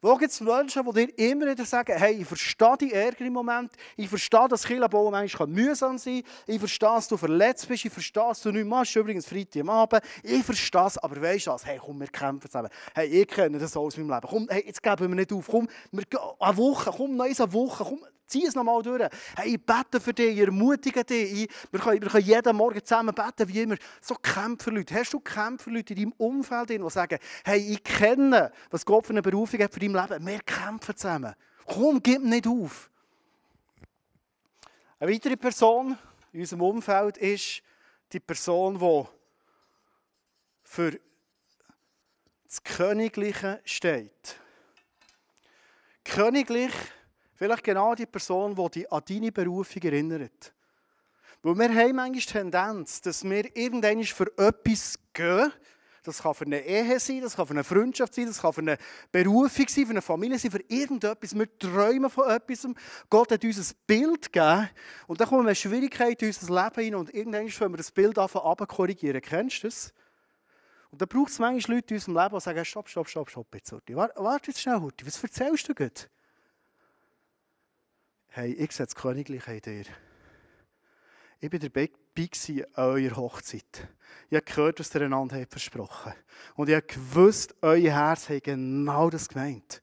Wo 0.05 0.17
gibt 0.17 0.33
es 0.33 0.41
Menschen, 0.43 0.85
die 0.85 1.07
dir 1.07 1.31
immer 1.31 1.47
wieder 1.47 1.65
sagen, 1.65 1.97
hey, 1.97 2.13
ich 2.21 2.27
verstehe 2.29 2.77
die 2.79 2.93
Ärger 2.93 3.25
im 3.25 3.33
Moment, 3.33 3.73
ich 3.97 4.07
verstehe, 4.07 4.47
dass 4.51 4.65
Kirchenbauen 4.65 5.11
manchmal 5.11 5.49
mühsam 5.49 5.97
sein 5.97 6.23
kann, 6.23 6.55
ich 6.55 6.59
verstehe, 6.59 6.91
dass 6.91 7.09
du 7.09 7.17
verletzt 7.17 7.67
bist, 7.67 7.87
ich 7.87 7.91
verstehe, 7.91 8.23
dass 8.23 8.43
du 8.43 8.53
nicht 8.53 8.67
machst, 8.67 8.95
übrigens 8.97 9.25
Freitag 9.25 9.63
am 9.63 9.71
Abend, 9.71 10.03
ich 10.23 10.45
verstehe 10.45 10.85
es, 10.85 10.99
aber 10.99 11.23
weißt 11.23 11.47
du 11.47 11.53
was, 11.53 11.65
hey, 11.65 11.81
komm, 11.83 12.01
wir 12.01 12.09
kämpfen 12.09 12.51
zusammen. 12.51 12.69
Hey, 12.95 13.07
ich 13.07 13.29
kenne 13.29 13.59
das 13.59 13.75
aus 13.79 13.97
meinem 13.97 14.11
Leben, 14.11 14.27
komm, 14.29 14.47
hey, 14.51 14.63
jetzt 14.67 14.83
geben 14.83 15.09
wir 15.09 15.15
nicht 15.15 15.33
auf, 15.33 15.49
komm, 15.51 15.67
wir 15.91 16.05
gehen 16.05 16.21
eine 16.39 16.57
Woche, 16.59 16.91
komm, 16.95 17.17
noch 17.17 17.25
eine 17.25 17.53
Woche, 17.55 17.85
komm, 17.85 18.01
zieh 18.27 18.47
es 18.47 18.55
nochmal 18.55 18.83
durch. 18.83 19.09
Hey, 19.37 19.55
ich 19.55 19.65
bete 19.65 20.01
für 20.01 20.13
dich, 20.13 20.37
ich 20.37 20.41
ermutige 20.41 21.05
dich, 21.05 21.49
wir, 21.71 21.81
können, 21.81 22.03
wir 22.03 22.09
können 22.09 22.25
jeden 22.25 22.57
Morgen 22.57 22.85
zusammen 22.85 23.15
beten, 23.15 23.49
wie 23.49 23.63
immer. 23.63 23.77
So 24.01 24.15
Kämpferleute, 24.15 24.95
hast 24.95 25.13
du 25.13 25.21
Kämpferleute 25.21 25.95
in 25.95 26.01
deinem 26.01 26.13
Umfeld, 26.19 26.71
die 26.71 26.91
sagen, 26.91 27.19
hey, 27.45 27.61
ich 27.61 27.83
kenne, 27.83 28.53
was 28.71 28.85
Gott 28.85 29.07
für 29.07 29.13
eine 29.13 29.23
Berufung 29.23 29.61
hat 29.61 29.73
für 29.73 29.81
dein 29.81 29.94
Leben, 29.95 30.27
wir 30.27 30.41
kämpfen 30.41 30.97
zusammen. 30.97 31.35
Komm, 31.67 32.03
gib 32.03 32.23
nicht 32.23 32.47
auf. 32.47 32.91
Eine 34.99 35.13
weitere 35.13 35.37
Person 35.37 35.99
in 36.33 36.41
unserem 36.41 36.63
Umfeld 36.63 37.17
ist 37.19 37.63
die 38.13 38.21
Person, 38.21 38.79
die 38.79 39.05
für 40.63 41.01
das 42.45 42.63
Königliche 42.63 43.61
steht. 43.65 44.39
Königlich, 46.05 46.73
vielleicht 47.35 47.65
genau 47.65 47.95
die 47.95 48.07
Person, 48.07 48.55
die 48.55 48.71
dich 48.71 48.93
an 48.93 49.03
deine 49.09 49.33
Berufung 49.33 49.83
erinnert. 49.83 50.53
Weil 51.43 51.59
wir 51.59 51.69
haben 51.69 51.97
manchmal 51.97 52.13
die 52.13 52.21
Tendenz, 52.21 53.01
dass 53.01 53.25
wir 53.25 53.57
irgendwann 53.57 54.03
für 54.05 54.33
etwas 54.39 54.99
gehen, 55.13 55.53
das 56.05 56.23
kann 56.23 56.35
für 56.35 56.45
eine 56.45 56.61
Ehe 56.61 57.01
sein, 57.01 57.23
das 57.23 57.35
kann 57.35 57.47
für 57.47 57.55
eine 57.55 57.65
Freundschaft 57.65 58.15
sein, 58.15 58.27
das 58.27 58.41
kann 58.41 58.53
für 58.53 58.61
eine 58.61 58.79
Berufung 59.11 59.67
sein, 59.69 59.87
für 59.87 59.91
eine 59.91 60.03
Familie 60.03 60.39
sein, 60.39 60.51
für 60.51 60.63
irgendetwas. 60.69 61.35
Wir 61.35 61.59
träumen 61.59 62.11
von 62.11 62.31
etwas. 62.31 62.69
Gott 63.09 63.33
hat 63.33 63.43
uns 63.43 63.59
ein 63.59 63.77
Bild 63.87 64.33
gegeben. 64.33 64.69
Und 65.07 65.21
dann 65.21 65.29
kommen 65.29 65.47
wir 65.47 65.55
Schwierigkeiten 65.55 66.27
in 66.27 66.31
unser 66.31 66.63
Leben 66.63 66.85
hinein 66.85 67.01
und 67.01 67.15
irgendwann 67.15 67.49
können 67.49 67.73
wir 67.73 67.79
das 67.79 67.91
Bild 67.91 68.19
anfangen 68.19 68.69
korrigieren. 68.69 69.21
Kennst 69.23 69.63
du 69.63 69.69
das? 69.69 69.95
Und 70.91 71.01
dann 71.01 71.09
braucht 71.09 71.31
es 71.31 71.39
manchmal 71.39 71.79
Leute 71.79 71.95
in 71.95 71.97
unserem 71.97 72.17
Leben, 72.17 72.35
die 72.35 72.41
sagen, 72.41 72.65
stopp, 72.65 72.89
stopp, 72.89 73.09
stopp, 73.09 73.31
stopp, 73.31 73.55
jetzt, 73.55 73.73
Hurti. 73.73 73.97
Warte 73.97 74.51
jetzt 74.51 74.61
schnell, 74.61 74.81
Hurti. 74.81 75.07
Was 75.07 75.23
erzählst 75.23 75.69
du 75.69 75.75
gerade? 75.75 76.03
Hey, 78.29 78.53
ich 78.53 78.73
sehe 78.73 78.87
das 78.87 78.95
Königliche 78.95 79.53
in 79.53 79.61
dir. 79.61 79.85
Ich 81.41 81.53
war 81.53 81.59
dabei 81.59 81.91
an 82.17 82.65
eurer 82.75 83.17
Hochzeit. 83.17 83.89
Ich 84.31 84.37
habe 84.37 84.45
gehört, 84.45 84.81
was 84.81 84.95
ihr 84.95 85.03
einander 85.03 85.45
versprochen 85.49 86.13
habt. 86.13 86.25
Und 86.55 86.69
ich 86.69 86.75
habe 86.75 86.87
gewusst, 86.87 87.55
euer 87.61 87.93
Herz 87.93 88.29
hat 88.29 88.45
genau 88.45 89.11
das 89.11 89.29
gemeint. 89.29 89.83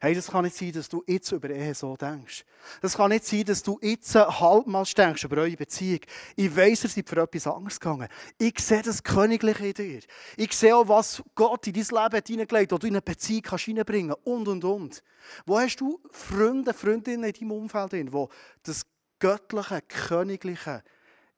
Hey, 0.00 0.14
das 0.14 0.28
kann 0.28 0.44
nicht 0.44 0.56
sein, 0.56 0.72
dass 0.72 0.88
du 0.88 1.02
jetzt 1.06 1.32
über 1.32 1.50
Ehe 1.50 1.74
so 1.74 1.96
denkst. 1.96 2.44
Das 2.80 2.96
kann 2.96 3.10
nicht 3.10 3.24
sein, 3.24 3.44
dass 3.44 3.62
du 3.62 3.78
jetzt 3.80 4.14
halbmals 4.14 4.94
denkst 4.94 5.24
über 5.24 5.38
eure 5.38 5.56
Beziehung. 5.56 6.00
Ich 6.36 6.54
weiss, 6.54 6.84
ihr 6.84 6.90
seid 6.90 7.08
für 7.08 7.22
etwas 7.22 7.46
anderes 7.46 7.80
gegangen. 7.80 8.08
Ich 8.38 8.58
sehe 8.58 8.82
das 8.82 9.02
Königliche 9.02 9.66
in 9.66 9.74
dir. 9.74 10.00
Ich 10.36 10.52
sehe 10.52 10.76
auch, 10.76 10.88
was 10.88 11.22
Gott 11.34 11.66
in 11.66 11.72
dein 11.72 11.82
Leben 11.84 12.22
hineingelegt 12.26 12.72
hat, 12.72 12.82
du 12.82 12.86
in 12.86 12.94
eine 12.94 13.02
Beziehung 13.02 13.42
kannst 13.42 13.64
hineinbringen 13.64 14.14
und, 14.24 14.48
und, 14.48 14.64
und. 14.64 15.02
Wo 15.46 15.58
hast 15.58 15.76
du 15.76 16.00
Freunde, 16.10 16.74
Freundinnen 16.74 17.24
in 17.24 17.32
deinem 17.32 17.52
Umfeld, 17.52 17.92
die 17.92 18.26
das 18.62 18.84
Göttliche, 19.18 19.82
Königliche 19.82 20.82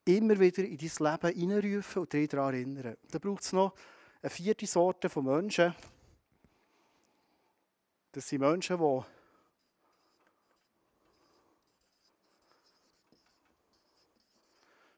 immer 0.05 0.39
wieder 0.39 0.65
in 0.65 0.79
dein 0.79 1.13
Leben 1.13 1.39
hineinrufen 1.39 2.03
und 2.03 2.13
dich 2.13 2.29
daran 2.29 2.55
erinnern. 2.55 2.97
Da 3.11 3.19
braucht 3.19 3.43
es 3.43 3.53
noch 3.53 3.75
eine 4.23 4.31
vierte 4.31 4.67
Sorte 4.67 5.09
von 5.09 5.25
Menschen. 5.25 5.75
Das 8.13 8.29
sind 8.29 8.41
Menschen, 8.41 8.79
die 8.79 9.05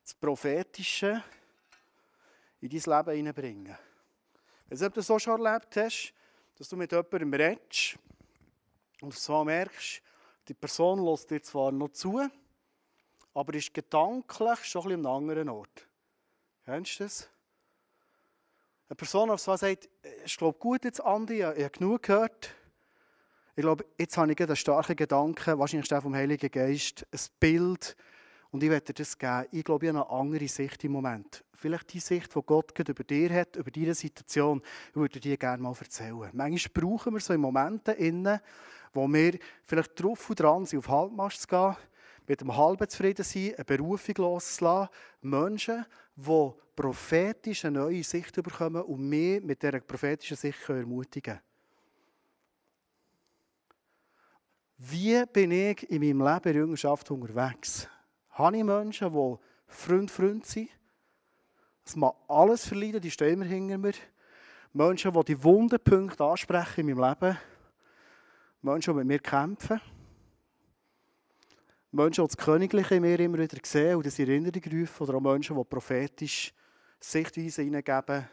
das 0.02 0.14
Prophetische 0.14 1.22
in 2.60 2.68
dein 2.68 2.80
Leben 2.80 3.16
hineinbringen. 3.16 3.76
Wenn 4.68 4.78
du 4.78 4.90
das 4.90 5.06
so 5.06 5.18
schon 5.18 5.44
erlebt 5.44 5.76
hast, 5.76 6.14
dass 6.56 6.68
du 6.68 6.76
mit 6.76 6.92
jemandem 6.92 7.34
redest 7.34 7.98
und 9.00 9.14
so 9.14 9.44
merkst, 9.44 10.02
die 10.48 10.54
Person 10.54 11.04
lässt 11.04 11.30
dir 11.30 11.42
zwar 11.42 11.70
noch 11.70 11.90
zu, 11.90 12.28
aber 13.34 13.54
ist 13.54 13.72
gedanklich 13.72 14.64
schon 14.64 14.82
ein 14.82 14.92
an 14.92 15.06
einem 15.06 15.06
anderen 15.06 15.48
Ort. 15.48 15.86
Kennst 16.64 17.00
du 17.00 17.04
das? 17.04 17.28
Eine 18.88 18.96
Person, 18.96 19.30
die 19.30 19.38
sagt, 19.38 19.88
ich 20.24 20.36
glaube 20.36 20.58
gut 20.58 20.84
jetzt, 20.84 21.00
Andi, 21.00 21.36
ich 21.36 21.44
habe 21.44 21.70
genug 21.70 22.02
gehört. 22.02 22.54
Ich 23.56 23.62
glaube, 23.62 23.84
jetzt 23.98 24.16
habe 24.16 24.32
ich 24.32 24.40
einen 24.40 24.56
starken 24.56 24.96
Gedanken, 24.96 25.58
wahrscheinlich 25.58 25.88
der 25.88 26.02
vom 26.02 26.14
Heiligen 26.14 26.50
Geist, 26.50 27.06
ein 27.10 27.20
Bild. 27.40 27.96
Und 28.50 28.62
ich 28.62 28.68
werde 28.68 28.92
dir 28.92 28.94
das 28.94 29.16
geben. 29.16 29.46
Ich 29.50 29.64
glaube, 29.64 29.86
ich 29.86 29.92
habe 29.92 30.00
eine 30.00 30.10
andere 30.10 30.46
Sicht 30.46 30.84
im 30.84 30.92
Moment. 30.92 31.42
Vielleicht 31.54 31.92
die 31.94 32.00
Sicht, 32.00 32.34
die 32.34 32.40
Gott 32.44 32.78
über 32.78 33.04
dir 33.04 33.30
hat, 33.30 33.56
über 33.56 33.70
deine 33.70 33.94
Situation, 33.94 34.60
ich 34.90 34.96
würde 34.96 35.20
dir 35.20 35.36
gerne 35.38 35.62
mal 35.62 35.74
erzählen. 35.78 36.28
Manchmal 36.32 36.82
brauchen 36.82 37.14
wir 37.14 37.20
so 37.20 37.32
in 37.32 37.40
Momenten, 37.40 37.94
innen, 37.94 38.40
wo 38.92 39.08
wir 39.08 39.38
vielleicht 39.64 40.02
drauf 40.02 40.28
und 40.28 40.40
dran 40.40 40.66
sind, 40.66 40.80
auf 40.80 40.88
Halbmast 40.88 41.42
zu 41.42 41.48
gehen, 41.48 41.76
mit 42.32 42.40
einem 42.40 42.56
halben 42.56 42.88
zufrieden 42.88 43.24
sein, 43.24 43.52
eine 43.56 43.64
Berufung 43.66 44.14
loszulassen. 44.16 44.88
Menschen, 45.20 45.84
die 46.16 46.50
prophetisch 46.74 47.66
eine 47.66 47.80
neue 47.80 48.02
Sicht 48.02 48.34
bekommen 48.42 48.80
und 48.80 49.06
mich 49.06 49.42
mit 49.42 49.62
dieser 49.62 49.80
prophetischen 49.80 50.38
Sicht 50.38 50.66
ermutigen 50.66 51.34
können. 51.34 51.40
Wie 54.78 55.22
bin 55.26 55.50
ich 55.50 55.90
in 55.90 56.00
meinem 56.00 56.26
Leben 56.26 56.48
in 56.48 56.54
Jüngerschaft 56.54 57.10
unterwegs? 57.10 57.86
Habe 58.30 58.56
ich 58.56 58.64
Menschen, 58.64 59.12
die 59.12 59.36
Freund, 59.66 60.10
Freund 60.10 60.46
sind? 60.46 60.70
Das 61.84 61.96
mag 61.96 62.14
alles 62.28 62.66
verleiden, 62.66 63.02
die 63.02 63.10
stehen 63.10 63.34
immer 63.34 63.44
hinter 63.44 63.76
mir. 63.76 63.92
Menschen, 64.72 65.12
die 65.12 65.24
die 65.24 65.44
wunden 65.44 65.78
Punkte 65.84 66.24
ansprechen 66.24 66.88
in 66.88 66.96
meinem 66.96 67.14
Leben. 67.20 67.38
Menschen, 68.62 68.94
die 68.94 68.98
mit 69.00 69.06
mir 69.06 69.18
kämpfen. 69.18 69.82
Menschen, 71.94 72.24
die 72.24 72.34
das 72.34 72.36
Königliche 72.38 73.00
mir 73.00 73.20
immer 73.20 73.38
wieder 73.38 73.58
sehen 73.62 73.96
und 73.96 74.06
das 74.06 74.18
in 74.18 74.28
Erinnerung 74.28 74.80
rufen. 74.80 75.02
Oder 75.02 75.14
auch 75.18 75.20
Menschen, 75.20 75.56
die 75.56 75.64
prophetisch 75.64 76.54
Sichtweisen 76.98 77.64
hineingeben, 77.64 78.26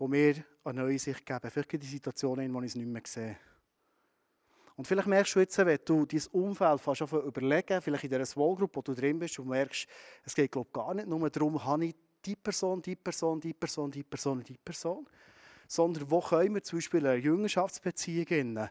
die 0.00 0.08
mir 0.08 0.34
eine 0.64 0.82
neue 0.82 0.98
Sicht 0.98 1.24
geben. 1.24 1.48
Vielleicht 1.48 1.68
gibt 1.68 1.84
es 1.84 1.90
Situationen, 1.90 2.46
in 2.46 2.52
denen 2.52 2.64
ich 2.64 2.72
es 2.72 2.76
nicht 2.76 2.88
mehr 2.88 3.02
sehe. 3.04 3.36
Und 4.74 4.86
vielleicht 4.86 5.06
merkst 5.06 5.34
du 5.36 5.40
jetzt, 5.40 5.58
wenn 5.58 5.78
du 5.84 6.06
dein 6.06 6.22
Umfeld 6.32 6.80
fast 6.80 7.02
überlegen, 7.02 7.80
vielleicht 7.82 8.04
in 8.04 8.10
dieser 8.10 8.26
Small 8.26 8.56
Group, 8.56 8.74
wo 8.74 8.82
du 8.82 8.94
drin 8.94 9.18
bist, 9.18 9.38
und 9.38 9.48
merkst, 9.48 9.86
es 10.24 10.34
geht 10.34 10.50
glaube 10.50 10.70
gar 10.72 10.94
nicht 10.94 11.06
nur 11.06 11.30
darum, 11.30 11.62
habe 11.62 11.86
ich 11.86 11.94
die 12.24 12.34
Person, 12.34 12.82
die 12.82 12.96
Person, 12.96 13.40
die 13.40 13.52
Person, 13.52 13.90
die 13.90 14.02
Person, 14.02 14.42
die 14.42 14.56
Person, 14.56 15.06
sondern 15.68 16.10
wo 16.10 16.20
können 16.20 16.54
wir 16.54 16.62
zum 16.62 16.78
Beispiel 16.78 17.06
eine 17.06 17.22
Jüngerschaftsbeziehung 17.22 18.68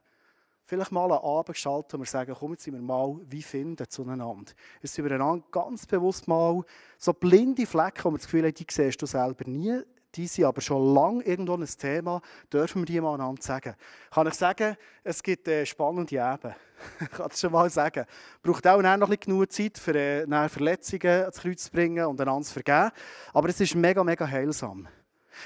vielleicht 0.69 0.91
mal 0.91 1.11
einen 1.11 1.23
Abend 1.23 1.47
gestalten, 1.47 1.93
wo 1.93 2.03
wir 2.03 2.05
sagen, 2.05 2.35
komm, 2.37 2.51
jetzt 2.51 2.63
sind 2.63 2.75
wir 2.75 2.81
mal 2.81 3.19
wie 3.27 3.41
finden 3.41 3.89
zueinander. 3.89 4.51
Es 4.83 4.93
sind 4.93 5.03
wir 5.03 5.11
einander 5.11 5.43
ganz 5.51 5.87
bewusst 5.87 6.27
mal 6.27 6.61
so 6.97 7.11
blinde 7.11 7.65
Flecken, 7.65 8.03
wo 8.03 8.11
wir 8.11 8.17
das 8.17 8.27
Gefühl 8.27 8.45
haben, 8.45 8.53
die 8.53 8.67
siehst 8.69 9.01
du 9.01 9.07
selber 9.07 9.45
nie, 9.49 9.81
die 10.13 10.27
sind 10.27 10.45
aber 10.45 10.61
schon 10.61 10.93
lange 10.93 11.23
irgendwo 11.23 11.55
ein 11.55 11.65
Thema, 11.65 12.21
dürfen 12.53 12.81
wir 12.81 12.85
die 12.85 13.01
mal 13.01 13.15
einander 13.15 13.41
sagen. 13.41 13.75
Kann 14.11 14.27
ich 14.27 14.33
sagen, 14.35 14.77
es 15.03 15.23
gibt 15.23 15.47
äh, 15.47 15.65
spannende 15.65 16.15
Eben. 16.15 16.55
ich 17.01 17.09
kann 17.09 17.29
das 17.29 17.39
schon 17.39 17.51
mal 17.51 17.69
sagen. 17.69 18.05
Braucht 18.43 18.67
auch 18.67 18.81
noch 18.81 19.09
ein 19.09 19.19
genug 19.19 19.51
Zeit, 19.51 19.77
für 19.77 19.95
äh, 19.95 20.49
Verletzungen 20.49 21.21
ans 21.23 21.37
Kreuz 21.39 21.63
zu 21.63 21.71
bringen 21.71 22.05
und 22.05 22.21
einander 22.21 22.45
zu 22.45 22.53
vergeben. 22.53 22.91
Aber 23.33 23.49
es 23.49 23.59
ist 23.59 23.73
mega, 23.73 24.03
mega 24.03 24.27
heilsam. 24.27 24.87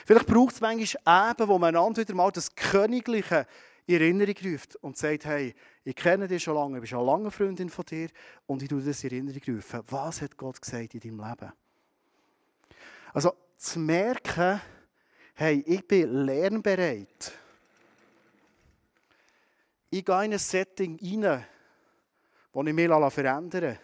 Vielleicht 0.05 0.27
braucht 0.27 0.55
es 0.55 0.61
manchmal 0.61 1.31
Eben, 1.31 1.47
wo 1.47 1.57
man 1.57 1.75
einander 1.75 2.01
wieder 2.01 2.13
mal 2.13 2.31
das 2.31 2.53
Königliche 2.55 3.45
in 3.85 3.95
Erinnerung 3.95 4.35
ruft 4.43 4.75
und 4.77 4.97
sagt, 4.97 5.25
hey, 5.25 5.53
ich 5.83 5.95
kenne 5.95 6.27
dich 6.27 6.43
schon 6.43 6.55
lange, 6.55 6.77
ich 6.77 6.81
bin 6.81 6.87
schon 6.87 7.05
lange 7.05 7.31
Freundin 7.31 7.69
von 7.69 7.85
dir 7.85 8.09
und 8.45 8.61
ich 8.61 8.69
tue 8.69 8.81
das 8.81 9.03
in 9.03 9.11
Erinnerung 9.11 9.41
rufen. 9.55 9.81
Was 9.87 10.21
hat 10.21 10.37
Gott 10.37 10.61
gesagt 10.61 10.93
in 10.93 10.99
deinem 10.99 11.19
Leben? 11.19 11.51
Also, 13.13 13.33
zu 13.57 13.79
merken, 13.79 14.61
hey, 15.35 15.63
ich 15.65 15.87
bin 15.87 16.25
lernbereit. 16.25 17.33
Ich 19.89 20.03
gehe 20.03 20.25
in 20.25 20.33
ein 20.33 20.39
Setting 20.39 20.97
rein, 20.99 21.45
das 22.53 22.67
ich 22.67 22.73
mich 22.73 23.13
verändern 23.13 23.77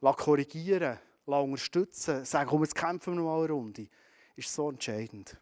lasse, 0.00 0.16
korrigieren, 0.16 0.98
unterstützen, 1.26 2.24
sagen, 2.24 2.48
komm, 2.48 2.62
jetzt 2.62 2.74
kämpfen 2.74 3.16
wir 3.16 3.22
mal 3.22 3.38
eine 3.38 3.52
Runde, 3.52 3.88
ist 4.36 4.52
so 4.52 4.70
entscheidend. 4.70 5.36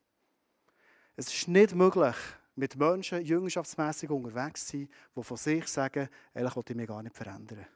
Es 1.17 1.33
ist 1.33 1.49
nicht 1.49 1.75
möglich, 1.75 2.17
mit 2.61 2.77
Menschen 2.77 3.25
jüngerschaftsmässig 3.25 4.11
unterwegs 4.11 4.69
sein, 4.69 4.87
die 5.17 5.23
von 5.23 5.37
sich 5.39 5.67
sagen, 5.67 6.11
eigentlich 6.35 6.57
will 6.57 6.65
ich 6.69 6.77
mich 6.77 6.89
gar 6.89 7.03
nicht 7.03 7.17
verändern. 7.17 7.67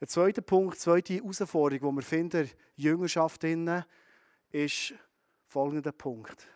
Ein 0.00 0.06
zweiter 0.06 0.42
Punkt, 0.42 0.74
eine 0.74 0.78
zweite 0.78 1.14
Herausforderung, 1.14 1.90
die 1.90 1.96
wir 1.96 2.02
finden, 2.02 2.50
Jüngerschaft 2.76 3.42
innen, 3.42 3.84
ist 4.52 4.94
folgender 5.48 5.90
Punkt. 5.90 6.46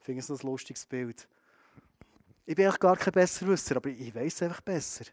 Ich 0.00 0.04
finde 0.06 0.20
es 0.20 0.30
ein 0.30 0.46
lustiges 0.46 0.86
Bild. 0.86 1.28
Ich 2.46 2.56
bin 2.56 2.64
eigentlich 2.64 2.80
gar 2.80 2.96
kein 2.96 3.12
Besserwisser, 3.12 3.76
aber 3.76 3.90
ich 3.90 4.14
weiß 4.14 4.34
es 4.34 4.42
einfach 4.42 4.62
besser. 4.62 5.04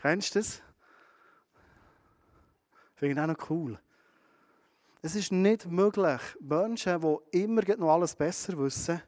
Kennst 0.00 0.34
du 0.34 0.38
das? 0.38 0.62
Finde 2.94 3.14
ich 3.14 3.20
auch 3.20 3.26
noch 3.26 3.50
cool. 3.50 3.78
Es 5.02 5.14
ist 5.14 5.32
nicht 5.32 5.66
möglich, 5.66 6.20
Menschen, 6.40 6.98
die 7.00 7.42
immer 7.42 7.62
noch 7.76 7.92
alles 7.92 8.16
besser 8.16 8.56
wissen, 8.56 9.02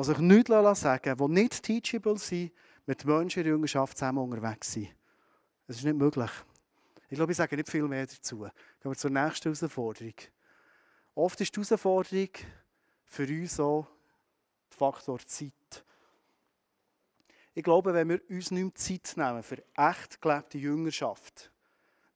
die 0.00 0.06
sich 0.06 0.18
nichts 0.18 0.48
sagen 0.48 0.64
lassen, 0.64 1.16
die 1.18 1.40
nicht 1.40 1.62
teachable 1.62 2.18
sind, 2.18 2.52
mit 2.86 3.04
Menschen 3.04 3.40
in 3.40 3.44
der 3.44 3.52
Jüngerschaft 3.54 3.98
zusammen 3.98 4.18
unterwegs 4.18 4.72
sind. 4.72 4.94
Es 5.66 5.76
ist 5.76 5.84
nicht 5.84 5.96
möglich. 5.96 6.30
Ich 7.08 7.16
glaube, 7.16 7.32
ich 7.32 7.38
sage 7.38 7.56
nicht 7.56 7.68
viel 7.68 7.86
mehr 7.86 8.06
dazu. 8.06 8.38
Gehen 8.40 8.52
wir 8.82 8.96
zur 8.96 9.10
nächsten 9.10 9.54
Herausforderung. 9.54 10.14
Oft 11.14 11.40
ist 11.40 11.54
die 11.54 11.60
Herausforderung 11.60 12.28
für 13.06 13.26
uns 13.26 13.60
auch 13.60 13.86
der 14.70 14.78
Faktor 14.78 15.18
Zeit. 15.20 15.84
Ich 17.52 17.64
glaube, 17.64 17.92
wenn 17.92 18.08
wir 18.08 18.20
uns 18.30 18.50
nicht 18.52 18.62
mehr 18.62 18.74
Zeit 18.74 19.16
nehmen 19.16 19.42
für 19.42 19.62
echt 19.76 20.20
gelebte 20.20 20.58
Jüngerschaft, 20.58 21.50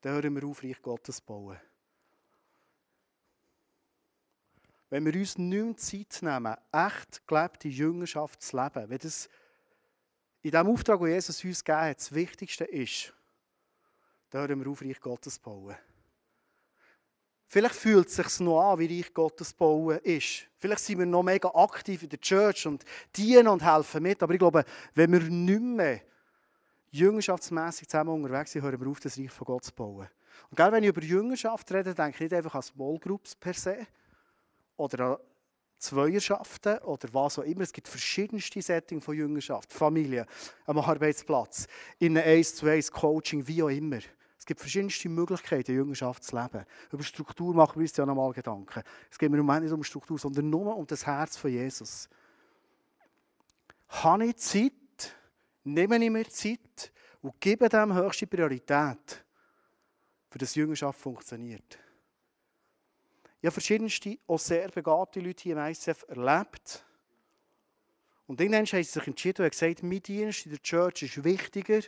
dann 0.01 0.15
hören 0.15 0.35
wir 0.35 0.45
auf, 0.45 0.63
Reich 0.63 0.81
Gottes 0.81 1.17
zu 1.17 1.25
bauen. 1.25 1.59
Wenn 4.95 5.07
wir 5.07 5.15
uns 5.17 5.37
nicht 5.37 5.65
mehr 5.65 5.77
Zeit 5.77 6.23
nehmen, 6.23 6.55
echt 6.71 7.27
gelebte 7.27 7.67
Jüngerschaft 7.67 8.41
zu 8.41 8.57
leben, 8.57 8.89
wenn 8.89 8.99
das 8.99 9.29
in 10.41 10.53
dem 10.53 10.69
Auftrag, 10.69 11.01
den 11.01 11.09
Jesus 11.09 11.43
uns 11.43 11.65
gegeben 11.65 11.89
hat, 11.89 11.97
das 11.97 12.15
Wichtigste 12.15 12.63
ist, 12.63 13.13
dann 14.31 14.43
hören 14.43 14.65
wir 14.65 14.71
auf, 14.71 14.83
Reich 14.83 15.01
Gottes 15.01 15.35
zu 15.35 15.41
bauen. 15.41 15.75
Vielleicht 17.49 17.75
fühlt 17.75 18.07
es 18.07 18.15
sich 18.15 18.39
noch 18.39 18.71
an, 18.71 18.79
wie 18.79 18.99
Reich 18.99 19.13
Gottes 19.13 19.53
bauen 19.53 19.99
ist. 20.05 20.47
Vielleicht 20.59 20.85
sind 20.85 21.01
wir 21.01 21.07
noch 21.07 21.25
mega 21.25 21.49
aktiv 21.53 22.05
in 22.05 22.11
der 22.11 22.21
Church 22.21 22.65
und 22.65 22.85
dienen 23.17 23.49
und 23.49 23.65
helfen 23.65 24.01
mit. 24.01 24.23
Aber 24.23 24.33
ich 24.33 24.39
glaube, 24.39 24.65
wenn 24.95 25.11
wir 25.11 25.19
nicht 25.19 25.61
mehr 25.61 26.03
jüngerschaftsmässig 26.93 27.89
zusammen 27.89 28.11
unterwegs 28.11 28.53
sind, 28.53 28.63
hören 28.63 28.81
wir 28.81 28.87
auf, 28.87 29.01
das 29.01 29.19
Reich 29.19 29.33
von 29.33 29.45
Gott 29.45 29.65
zu 29.65 29.73
bauen. 29.73 30.07
Und 30.51 30.57
gerade 30.57 30.71
wenn 30.71 30.85
ich 30.85 30.91
über 30.91 31.03
Jüngerschaft 31.03 31.73
rede, 31.73 31.97
denke 31.97 32.15
ich 32.15 32.21
nicht 32.21 32.35
einfach 32.35 32.55
an 32.55 32.63
Small 32.63 32.97
Groups 33.01 33.35
per 33.35 33.55
se 33.55 33.89
oder 34.77 35.01
an 35.01 35.17
Zweierschaften 35.79 36.79
oder 36.79 37.13
was 37.13 37.39
auch 37.39 37.43
immer. 37.43 37.63
Es 37.63 37.73
gibt 37.73 37.89
verschiedenste 37.89 38.63
Settings 38.63 39.05
von 39.05 39.17
Jüngerschaft, 39.17 39.73
Familie, 39.73 40.27
am 40.67 40.79
Arbeitsplatz, 40.79 41.67
in 41.99 42.17
einem 42.17 42.27
1 42.27 42.57
zu 42.57 42.67
1 42.67 42.91
Coaching, 42.91 43.47
wie 43.47 43.63
auch 43.63 43.69
immer. 43.69 43.99
Es 44.39 44.47
gibt 44.47 44.61
verschiedenste 44.61 45.09
Möglichkeiten, 45.09 45.73
Jüngerschaft 45.73 46.25
zu 46.25 46.37
leben. 46.37 46.65
Über 46.93 47.03
Struktur 47.03 47.55
machen 47.55 47.77
wir 47.77 47.83
uns 47.83 47.97
ja 47.97 48.05
nochmal 48.07 48.33
Gedanken. 48.33 48.83
Es 49.11 49.19
geht 49.19 49.31
mir 49.31 49.39
im 49.39 49.47
Moment 49.47 49.65
nicht 49.65 49.73
um 49.73 49.85
Struktur, 49.85 50.19
sondern 50.19 50.51
nur 50.51 50.77
um 50.77 50.87
das 50.87 51.07
Herz 51.07 51.37
von 51.37 51.51
Jesus. 51.51 52.09
Habe 53.89 54.27
ich 54.27 54.37
Zeit, 54.37 54.73
nehme 55.65 56.03
ich 56.03 56.11
mir 56.11 56.29
Zeit 56.29 56.93
und 57.23 57.41
gebe 57.41 57.69
dem 57.69 57.95
höchste 57.95 58.27
Priorität, 58.27 59.25
für 60.31 60.39
das 60.39 60.55
Jüngerschaft 60.55 61.01
funktioniert. 61.01 61.79
Ich 63.45 63.47
habe 63.47 63.61
verschiedenste, 63.61 64.17
auch 64.27 64.39
sehr 64.39 64.71
begabte 64.71 65.21
Leute 65.21 65.43
hier 65.43 65.55
im 65.55 65.63
ICF 65.63 66.07
erlebt. 66.09 66.83
Und 68.27 68.41
irgendwann 68.41 68.61
haben 68.61 68.67
sie 68.67 68.85
sich 68.85 69.07
entschieden 69.07 69.45
und 69.45 69.51
gesagt, 69.51 69.83
mein 69.83 70.03
Dienst 70.03 70.47
in 70.47 70.53
der 70.53 70.63
Church 70.63 71.03
ist 71.03 71.23
wichtiger 71.23 71.83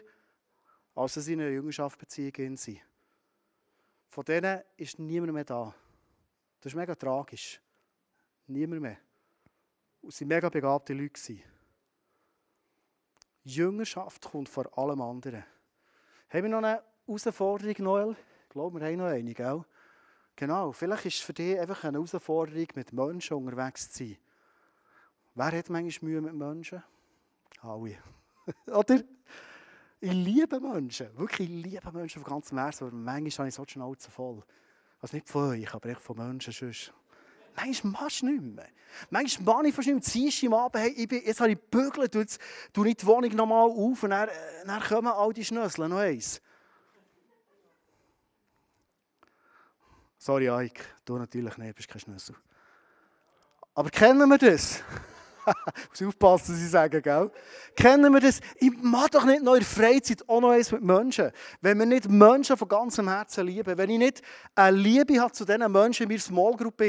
als 0.95 1.15
sie 1.15 1.33
in 1.33 1.41
einer 1.41 1.49
Jüngerschaftsbeziehung 1.49 2.59
sind. 2.59 2.83
Von 4.11 4.25
denen 4.27 4.65
ist 4.77 4.99
niemand 4.99 5.33
mehr 5.33 5.47
da. 5.47 5.75
Das 6.61 6.73
ist 6.75 6.77
mega 6.77 6.95
tragisch. 6.95 7.59
Niemand 8.49 8.83
mehr. 8.83 8.99
Und 10.03 10.13
es 10.13 10.21
waren 10.21 10.29
mega 10.29 10.51
begabte 10.51 10.93
Leute. 10.93 11.39
Jüngerschaft 13.45 14.31
kommt 14.31 14.51
vor 14.51 14.77
allem 14.77 15.01
anderen. 15.01 15.43
Haben 16.29 16.43
wir 16.43 16.51
noch 16.51 16.59
eine 16.59 16.83
Herausforderung, 17.07 17.77
Noel? 17.79 18.17
Ich 18.43 18.51
glaube, 18.51 18.79
wir 18.79 18.87
haben 18.87 18.97
noch 18.97 19.07
eine, 19.07 19.33
gell? 19.33 19.65
Genau, 20.37 20.71
vielleicht 20.73 21.07
ist 21.07 21.15
es 21.15 21.21
für 21.21 21.33
dich 21.33 21.59
einfach 21.59 21.83
eine 21.85 21.97
Herausforderung, 21.97 22.67
mit 22.75 22.93
Menschen 22.93 23.39
unterwegs 23.39 23.91
zu 23.91 24.05
sein. 24.05 24.19
Wer 25.35 25.59
hat 25.59 25.71
manchmal 25.71 26.11
Mühe 26.11 26.21
mit 26.21 26.35
Menschen? 26.35 26.83
Alle. 27.63 27.97
Oder? 28.67 29.03
Ich 29.99 30.13
liebe 30.13 30.61
Menschen, 30.61 31.17
wirklich, 31.17 31.49
ich 31.49 31.65
liebe 31.65 31.91
Menschen 31.91 32.23
von 32.23 32.35
ganzem 32.35 32.59
Herzen, 32.59 32.87
aber 32.87 32.95
manchmal 32.95 33.47
habe 33.47 33.49
ich 33.49 33.55
so 33.55 33.65
schnell 33.67 33.97
zu 33.97 34.11
voll. 34.11 34.43
Also 35.01 35.17
nicht 35.17 35.29
von 35.29 35.51
euch, 35.51 35.73
aber 35.73 35.89
echt 35.89 36.03
von 36.03 36.19
Menschen 36.19 36.53
sonst. 36.53 36.93
Manchmal 37.57 37.93
machst 37.93 38.21
du 38.21 38.27
nicht 38.27 38.43
mehr. 38.43 38.69
Manchmal 39.09 39.57
mache 39.57 39.69
ich 39.69 39.75
fast 39.75 39.89
nicht 39.89 40.43
mehr. 40.43 40.53
Am 40.53 40.65
Abend, 40.67 40.83
hey, 40.83 40.91
ich 40.91 41.09
bin, 41.09 41.23
jetzt 41.25 41.41
habe 41.41 41.53
ich 41.53 41.59
gebügelt, 41.59 42.15
jetzt 42.15 42.41
tue 42.75 42.89
ich 42.91 42.97
die 42.97 43.07
Wohnung 43.07 43.35
nochmal 43.35 43.71
auf 43.71 44.03
und 44.03 44.11
dann, 44.11 44.29
äh, 44.29 44.33
dann 44.67 44.83
kommen 44.83 45.09
all 45.09 45.33
die 45.33 45.45
Schnösel 45.45 45.89
noch 45.89 45.97
eins. 45.97 46.43
Sorry, 50.27 50.49
Ike, 50.49 50.83
du 51.05 51.19
natürlich 51.19 51.57
nicht, 51.57 51.77
bist 51.77 51.87
kein 51.87 52.01
Schnüssel. 52.01 52.35
Aber 53.77 53.91
kennen 53.91 54.29
wir 54.29 54.39
das? 54.39 54.83
muss 55.89 56.03
aufpassen, 56.03 56.57
was 56.57 56.65
ich 56.65 56.69
sage, 56.69 57.01
gell? 57.01 57.31
Kennen 57.77 58.13
wir 58.13 58.19
das? 58.19 58.41
Ich 58.57 58.73
mache 58.83 59.11
doch 59.11 59.25
nicht 59.25 59.45
noch 59.45 59.55
in 59.55 59.61
der 59.61 59.69
Freizeit 59.69 60.29
auch 60.29 60.41
noch 60.41 60.51
eins 60.51 60.73
mit 60.73 60.83
Menschen. 60.83 61.31
Wenn 61.61 61.79
wir 61.79 61.87
nicht 61.87 62.09
Menschen 62.09 62.57
von 62.57 62.67
ganzem 62.67 63.09
Herzen 63.09 63.47
lieben, 63.47 63.79
wenn 63.79 63.89
ich 63.89 63.99
nicht 63.99 64.23
eine 64.57 64.77
Liebe 64.77 65.21
habe 65.21 65.31
zu 65.31 65.45
diesen 65.45 65.71
Menschen 65.71 66.03
in 66.03 66.09
meiner 66.09 66.21
Small 66.21 66.57
Group, 66.57 66.83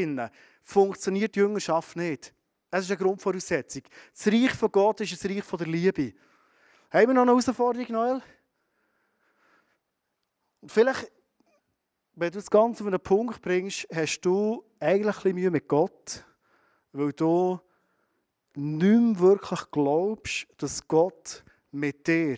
funktioniert 0.64 1.36
die 1.36 1.40
Jüngerschaft 1.40 1.96
nicht. 1.96 2.34
Das 2.72 2.86
ist 2.86 2.90
eine 2.90 2.98
Grundvoraussetzung. 2.98 3.84
Das 4.16 4.34
Reich 4.34 4.54
von 4.56 4.72
Gott 4.72 5.02
ist 5.02 5.12
das 5.12 5.30
Reich 5.30 5.44
von 5.44 5.60
der 5.60 5.68
Liebe. 5.68 6.16
Haben 6.90 7.08
wir 7.10 7.14
noch 7.14 7.22
eine 7.22 7.32
Herausforderung, 7.34 7.86
Noel? 7.92 8.22
Und 10.60 10.72
vielleicht, 10.72 11.12
wenn 12.20 12.32
du 12.32 12.40
das 12.40 12.50
Ganze 12.50 12.84
auf 12.84 12.88
einen 12.88 13.00
Punkt 13.00 13.44
bringst, 13.44 13.88
hast 13.94 14.22
du 14.22 14.64
eigentlich 14.80 15.24
ein 15.24 15.36
Mühe 15.36 15.52
mit 15.52 15.68
Gott, 15.68 16.26
weil 16.92 17.14
du 17.14 17.60
nicht 18.56 18.82
mehr 18.82 19.20
wirklich 19.20 19.62
glaubst, 19.70 20.48
dass 20.58 20.88
Gott 20.88 21.44
mit 21.70 22.08
dir 22.08 22.38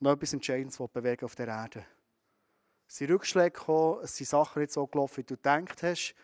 noch 0.00 0.14
etwas 0.14 0.32
Entscheidendes 0.32 0.78
bewegen 0.92 1.24
auf 1.24 1.36
der 1.36 1.46
Erde. 1.46 1.86
Es 2.88 2.96
sind 2.96 3.12
Rückschläge 3.12 3.52
gekommen, 3.52 4.00
es 4.02 4.16
sind 4.16 4.26
Sachen 4.26 4.62
nicht 4.62 4.72
so 4.72 4.84
gelaufen, 4.84 5.18
wie 5.18 5.22
du 5.22 5.36
gedacht 5.36 5.80
hast. 5.84 6.16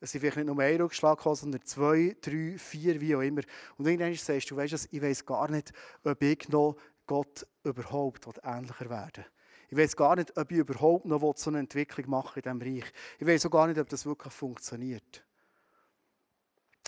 Es 0.00 0.12
sind 0.12 0.20
vielleicht 0.20 0.36
nicht 0.36 0.46
nur 0.46 0.58
ein 0.58 0.80
Rückschlag 0.80 1.16
gekommen, 1.16 1.36
sondern 1.36 1.64
zwei, 1.64 2.16
drei, 2.20 2.58
vier, 2.58 3.00
wie 3.00 3.16
auch 3.16 3.22
immer. 3.22 3.42
Und 3.78 3.86
irgendwann 3.86 4.14
sagst 4.14 4.50
du, 4.50 4.56
weißt 4.56 4.72
du, 4.74 4.88
ich 4.90 5.00
weiß 5.00 5.24
gar 5.24 5.50
nicht, 5.50 5.72
ob 6.04 6.22
ich 6.22 6.50
noch 6.50 6.76
Gott 7.06 7.46
überhaupt 7.64 8.28
ähnlicher 8.44 8.90
werden 8.90 9.24
Ich 9.70 9.76
weiß 9.76 9.94
gar 9.94 10.16
nicht, 10.16 10.36
ob 10.36 10.50
ich 10.50 10.58
überhaupt 10.58 11.04
noch 11.04 11.36
so 11.36 11.48
eine 11.48 11.60
Entwicklung 11.60 12.10
machen 12.10 12.42
in 12.42 12.58
diesem 12.58 12.60
Reich. 12.60 12.92
Ich 13.20 13.26
weiß 13.26 13.46
auch 13.46 13.50
gar 13.50 13.68
nicht, 13.68 13.78
ob 13.78 13.88
das 13.88 14.04
wirklich 14.04 14.32
funktioniert. 14.32 15.24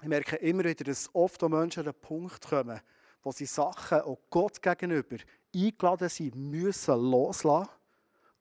Ich 0.02 0.08
merke 0.08 0.34
immer 0.36 0.64
wieder, 0.64 0.82
dass 0.82 1.08
oft 1.14 1.40
Menschen 1.42 1.86
an 1.86 1.92
den 1.92 2.00
Punkt 2.00 2.44
kommen, 2.44 2.80
wo 3.22 3.30
sie 3.30 3.46
Sachen 3.46 4.00
auch 4.00 4.18
Gott 4.30 4.60
gegenüber 4.60 5.16
eingeladen 5.54 6.08
sind, 6.08 6.34
müssen 6.34 7.10
loslassen, 7.10 7.70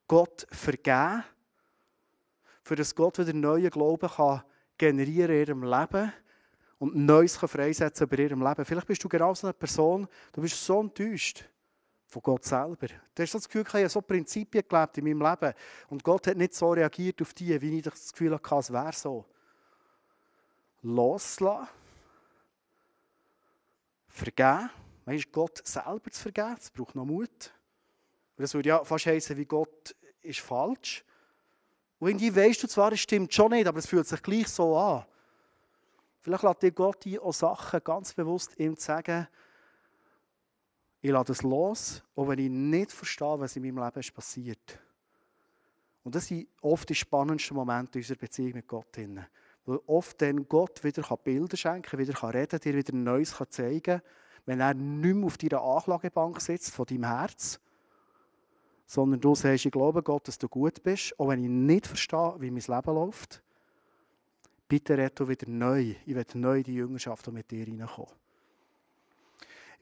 Gott 0.08 0.44
vergeben, 0.50 1.22
für 2.64 2.74
das 2.74 2.94
Gott 2.96 3.18
wieder 3.20 3.32
neuen 3.32 3.70
Glauben 3.70 4.08
kann 4.08 4.42
generieren 4.76 5.30
in 5.30 5.40
ihrem 5.40 5.62
Leben 5.62 6.12
und 6.78 6.96
Neues 6.96 7.38
kann 7.38 7.48
freisetzen 7.48 8.08
über 8.08 8.18
ihrem 8.18 8.42
Leben. 8.42 8.64
Vielleicht 8.64 8.88
bist 8.88 9.04
du 9.04 9.08
genau 9.08 9.34
so 9.34 9.46
eine 9.46 9.54
Person, 9.54 10.08
du 10.32 10.42
bist 10.42 10.64
so 10.64 10.80
enttäuscht 10.80 11.44
von 12.12 12.22
Gott 12.22 12.44
selber. 12.44 12.88
Du 13.14 13.22
hast 13.22 13.34
das 13.34 13.48
Gefühl, 13.48 13.64
ich 13.66 13.74
habe 13.74 13.88
so 13.88 14.02
Prinzipien 14.02 14.64
gelebt 14.68 14.98
in 14.98 15.04
meinem 15.04 15.22
Leben 15.22 15.54
und 15.88 16.04
Gott 16.04 16.26
hat 16.26 16.36
nicht 16.36 16.54
so 16.54 16.70
reagiert 16.72 17.22
auf 17.22 17.32
die, 17.32 17.58
wie 17.58 17.78
ich 17.78 17.84
das 17.84 18.12
Gefühl 18.12 18.34
hatte, 18.34 18.54
es 18.56 18.70
wäre 18.70 18.92
so 18.92 19.24
loslassen, 20.82 21.68
vergeben. 24.08 24.68
Weißt, 25.06 25.32
Gott 25.32 25.66
selber 25.66 26.10
zu 26.10 26.20
vergeben, 26.20 26.54
das 26.54 26.70
braucht 26.70 26.94
noch 26.94 27.06
Mut. 27.06 27.50
Das 28.36 28.52
würde 28.52 28.68
ja 28.68 28.84
fast 28.84 29.06
heißen, 29.06 29.36
wie 29.38 29.46
Gott 29.46 29.96
ist 30.20 30.40
falsch. 30.40 31.04
Und 31.98 32.08
irgendwie 32.08 32.36
weißt 32.36 32.62
du 32.62 32.68
zwar, 32.68 32.92
es 32.92 33.00
stimmt 33.00 33.32
schon 33.32 33.52
nicht, 33.52 33.66
aber 33.66 33.78
es 33.78 33.86
fühlt 33.86 34.06
sich 34.06 34.22
gleich 34.22 34.48
so 34.48 34.76
an. 34.76 35.06
Vielleicht 36.20 36.42
lässt 36.42 36.62
dir 36.62 36.72
Gott 36.72 37.04
dir 37.04 37.22
auch 37.22 37.32
Sachen 37.32 37.80
ganz 37.82 38.12
bewusst 38.12 38.58
ihm 38.58 38.76
sagen, 38.76 39.28
ich 41.02 41.10
lasse 41.10 41.32
es 41.32 41.42
los, 41.42 42.02
auch 42.14 42.28
wenn 42.28 42.38
ich 42.38 42.48
nicht 42.48 42.92
verstehe, 42.92 43.40
was 43.40 43.56
in 43.56 43.62
meinem 43.62 43.84
Leben 43.84 44.14
passiert. 44.14 44.78
Und 46.04 46.14
das 46.14 46.28
sind 46.28 46.46
oft 46.60 46.88
die 46.88 46.94
spannendsten 46.94 47.56
Momente 47.56 47.98
unserer 47.98 48.18
Beziehung 48.18 48.54
mit 48.54 48.68
Gott. 48.68 48.96
Weil 49.66 49.80
oft 49.86 50.22
dann 50.22 50.48
Gott 50.48 50.82
wieder 50.84 51.02
Bilder 51.16 51.56
schenken 51.56 51.82
kann, 51.82 51.98
wieder 51.98 52.14
reden 52.22 52.48
kann, 52.48 52.60
dir 52.60 52.74
wieder 52.74 52.94
Neues 52.94 53.34
zeigen 53.50 53.82
kann, 53.82 54.02
wenn 54.46 54.60
er 54.60 54.74
nicht 54.74 55.14
mehr 55.14 55.26
auf 55.26 55.38
deiner 55.38 55.62
Anklagebank 55.62 56.40
sitzt, 56.40 56.70
von 56.70 56.86
deinem 56.86 57.04
Herz, 57.04 57.60
sondern 58.86 59.20
du 59.20 59.34
sagst, 59.34 59.66
ich 59.66 59.72
glaube 59.72 60.02
Gott, 60.02 60.28
dass 60.28 60.38
du 60.38 60.48
gut 60.48 60.82
bist, 60.84 61.18
auch 61.18 61.28
wenn 61.28 61.42
ich 61.42 61.50
nicht 61.50 61.86
verstehe, 61.86 62.36
wie 62.38 62.50
mein 62.50 62.62
Leben 62.62 62.94
läuft. 62.94 63.42
Bitte 64.68 65.10
du 65.10 65.28
wieder 65.28 65.48
neu. 65.48 65.94
Ich 66.06 66.14
werde 66.14 66.38
neu 66.38 66.58
in 66.58 66.64
die 66.64 66.74
Jüngerschaft 66.74 67.30
mit 67.32 67.50
dir 67.50 67.66
reinkommen. 67.66 68.21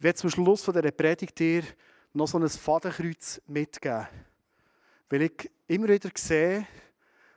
Ich 0.01 0.05
werde 0.05 0.19
zum 0.19 0.31
Schluss 0.31 0.63
von 0.63 0.73
dieser 0.73 0.93
Predigt 0.93 1.39
dir 1.39 1.63
noch 2.15 2.27
so 2.27 2.39
ein 2.39 2.49
Fadenkreuz 2.49 3.39
mitgeben. 3.47 4.09
Weil 5.11 5.23
ich 5.25 5.51
immer 5.67 5.89
wieder 5.89 6.09
sehe, 6.15 6.67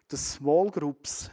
dass 0.08 0.36
Small 0.36 0.72
Groups 0.72 1.30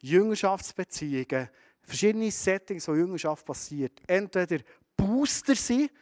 Jüngerschaftsbeziehungen, 0.00 1.48
verschiedene 1.80 2.28
Settings, 2.32 2.88
wo 2.88 2.94
Jüngerschaft 2.94 3.46
passiert, 3.46 3.92
entweder 4.08 4.64
Booster 4.96 5.54
sind, 5.54 5.92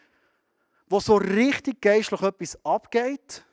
wo 0.88 1.00
so 1.00 1.16
richtig 1.16 1.78
geistlich 1.82 2.22
etwas 2.22 2.58
abgeht. 2.64 3.44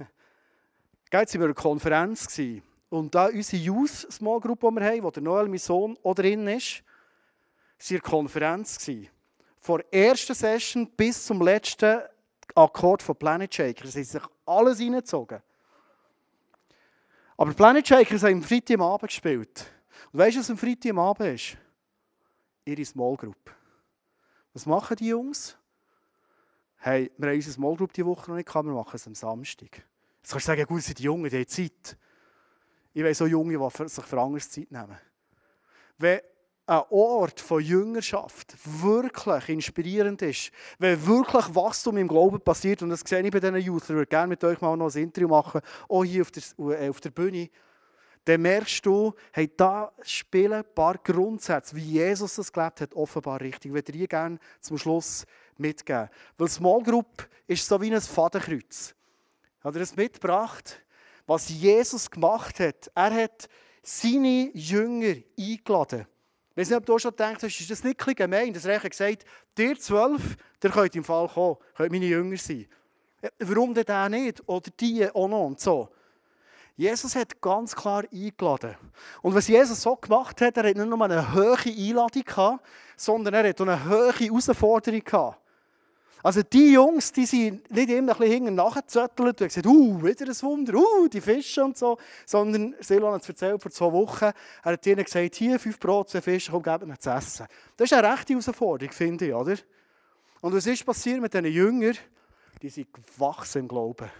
Jetzt 1.12 1.14
waren 1.14 1.28
wir 1.28 1.34
in 1.34 1.42
einer 1.42 1.54
Konferenz 1.54 2.40
und 2.88 3.14
da 3.14 3.26
unsere 3.26 3.62
Youth 3.62 4.08
Small 4.10 4.40
Group, 4.40 4.62
die 4.62 4.66
wir 4.66 4.84
haben, 4.84 5.02
wo 5.04 5.12
der 5.12 5.22
Noel, 5.22 5.46
mein 5.46 5.58
Sohn, 5.58 5.96
auch 6.02 6.16
drin 6.16 6.48
ist, 6.48 6.82
war 7.78 7.90
eine 7.90 8.00
Konferenz. 8.00 8.76
Von 9.60 9.82
der 9.92 10.08
ersten 10.10 10.34
Session 10.34 10.90
bis 10.96 11.26
zum 11.26 11.42
letzten 11.42 12.00
Akkord 12.54 13.02
von 13.02 13.16
Planet 13.16 13.54
Shaker. 13.54 13.86
Sie 13.86 13.98
haben 13.98 14.04
sich 14.04 14.22
alles 14.46 14.80
reingezogen. 14.80 15.42
Aber 17.36 17.54
Planet 17.54 17.86
Shakers 17.86 18.22
haben 18.22 18.34
am 18.34 18.42
Freitag 18.42 18.74
am 18.74 18.82
Abend 18.82 19.08
gespielt. 19.08 19.72
Und 20.12 20.18
weißt 20.18 20.36
du, 20.36 20.40
was 20.40 20.50
am 20.50 20.58
Freitag 20.58 20.90
am 20.90 20.98
Abend 20.98 21.34
ist? 21.34 21.56
Ihre 22.64 22.84
Small 22.84 23.16
Group. 23.16 23.54
Was 24.52 24.66
machen 24.66 24.96
die 24.96 25.08
Jungs? 25.08 25.56
Hey, 26.78 27.10
wir 27.16 27.28
haben 27.28 27.36
unsere 27.36 27.54
Small 27.54 27.76
Group 27.76 27.92
diese 27.92 28.06
Woche 28.06 28.30
noch 28.30 28.36
nicht 28.36 28.46
gehabt, 28.46 28.66
wir 28.66 28.74
machen 28.74 28.94
es 28.94 29.06
am 29.06 29.14
Samstag. 29.14 29.82
Jetzt 30.22 30.30
kannst 30.30 30.46
du 30.46 30.50
sagen, 30.50 30.64
gut, 30.66 30.82
sind 30.82 30.98
die 30.98 31.04
Jungen, 31.04 31.30
die 31.30 31.36
haben 31.36 31.46
Zeit. 31.46 31.96
Ich 32.92 33.04
weiß 33.04 33.18
so 33.18 33.26
Junge, 33.26 33.56
die 33.56 33.88
sich 33.88 34.04
für 34.04 34.20
anderes 34.20 34.50
Zeit 34.50 34.70
nehmen. 34.70 34.98
Wenn 35.98 36.20
ein 36.70 36.82
Ort 36.90 37.40
von 37.40 37.60
Jüngerschaft 37.60 38.54
wirklich 38.64 39.48
inspirierend 39.48 40.22
ist, 40.22 40.52
wenn 40.78 41.04
wirklich 41.04 41.52
Wachstum 41.52 41.96
im 41.96 42.06
Glauben 42.06 42.40
passiert, 42.40 42.82
und 42.82 42.90
das 42.90 43.00
sehe 43.00 43.22
ich 43.22 43.32
bei 43.32 43.40
diesen 43.40 43.56
Youth, 43.56 43.82
ich 43.82 43.88
würde 43.88 44.06
gerne 44.06 44.28
mit 44.28 44.44
euch 44.44 44.60
mal 44.60 44.76
noch 44.76 44.94
ein 44.94 45.02
Interview 45.02 45.26
machen, 45.26 45.62
auch 45.88 46.04
hier 46.04 46.22
auf 46.22 46.30
der, 46.30 46.42
äh, 46.80 46.88
auf 46.88 47.00
der 47.00 47.10
Bühne, 47.10 47.50
dann 48.24 48.42
merkst 48.42 48.86
du, 48.86 49.12
hey, 49.32 49.50
da 49.56 49.90
spielen 50.02 50.52
ein 50.52 50.74
paar 50.74 50.96
Grundsätze, 50.98 51.74
wie 51.74 51.80
Jesus 51.80 52.36
das 52.36 52.52
gelebt 52.52 52.82
hat, 52.82 52.94
offenbar 52.94 53.40
richtig. 53.40 53.70
Ich 53.70 53.74
würde 53.74 53.90
dir 53.90 54.06
gerne 54.06 54.38
zum 54.60 54.78
Schluss 54.78 55.26
mitgeben. 55.56 56.08
Weil 56.38 56.48
Small 56.48 56.84
Group 56.84 57.28
ist 57.48 57.66
so 57.66 57.80
wie 57.80 57.92
ein 57.92 58.00
Fadenkreuz. 58.00 58.94
Hat 59.64 59.74
er 59.74 59.80
es 59.80 59.96
mitgebracht? 59.96 60.84
Was 61.26 61.48
Jesus 61.48 62.08
gemacht 62.08 62.60
hat, 62.60 62.92
er 62.94 63.12
hat 63.12 63.48
seine 63.82 64.50
Jünger 64.54 65.16
eingeladen. 65.36 66.06
Ich 66.60 66.66
weiß 66.66 66.70
nicht, 66.72 66.78
ob 66.80 66.84
du 66.84 66.98
schon 66.98 67.12
gedacht 67.12 67.42
hast, 67.42 67.58
ist 67.58 67.70
das 67.70 67.82
nicht 67.82 68.06
ein 68.06 68.14
gemein? 68.14 68.52
Das 68.52 68.66
Reich 68.66 68.84
hat 68.84 68.90
gesagt, 68.90 69.24
dir 69.56 69.78
zwölf, 69.78 70.36
der 70.62 70.70
könnt 70.70 70.94
im 70.94 71.02
Fall 71.02 71.26
kommen, 71.26 71.56
könnt 71.74 71.90
meine 71.90 72.04
Jünger 72.04 72.36
sein. 72.36 72.66
Warum 73.38 73.72
denn 73.72 73.86
der 73.86 74.10
nicht? 74.10 74.46
Oder 74.46 74.68
die 74.78 75.08
auch 75.08 75.26
noch 75.26 75.46
und 75.46 75.58
so. 75.58 75.88
Jesus 76.76 77.16
hat 77.16 77.40
ganz 77.40 77.74
klar 77.74 78.04
eingeladen. 78.12 78.76
Und 79.22 79.34
was 79.34 79.48
Jesus 79.48 79.80
so 79.80 79.96
gemacht 79.96 80.38
hat, 80.42 80.58
er 80.58 80.68
hat 80.68 80.76
nicht 80.76 80.86
nur 80.86 81.02
eine 81.02 81.34
hohe 81.34 81.56
Einladung 81.64 82.24
gehabt, 82.24 82.66
sondern 82.94 83.32
er 83.32 83.48
hat 83.48 83.60
eine 83.62 83.88
hohe 83.88 84.12
Herausforderung 84.12 85.02
gehabt. 85.02 85.39
Also 86.22 86.42
die 86.42 86.72
Jungs, 86.72 87.12
die 87.12 87.24
sind 87.24 87.70
nicht 87.70 87.88
immer 87.88 88.12
ein 88.12 88.18
bisschen 88.18 88.32
hinten 88.32 88.54
nachgezöttelt 88.54 89.40
und 89.40 89.48
gesagt, 89.48 89.66
uh, 89.66 90.02
wieder 90.02 90.26
ein 90.26 90.42
Wunder, 90.42 90.74
uh, 90.74 91.08
die 91.08 91.20
Fische 91.20 91.64
und 91.64 91.78
so, 91.78 91.96
sondern 92.26 92.74
Silvan 92.80 93.14
hat 93.14 93.22
es 93.22 93.28
erzählt 93.28 93.62
vor 93.62 93.70
zwei 93.70 93.92
Wochen, 93.92 94.24
er 94.24 94.34
hat 94.72 94.86
ihnen 94.86 95.04
gesagt, 95.04 95.34
hier 95.36 95.58
fünf 95.58 95.78
Brot, 95.78 96.10
zwei 96.10 96.20
Fische, 96.20 96.50
komm, 96.50 96.62
gib 96.62 96.82
ihnen 96.82 96.98
zu 96.98 97.10
essen. 97.10 97.46
Das 97.76 97.90
ist 97.90 97.96
eine 97.96 98.12
rechte 98.12 98.34
Herausforderung, 98.34 98.92
finde 98.92 99.28
ich, 99.28 99.34
oder? 99.34 99.56
Und 100.42 100.54
was 100.54 100.66
ist 100.66 100.84
passiert 100.84 101.20
mit 101.20 101.32
diesen 101.32 101.46
Jüngern? 101.46 101.96
Die 102.62 102.68
sind 102.68 102.92
gewachsen 102.92 103.60
im 103.60 103.68
Glauben. 103.68 104.10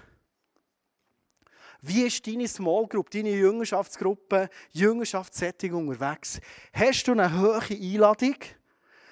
Wie 1.83 2.03
ist 2.03 2.27
deine 2.27 2.47
Small 2.47 2.87
Group, 2.87 3.11
deine 3.11 3.31
Jüngerschaftsgruppe, 3.31 4.51
Jüngerschaftssetting 4.73 5.73
unterwegs? 5.73 6.41
Hast 6.73 7.09
du 7.09 7.13
eine 7.13 7.41
hohe 7.41 7.61
Einladung? 7.71 8.37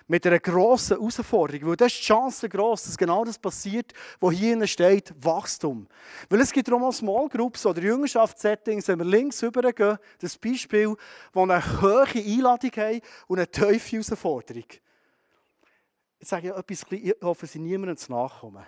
Mit 0.08 0.26
einer 0.26 0.40
grossen 0.40 0.96
Herausforderung. 0.96 1.68
Weil 1.68 1.76
das 1.76 1.92
ist 1.92 2.00
die 2.00 2.06
Chance 2.06 2.48
gross, 2.48 2.84
dass 2.84 2.96
genau 2.96 3.24
das 3.24 3.38
passiert, 3.38 3.92
was 4.18 4.34
hier 4.34 4.66
steht, 4.66 5.14
Wachstum. 5.20 5.86
Weil 6.28 6.40
es 6.40 6.50
gibt 6.50 6.66
darum 6.66 6.82
auch 6.82 6.92
Small 6.92 7.28
Groups 7.28 7.64
oder 7.66 7.82
Jüngerschaftssettings, 7.82 8.88
wenn 8.88 8.98
wir 8.98 9.04
links 9.04 9.42
rübergehen, 9.42 9.98
das 10.18 10.36
Beispiel, 10.36 10.96
wo 11.32 11.42
eine 11.42 11.80
hohe 11.80 12.06
Einladung 12.14 12.70
haben 12.72 13.00
und 13.28 13.38
eine 13.38 13.50
tiefe 13.50 13.92
Herausforderung. 13.92 14.64
Ich 16.18 16.26
sage 16.26 16.48
ja 16.48 16.58
etwas, 16.58 16.84
ich 16.90 17.14
hoffe, 17.22 17.46
sie 17.46 17.60
niemandem 17.60 17.96
zu 17.96 18.10
nachkommen. 18.10 18.66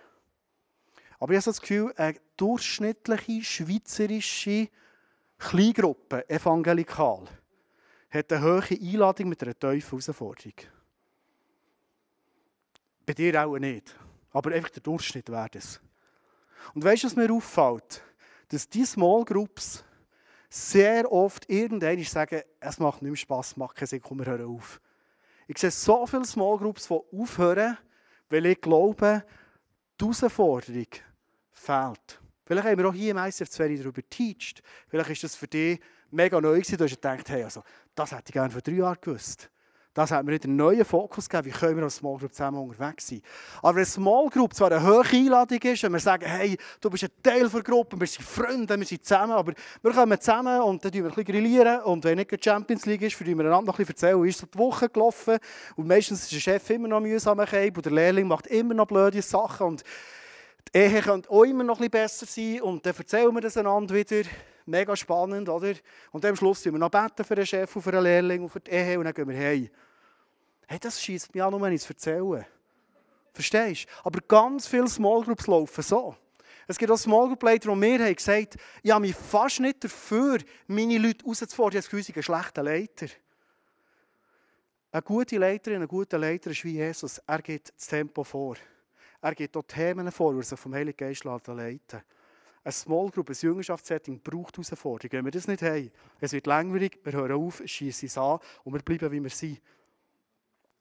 Aber 1.18 1.32
ich 1.32 1.38
habe 1.38 1.44
das 1.44 1.60
Gefühl, 1.60 1.92
eine 1.96 2.16
durchschnittliche 2.36 3.42
schweizerische 3.42 4.68
Kleingruppe, 5.38 6.28
evangelikal, 6.28 7.24
hat 8.10 8.32
eine 8.32 8.42
hohe 8.42 8.78
Einladung 8.78 9.30
mit 9.30 9.42
einer 9.42 9.58
tiefen 9.58 9.98
Herausforderung. 9.98 10.54
Bei 13.10 13.14
dir 13.14 13.44
auch 13.44 13.58
nicht. 13.58 13.96
Aber 14.30 14.52
einfach 14.52 14.70
der 14.70 14.84
Durchschnitt 14.84 15.28
wäre 15.30 15.50
es. 15.54 15.80
Und 16.74 16.84
weißt 16.84 17.02
du, 17.02 17.06
was 17.08 17.16
mir 17.16 17.32
auffällt? 17.32 18.04
Dass 18.50 18.68
die 18.68 18.84
Small 18.84 19.24
Groups 19.24 19.82
sehr 20.48 21.10
oft 21.10 21.50
irgendwann 21.50 22.04
sagen, 22.04 22.42
es 22.60 22.78
macht 22.78 23.02
nicht 23.02 23.10
mehr 23.10 23.16
Spass, 23.16 23.56
macht 23.56 23.74
keinen 23.74 23.88
Sinn, 23.88 24.00
komm, 24.00 24.20
wir 24.20 24.26
hören 24.26 24.46
auf. 24.46 24.80
Ich 25.48 25.58
sehe 25.58 25.72
so 25.72 26.06
viele 26.06 26.24
Small 26.24 26.56
Groups, 26.58 26.86
die 26.86 27.00
aufhören, 27.20 27.78
weil 28.28 28.46
ich 28.46 28.60
glaube, 28.60 29.24
die 30.00 30.04
Herausforderung 30.04 30.86
fehlt. 31.50 32.20
Vielleicht 32.46 32.68
haben 32.68 32.78
wir 32.78 32.88
auch 32.88 32.94
hier 32.94 33.32
zu 33.32 33.64
wenig 33.64 33.80
darüber 33.80 34.02
geteacht. 34.02 34.62
Vielleicht 34.86 35.10
ist 35.10 35.24
das 35.24 35.34
für 35.34 35.48
dich 35.48 35.80
mega 36.12 36.40
neu 36.40 36.60
gewesen. 36.60 36.78
Du 36.78 36.84
hast 36.84 36.94
gedacht, 36.94 37.28
hey, 37.28 37.42
also, 37.42 37.64
das 37.92 38.12
hätte 38.12 38.26
ich 38.26 38.34
gerne 38.34 38.52
vor 38.52 38.62
drei 38.62 38.74
Jahren 38.74 38.98
gewusst. 39.00 39.50
Das 39.92 40.12
hat 40.12 40.24
mir 40.24 40.32
wieder 40.32 40.44
einen 40.44 40.56
neuen 40.56 40.84
Fokus 40.84 41.28
gegeben, 41.28 41.52
wie 41.52 41.58
können 41.58 41.76
wir 41.76 41.82
als 41.82 41.96
Small 41.96 42.16
Group 42.16 42.32
zusammen 42.32 42.58
unterwegs 42.58 43.08
sein. 43.08 43.22
Aber 43.58 43.70
wenn 43.70 43.78
eine 43.78 43.86
Small 43.86 44.28
Group 44.28 44.54
zwar 44.54 44.70
eine 44.70 44.86
hohe 44.86 45.04
Einladung 45.04 45.58
ist, 45.58 45.82
wenn 45.82 45.92
wir 45.92 45.98
sagen, 45.98 46.26
hey, 46.26 46.56
du 46.80 46.90
bist 46.90 47.02
ein 47.02 47.10
Teil 47.20 47.48
der 47.48 47.62
Gruppe, 47.62 47.98
wir 47.98 48.06
sind 48.06 48.24
Freunde, 48.24 48.78
wir 48.78 48.86
sind 48.86 49.04
zusammen, 49.04 49.32
aber 49.32 49.52
wir 49.82 49.90
kommen 49.92 50.20
zusammen 50.20 50.60
und 50.60 50.84
dann 50.84 50.92
wir 50.92 51.02
ein 51.02 51.08
bisschen 51.08 51.24
grillieren 51.24 51.80
und 51.82 52.04
wenn 52.04 52.18
nicht 52.18 52.30
die 52.30 52.38
Champions 52.40 52.86
League 52.86 53.02
ist, 53.02 53.18
tun 53.18 53.26
wir 53.26 53.44
einander 53.46 53.62
noch 53.62 53.78
ein 53.80 53.84
bisschen 53.84 53.94
erzählen, 53.94 54.22
wie 54.22 54.28
ist 54.28 54.42
die 54.42 54.58
Woche 54.58 54.88
gelaufen 54.88 55.38
und 55.74 55.88
meistens 55.88 56.22
ist 56.22 56.32
der 56.32 56.38
Chef 56.38 56.70
immer 56.70 56.86
noch 56.86 57.00
mühsam 57.00 57.40
und 57.40 57.84
der 57.84 57.92
Lehrling 57.92 58.28
macht 58.28 58.46
immer 58.46 58.74
noch 58.74 58.86
blöde 58.86 59.20
Sachen 59.22 59.66
und 59.66 59.84
die 60.72 60.78
Ehe 60.78 61.02
könnte 61.02 61.28
auch 61.30 61.42
immer 61.42 61.64
noch 61.64 61.80
ein 61.80 61.90
bisschen 61.90 61.90
besser 61.90 62.26
sein 62.26 62.62
und 62.62 62.86
dann 62.86 62.94
erzählen 62.96 63.34
wir 63.34 63.40
das 63.40 63.56
einander 63.56 63.92
wieder. 63.92 64.22
Mega 64.66 64.94
spannend, 64.96 65.48
oder? 65.48 65.74
Und 66.12 66.24
am 66.24 66.36
Schluss 66.36 66.62
beten 66.62 66.74
wir 66.74 66.78
noch 66.78 66.90
beten 66.90 67.24
für 67.24 67.34
den 67.34 67.46
Chef 67.46 67.74
und 67.74 67.82
für 67.82 67.92
den 67.92 68.02
Lehrling 68.02 68.42
und 68.42 68.50
für 68.50 68.60
die 68.60 68.70
Ehe 68.70 68.98
und 68.98 69.04
dann 69.04 69.14
gehen 69.14 69.28
wir 69.28 69.36
heim. 69.36 69.68
Hey, 70.66 70.78
das 70.78 71.02
schießt 71.02 71.34
mich 71.34 71.42
an, 71.42 71.72
ich 71.72 71.82
es 71.82 71.88
erzähle. 71.88 72.46
Verstehst 73.32 73.86
du? 73.86 74.06
Aber 74.06 74.20
ganz 74.26 74.66
viele 74.66 74.88
Small 74.88 75.22
Groups 75.22 75.46
laufen 75.46 75.82
so. 75.82 76.16
Es 76.66 76.78
gibt 76.78 76.90
auch 76.92 76.96
Small 76.96 77.26
Group 77.28 77.42
Leiter, 77.42 77.70
die 77.70 77.76
mir 77.76 77.98
haben 77.98 78.14
gesagt 78.14 78.56
ich 78.82 78.90
habe 78.90 79.00
mich 79.00 79.16
fast 79.16 79.60
nicht 79.60 79.82
dafür, 79.82 80.38
meine 80.68 80.98
Leute 80.98 81.24
rauszufordern. 81.24 81.80
Ich 81.80 81.92
habe 81.92 82.14
einen 82.14 82.22
schlechten 82.22 82.64
Leiter. 82.64 83.06
Eine 84.92 85.02
gute 85.02 85.38
Leiterin, 85.38 85.82
ein 85.82 85.88
guter 85.88 86.18
Leiter 86.18 86.50
ist 86.50 86.64
wie 86.64 86.74
Jesus. 86.74 87.18
Er 87.26 87.42
geht 87.42 87.72
das 87.76 87.86
Tempo 87.86 88.24
vor. 88.24 88.56
Er 89.20 89.34
geht 89.34 89.54
dort 89.54 89.68
Themen 89.68 90.10
vor, 90.10 90.32
die 90.32 90.40
er 90.40 90.44
sich 90.44 90.58
vom 90.58 90.74
Heiligen 90.74 90.96
Geist 90.96 91.24
leiten 91.24 92.02
Eine 92.62 92.72
Small 92.72 93.10
Group, 93.10 93.30
ein 93.30 93.36
Jüngerschaftssetting 93.40 94.20
braucht 94.20 94.56
Herausforderungen. 94.56 95.12
Wenn 95.12 95.24
wir 95.24 95.32
das 95.32 95.48
nicht 95.48 95.62
haben, 95.62 95.90
es 96.20 96.32
wird 96.32 96.46
langweilig, 96.46 96.98
wir 97.02 97.12
hören 97.12 97.32
auf, 97.32 97.62
schießen 97.64 98.06
es 98.06 98.18
an 98.18 98.38
und 98.64 98.74
wir 98.74 98.82
bleiben, 98.82 99.10
wie 99.12 99.22
wir 99.22 99.30
sind. 99.30 99.60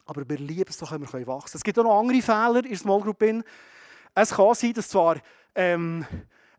Aber 0.05 0.27
wir 0.27 0.37
lieben 0.37 0.69
es 0.69 0.77
doch, 0.77 0.91
wenn 0.91 1.01
wir 1.01 1.07
wachsen 1.07 1.27
können. 1.27 1.43
Es 1.53 1.63
gibt 1.63 1.79
auch 1.79 1.83
noch 1.83 1.99
andere 1.99 2.21
Fehler 2.21 2.63
in 2.63 2.69
der 2.69 2.77
Small 2.77 3.01
Group. 3.01 3.23
Es 4.13 4.31
kann 4.31 4.55
sein, 4.55 4.73
dass 4.73 4.89
zwar 4.89 5.17
ähm, 5.55 6.05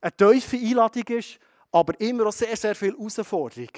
eine 0.00 0.16
tiefe 0.16 0.56
Einladung 0.56 1.02
ist, 1.08 1.38
aber 1.70 2.00
immer 2.00 2.26
auch 2.26 2.32
sehr, 2.32 2.56
sehr 2.56 2.74
viel 2.74 2.96
Herausforderung 2.96 3.68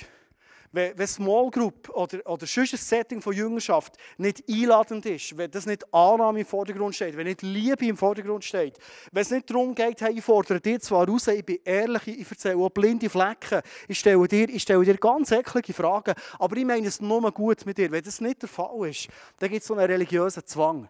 wenn, 0.72 0.96
wenn 0.98 1.06
Small 1.06 1.50
Group 1.50 1.88
oder, 1.90 2.18
oder 2.26 2.46
sonst 2.46 2.72
ein 2.72 2.78
Setting 2.78 3.20
von 3.20 3.35
Jüngerschaft 3.35 3.96
nicht 4.16 4.42
einladend 4.48 5.06
ist, 5.06 5.37
wenn 5.37 5.50
das 5.50 5.66
nicht 5.66 5.85
Annahme 5.94 6.40
im 6.40 6.46
Vordergrund 6.46 6.94
steht, 6.94 7.16
wenn 7.16 7.26
nicht 7.26 7.42
Liebe 7.42 7.87
im 7.87 7.96
Vordergrund 7.96 8.44
steht, 8.44 8.78
wenn 9.12 9.22
es 9.22 9.30
nicht 9.30 9.48
darum 9.50 9.74
geht, 9.74 10.00
hey, 10.00 10.12
ich 10.18 10.24
fordere 10.24 10.61
dir 10.61 10.80
zwar 10.80 11.06
raus, 11.06 11.28
ich 11.28 11.44
bin 11.44 11.58
ehrlich, 11.64 12.08
ich 12.08 12.30
erzähle 12.30 12.56
auch 12.56 12.70
blinde 12.70 13.11
Flecken, 13.11 13.61
ich 13.87 13.98
stelle 13.98 14.26
dir, 14.26 14.48
ich 14.48 14.62
stelle 14.62 14.85
dir 14.85 14.96
ganz 14.96 15.30
eklige 15.30 15.72
Fragen, 15.72 16.14
aber 16.38 16.56
ich 16.56 16.64
meine 16.64 16.87
es 16.87 17.00
nur 17.00 17.30
gut 17.32 17.64
mit 17.66 17.78
dir. 17.78 17.90
Wenn 17.90 18.02
das 18.02 18.20
nicht 18.20 18.42
der 18.42 18.48
Fall 18.48 18.88
ist, 18.88 19.08
dann 19.38 19.50
gibt 19.50 19.62
es 19.62 19.68
so 19.68 19.74
einen 19.74 19.90
religiösen 19.90 20.44
Zwang. 20.46 20.88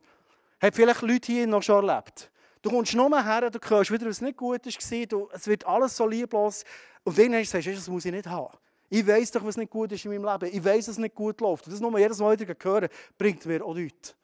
Hat 0.60 0.74
vielleicht 0.74 1.02
Leute 1.02 1.32
hier 1.32 1.46
noch 1.46 1.62
schon 1.62 1.88
erlebt. 1.88 2.30
Du 2.62 2.70
kommst 2.70 2.94
nur 2.94 3.24
her, 3.24 3.50
du 3.50 3.58
hörst 3.68 3.90
wieder, 3.90 4.06
was 4.06 4.20
nicht 4.20 4.36
gut 4.36 4.64
war, 4.64 5.28
es 5.34 5.46
wird 5.48 5.66
alles 5.66 5.96
so 5.96 6.06
lieblos. 6.06 6.62
Und 7.02 7.18
dann 7.18 7.32
sagst 7.44 7.66
du, 7.66 7.74
das 7.74 7.88
muss 7.88 8.04
ich 8.04 8.12
nicht 8.12 8.28
haben. 8.28 8.56
Ich 8.94 9.06
weiß 9.06 9.30
doch, 9.30 9.42
was 9.42 9.56
nicht 9.56 9.70
gut 9.70 9.90
ist 9.92 10.04
in 10.04 10.10
meinem 10.10 10.30
Leben. 10.30 10.54
Ich 10.54 10.62
weiß, 10.62 10.84
dass 10.84 10.96
es 10.96 10.98
nicht 10.98 11.14
gut 11.14 11.40
läuft. 11.40 11.64
Und 11.64 11.72
das 11.72 11.80
nur 11.80 11.98
jedes 11.98 12.18
Mal 12.18 12.38
wieder 12.38 12.54
hören, 12.62 12.90
bringt 13.16 13.46
mir 13.46 13.64
auch 13.64 13.72
nichts. 13.72 14.14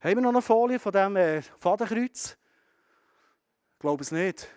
Haben 0.00 0.16
wir 0.16 0.22
noch 0.22 0.30
eine 0.30 0.42
Folie 0.42 0.80
von 0.80 0.90
diesem 0.90 1.14
äh, 1.14 1.40
Fadenkreuz? 1.40 2.36
Ich 3.74 3.78
glaube 3.78 4.02
es 4.02 4.10
nicht. 4.10 4.48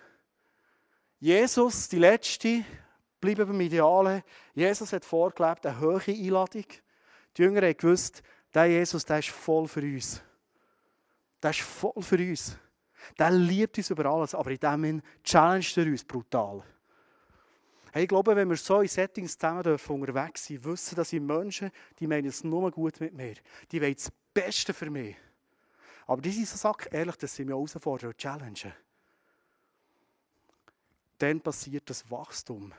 Jesus, 1.20 1.88
die 1.88 2.00
Letzte, 2.00 2.64
bleiben 3.20 3.46
beim 3.46 3.60
Idealen. 3.60 4.24
Jesus 4.52 4.92
hat 4.92 5.04
vorgelebt, 5.04 5.64
eine 5.64 5.78
hohe 5.78 6.02
Einladung. 6.08 6.64
Die 7.36 7.42
Jünger 7.42 7.62
haben 7.62 7.76
gewusst, 7.76 8.24
der 8.52 8.66
Jesus, 8.66 9.04
der 9.04 9.20
ist 9.20 9.28
voll 9.28 9.68
für 9.68 9.82
uns. 9.82 10.20
Der 11.40 11.50
ist 11.50 11.60
voll 11.60 12.02
für 12.02 12.18
uns. 12.18 12.56
Der 13.16 13.30
liebt 13.30 13.78
uns 13.78 13.90
über 13.90 14.06
alles, 14.06 14.34
aber 14.34 14.50
in 14.50 14.58
dem 14.58 14.82
Sinne 14.82 15.02
challenged 15.22 15.76
er 15.76 15.86
uns 15.86 16.02
brutal. 16.02 16.64
Hey, 17.92 18.04
ich 18.04 18.08
glaube, 18.08 18.36
wenn 18.36 18.48
wir 18.48 18.56
so 18.56 18.80
in 18.80 18.88
Settings 18.88 19.36
zusammen 19.36 19.62
dürfen 19.62 20.00
unterwegs 20.00 20.46
sein, 20.46 20.62
wissen, 20.64 20.94
dass 20.94 21.12
ich 21.12 21.20
Menschen, 21.20 21.70
die 21.98 22.06
meinen 22.06 22.28
es 22.28 22.44
nur 22.44 22.70
gut 22.70 23.00
mit 23.00 23.14
mir. 23.14 23.34
Die 23.72 23.80
wollen 23.80 23.94
das 23.94 24.12
Beste 24.32 24.72
für 24.72 24.90
mich. 24.90 25.16
Aber 26.06 26.22
die 26.22 26.30
sind 26.30 26.46
so 26.46 26.56
sack 26.56 26.88
ehrlich, 26.92 27.16
dass 27.16 27.34
sie 27.34 27.44
mich 27.44 27.52
herausfordern 27.52 28.10
und 28.10 28.18
challengen. 28.18 28.72
Dann 31.18 31.40
passiert 31.40 31.88
das 31.90 32.10
Wachstum. 32.10 32.72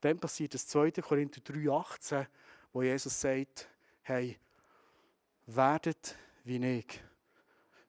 Dann 0.00 0.18
passiert 0.18 0.54
das 0.54 0.66
2. 0.68 0.90
Korinther 0.92 1.40
3,18, 1.40 2.26
wo 2.72 2.82
Jesus 2.82 3.20
sagt, 3.20 3.68
hey, 4.02 4.38
werdet 5.46 6.16
wie 6.44 6.78
ich. 6.78 7.00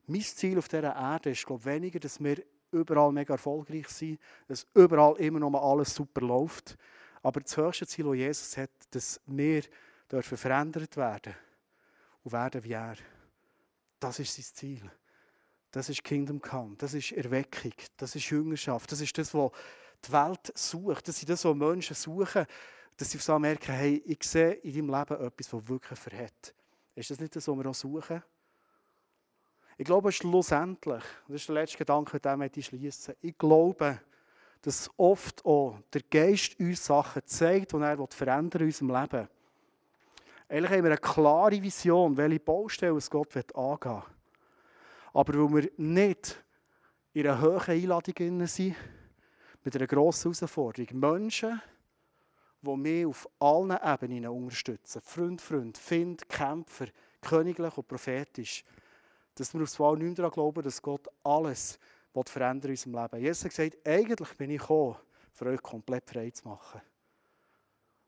Mein 0.06 0.22
Ziel 0.22 0.58
auf 0.58 0.68
dieser 0.68 0.96
Erde 0.96 1.30
ist, 1.30 1.44
glaube 1.44 1.60
ich, 1.60 1.66
weniger, 1.66 2.00
dass 2.00 2.18
wir 2.18 2.42
überall 2.70 3.12
mega 3.12 3.34
erfolgreich 3.34 3.88
sein, 3.88 4.18
dass 4.46 4.66
überall 4.74 5.16
immer 5.16 5.38
noch 5.40 5.50
mal 5.50 5.60
alles 5.60 5.94
super 5.94 6.20
läuft. 6.20 6.76
Aber 7.22 7.40
das 7.40 7.56
höchste 7.56 7.86
Ziel, 7.86 8.04
das 8.06 8.16
Jesus 8.16 8.56
hat, 8.56 8.70
dass 8.90 9.20
wir 9.26 9.62
dürfen 10.10 10.38
verändert 10.38 10.96
werden 10.96 11.34
und 12.22 12.32
werden 12.32 12.62
wie 12.64 12.72
er. 12.72 12.96
Das 14.00 14.18
ist 14.18 14.34
sein 14.34 14.44
Ziel. 14.44 14.90
Das 15.70 15.88
ist 15.88 16.02
Kingdom 16.02 16.40
Come, 16.40 16.76
das 16.78 16.94
ist 16.94 17.12
Erweckung, 17.12 17.74
das 17.98 18.16
ist 18.16 18.30
Jüngerschaft, 18.30 18.90
das 18.90 19.02
ist 19.02 19.16
das, 19.18 19.34
was 19.34 19.50
die 20.06 20.12
Welt 20.12 20.52
sucht. 20.54 21.08
Das 21.08 21.18
ist 21.18 21.28
das, 21.28 21.44
was 21.44 21.54
Menschen 21.54 21.94
suchen, 21.94 22.46
dass 22.96 23.10
sie 23.10 23.18
so 23.18 23.38
merken, 23.38 23.72
hey, 23.74 24.02
ich 24.06 24.22
sehe 24.22 24.52
in 24.52 24.72
deinem 24.72 24.98
Leben 24.98 25.26
etwas, 25.26 25.50
das 25.50 25.68
wirklich 25.68 25.98
verhält. 25.98 26.54
Ist 26.94 27.10
das 27.10 27.20
nicht 27.20 27.36
das, 27.36 27.46
was 27.46 27.56
wir 27.56 27.66
auch 27.66 27.74
suchen? 27.74 28.22
Ich 29.80 29.84
glaube 29.84 30.10
schlussendlich, 30.10 31.04
das 31.28 31.36
ist 31.36 31.48
der 31.48 31.54
letzte 31.54 31.78
Gedanke, 31.78 32.18
den 32.18 32.50
ich 32.52 32.66
schließen 32.66 33.14
ich 33.20 33.38
glaube, 33.38 34.00
dass 34.60 34.90
oft 34.96 35.44
auch 35.46 35.78
der 35.92 36.02
Geist 36.10 36.58
uns 36.58 36.84
Sachen 36.84 37.22
zeigt, 37.24 37.72
die 37.72 37.76
er 37.76 38.06
verändern 38.10 38.62
in 38.62 38.66
unserem 38.66 39.00
Leben. 39.00 39.28
Eigentlich 40.48 40.70
haben 40.72 40.82
wir 40.82 40.90
eine 40.90 40.98
klare 40.98 41.62
Vision, 41.62 42.16
welche 42.16 42.40
Baustelle 42.40 42.96
es 42.96 43.08
Gott 43.08 43.36
angehen 43.36 43.78
will. 43.84 44.02
Aber 45.12 45.34
weil 45.34 45.62
wir 45.62 45.70
nicht 45.76 46.44
in 47.12 47.28
einer 47.28 47.40
hohen 47.40 47.60
Einladung 47.60 48.46
sind, 48.48 48.74
mit 49.62 49.76
einer 49.76 49.86
grossen 49.86 50.32
Herausforderung, 50.32 50.98
Menschen, 50.98 51.62
die 52.62 52.76
mich 52.76 53.06
auf 53.06 53.28
allen 53.38 53.78
Ebenen 53.80 54.26
unterstützen, 54.26 55.02
Freund, 55.02 55.40
Freund, 55.40 55.78
Find, 55.78 56.28
Kämpfer, 56.28 56.86
königlich 57.20 57.76
und 57.76 57.86
prophetisch, 57.86 58.64
dass 59.38 59.54
wir 59.54 59.62
aufs 59.62 59.78
Wahl 59.78 59.96
nicht 59.96 60.18
daran 60.18 60.30
glauben, 60.30 60.62
dass 60.62 60.82
Gott 60.82 61.06
alles 61.22 61.78
verändern 62.26 62.70
in 62.70 62.76
unserem 62.76 62.94
Leben. 62.94 63.22
Jesus 63.22 63.44
hat 63.44 63.50
gesagt, 63.50 63.86
eigentlich 63.86 64.36
bin 64.36 64.50
ich 64.50 64.60
gekommen, 64.60 64.96
für 65.32 65.46
euch 65.46 65.62
komplett 65.62 66.10
frei 66.10 66.30
zu 66.30 66.48
machen. 66.48 66.80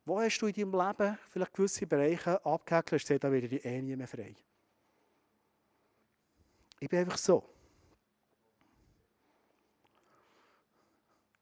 Wo 0.04 0.20
hast 0.20 0.38
du 0.38 0.46
in 0.46 0.54
deinem 0.54 0.72
Leben 0.72 1.18
vielleicht 1.28 1.54
gewisse 1.54 1.86
Bereiche 1.86 2.44
abgehakt 2.44 2.92
und 2.92 2.98
gesagt, 2.98 3.22
da 3.22 3.30
werde 3.30 3.46
ich 3.46 3.64
eh 3.64 3.80
nie 3.80 3.94
mehr 3.94 4.08
frei? 4.08 4.34
Ich 6.80 6.88
bin 6.88 6.98
einfach 6.98 7.18
so. 7.18 7.44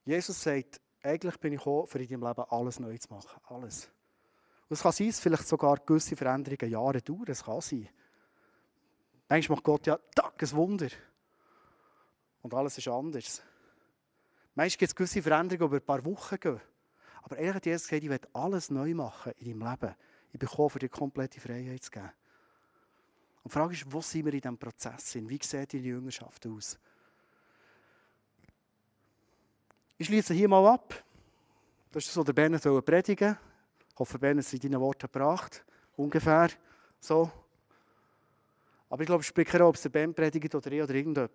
Jesus 0.04 0.42
sagt, 0.42 0.80
eigentlich 1.02 1.38
bin 1.38 1.52
ich 1.52 1.58
gekommen, 1.58 1.86
für 1.86 2.02
in 2.02 2.08
deinem 2.08 2.28
Leben 2.28 2.44
alles 2.50 2.80
neu 2.80 2.98
zu 2.98 3.08
machen. 3.12 3.40
Alles. 3.44 3.88
Und 4.68 4.74
es 4.74 4.82
kann 4.82 4.92
sein, 4.92 5.06
dass 5.06 5.20
vielleicht 5.20 5.48
sogar 5.48 5.78
gewisse 5.78 6.16
Veränderungen 6.16 6.70
Jahre 6.70 7.00
dauern. 7.00 7.28
Es 7.28 7.44
kann 7.44 7.60
sein. 7.60 7.88
Manchmal 9.28 9.56
macht 9.56 9.64
Gott 9.64 9.86
ja 9.86 9.98
Tag 10.14 10.42
ein 10.42 10.52
Wunder. 10.52 10.88
Und 12.42 12.54
alles 12.54 12.78
ist 12.78 12.88
anders. 12.88 13.42
Manchmal 14.54 14.78
gibt 14.78 14.90
es 14.90 14.94
gewisse 14.94 15.22
Veränderungen, 15.22 15.70
die 15.70 15.76
über 15.76 15.76
ein 15.76 15.86
paar 15.86 16.04
Wochen 16.04 16.40
gehen. 16.40 16.60
Aber 17.22 17.36
ehrlich 17.36 17.54
hat 17.56 17.66
Jesus 17.66 17.88
gesagt, 17.88 18.04
ich 18.04 18.10
will 18.10 18.20
alles 18.32 18.70
neu 18.70 18.94
machen 18.94 19.32
in 19.38 19.58
deinem 19.58 19.70
Leben. 19.70 19.94
Ich 20.32 20.38
bin 20.38 20.48
gekommen, 20.48 20.70
für 20.70 20.78
dir 20.78 20.88
komplette 20.88 21.40
Freiheit 21.40 21.82
zu 21.82 21.90
geben. 21.90 22.10
Und 23.42 23.52
die 23.52 23.58
Frage 23.58 23.74
ist, 23.74 23.92
wo 23.92 24.00
sind 24.00 24.24
wir 24.24 24.32
in 24.32 24.40
diesem 24.40 24.58
Prozess? 24.58 25.14
Wie 25.14 25.38
sieht 25.42 25.72
deine 25.72 25.82
Jüngerschaft 25.82 26.46
aus? 26.46 26.78
Ich 29.96 30.06
schließe 30.06 30.32
hier 30.32 30.48
mal 30.48 30.66
ab. 30.66 31.02
Das 31.90 32.06
ist 32.06 32.16
was 32.16 32.24
der 32.24 32.32
Bernhard 32.32 32.84
predigen 32.84 33.36
Ich 33.90 33.98
hoffe, 33.98 34.18
Bernhard 34.18 34.46
hat 34.46 34.64
deinen 34.64 34.80
Worten 34.80 35.10
gebracht. 35.10 35.64
Ungefähr 35.96 36.50
so. 37.00 37.30
Aber 38.88 39.02
ich 39.02 39.06
glaube, 39.06 39.20
es 39.20 39.26
spielt 39.26 39.48
keine 39.48 39.66
ob 39.66 39.74
es 39.74 39.82
der 39.82 39.90
Ben 39.90 40.14
predigt 40.14 40.54
oder 40.54 40.72
ich 40.72 40.82
oder 40.82 40.94
irgendjemand. 40.94 41.30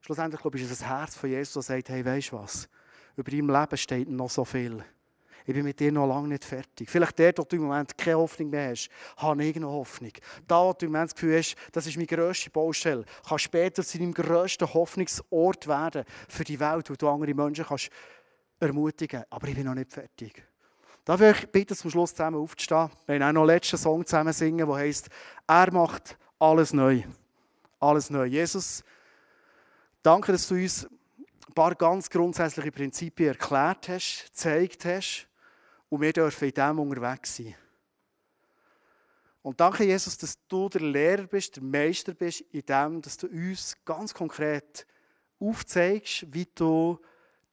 Schlussendlich 0.00 0.40
glaube 0.40 0.58
ich, 0.58 0.64
ist 0.64 0.72
es 0.72 0.78
das 0.80 0.88
Herz 0.88 1.16
von 1.16 1.30
Jesus, 1.30 1.54
das 1.54 1.66
sagt, 1.66 1.88
hey, 1.88 2.04
weißt 2.04 2.32
du 2.32 2.38
was? 2.38 2.68
Über 3.16 3.30
deinem 3.30 3.50
Leben 3.50 3.76
steht 3.76 4.08
noch 4.08 4.30
so 4.30 4.44
viel. 4.44 4.84
Ich 5.44 5.54
bin 5.54 5.64
mit 5.64 5.78
dir 5.80 5.90
noch 5.90 6.06
lange 6.06 6.28
nicht 6.28 6.44
fertig. 6.44 6.88
Vielleicht 6.88 7.18
der, 7.18 7.32
wo 7.36 7.42
du 7.42 7.56
im 7.56 7.62
Moment 7.62 7.96
keine 7.98 8.18
Hoffnung 8.18 8.50
mehr 8.50 8.70
hast, 8.70 8.88
habe 9.16 9.44
ich 9.44 9.56
noch 9.56 9.72
Hoffnung. 9.72 10.12
Da, 10.46 10.64
wo 10.64 10.72
du 10.72 10.86
im 10.86 10.92
Moment 10.92 11.10
das 11.10 11.14
Gefühl 11.14 11.38
hast, 11.38 11.56
das 11.72 11.86
ist 11.86 11.96
meine 11.96 12.06
grösste 12.06 12.50
Baustelle, 12.50 13.04
kann 13.28 13.38
später 13.38 13.82
zu 13.82 13.98
deinem 13.98 14.14
grössten 14.14 14.72
Hoffnungsort 14.72 15.66
werden 15.66 16.04
für 16.28 16.44
die 16.44 16.58
Welt, 16.60 16.90
wo 16.90 16.94
du 16.94 17.08
andere 17.08 17.34
Menschen 17.34 17.64
kannst 17.64 17.90
ermutigen. 18.60 19.24
Aber 19.30 19.48
ich 19.48 19.54
bin 19.54 19.64
noch 19.64 19.74
nicht 19.74 19.92
fertig. 19.92 20.44
Darf 21.04 21.20
ich 21.20 21.26
euch 21.26 21.50
bitten, 21.50 21.74
zum 21.74 21.90
Schluss 21.90 22.10
zusammen 22.14 22.40
aufzustehen? 22.40 22.88
Wir 23.06 23.14
werden 23.14 23.24
auch 23.24 23.32
noch 23.32 23.40
einen 23.42 23.48
letzten 23.48 23.76
Song 23.76 24.06
zusammen 24.06 24.32
singen, 24.32 24.66
der 24.68 24.76
heisst, 24.76 25.08
er 25.48 25.72
macht 25.72 26.16
alles 26.42 26.72
neu. 26.72 27.04
Alles 27.78 28.10
neu. 28.10 28.24
Jesus, 28.24 28.82
danke, 30.02 30.32
dass 30.32 30.48
du 30.48 30.56
uns 30.56 30.88
ein 31.46 31.54
paar 31.54 31.74
ganz 31.76 32.10
grundsätzliche 32.10 32.72
Prinzipien 32.72 33.28
erklärt 33.28 33.88
hast, 33.88 34.24
gezeigt 34.26 34.84
hast 34.84 35.28
und 35.88 36.00
wir 36.00 36.12
dürfen 36.12 36.48
in 36.48 36.54
dem 36.54 36.78
unterwegs 36.80 37.36
sein. 37.36 37.54
Und 39.42 39.60
danke, 39.60 39.84
Jesus, 39.84 40.18
dass 40.18 40.36
du 40.48 40.68
der 40.68 40.80
Lehrer 40.80 41.28
bist, 41.28 41.56
der 41.56 41.62
Meister 41.62 42.12
bist 42.12 42.40
in 42.52 42.66
dem, 42.66 43.02
dass 43.02 43.16
du 43.16 43.28
uns 43.28 43.76
ganz 43.84 44.12
konkret 44.12 44.84
aufzeigst, 45.38 46.26
wie 46.32 46.48
du 46.54 46.98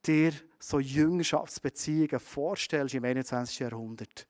dir 0.04 0.34
so 0.58 0.80
Jüngerschaftsbeziehungen 0.80 2.20
vorstellst 2.20 2.96
im 2.96 3.06
21. 3.06 3.60
Jahrhundert. 3.60 4.28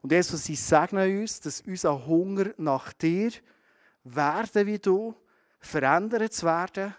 Und 0.00 0.12
Jesus, 0.12 0.48
ich 0.48 0.60
segne 0.60 1.06
uns, 1.20 1.40
dass 1.40 1.60
unser 1.62 2.06
Hunger 2.06 2.52
nach 2.56 2.92
dir 2.92 3.32
werden 4.14 4.66
wie 4.66 4.78
du, 4.78 5.14
verändert 5.58 6.32
zu 6.32 6.46
werden, 6.46 6.94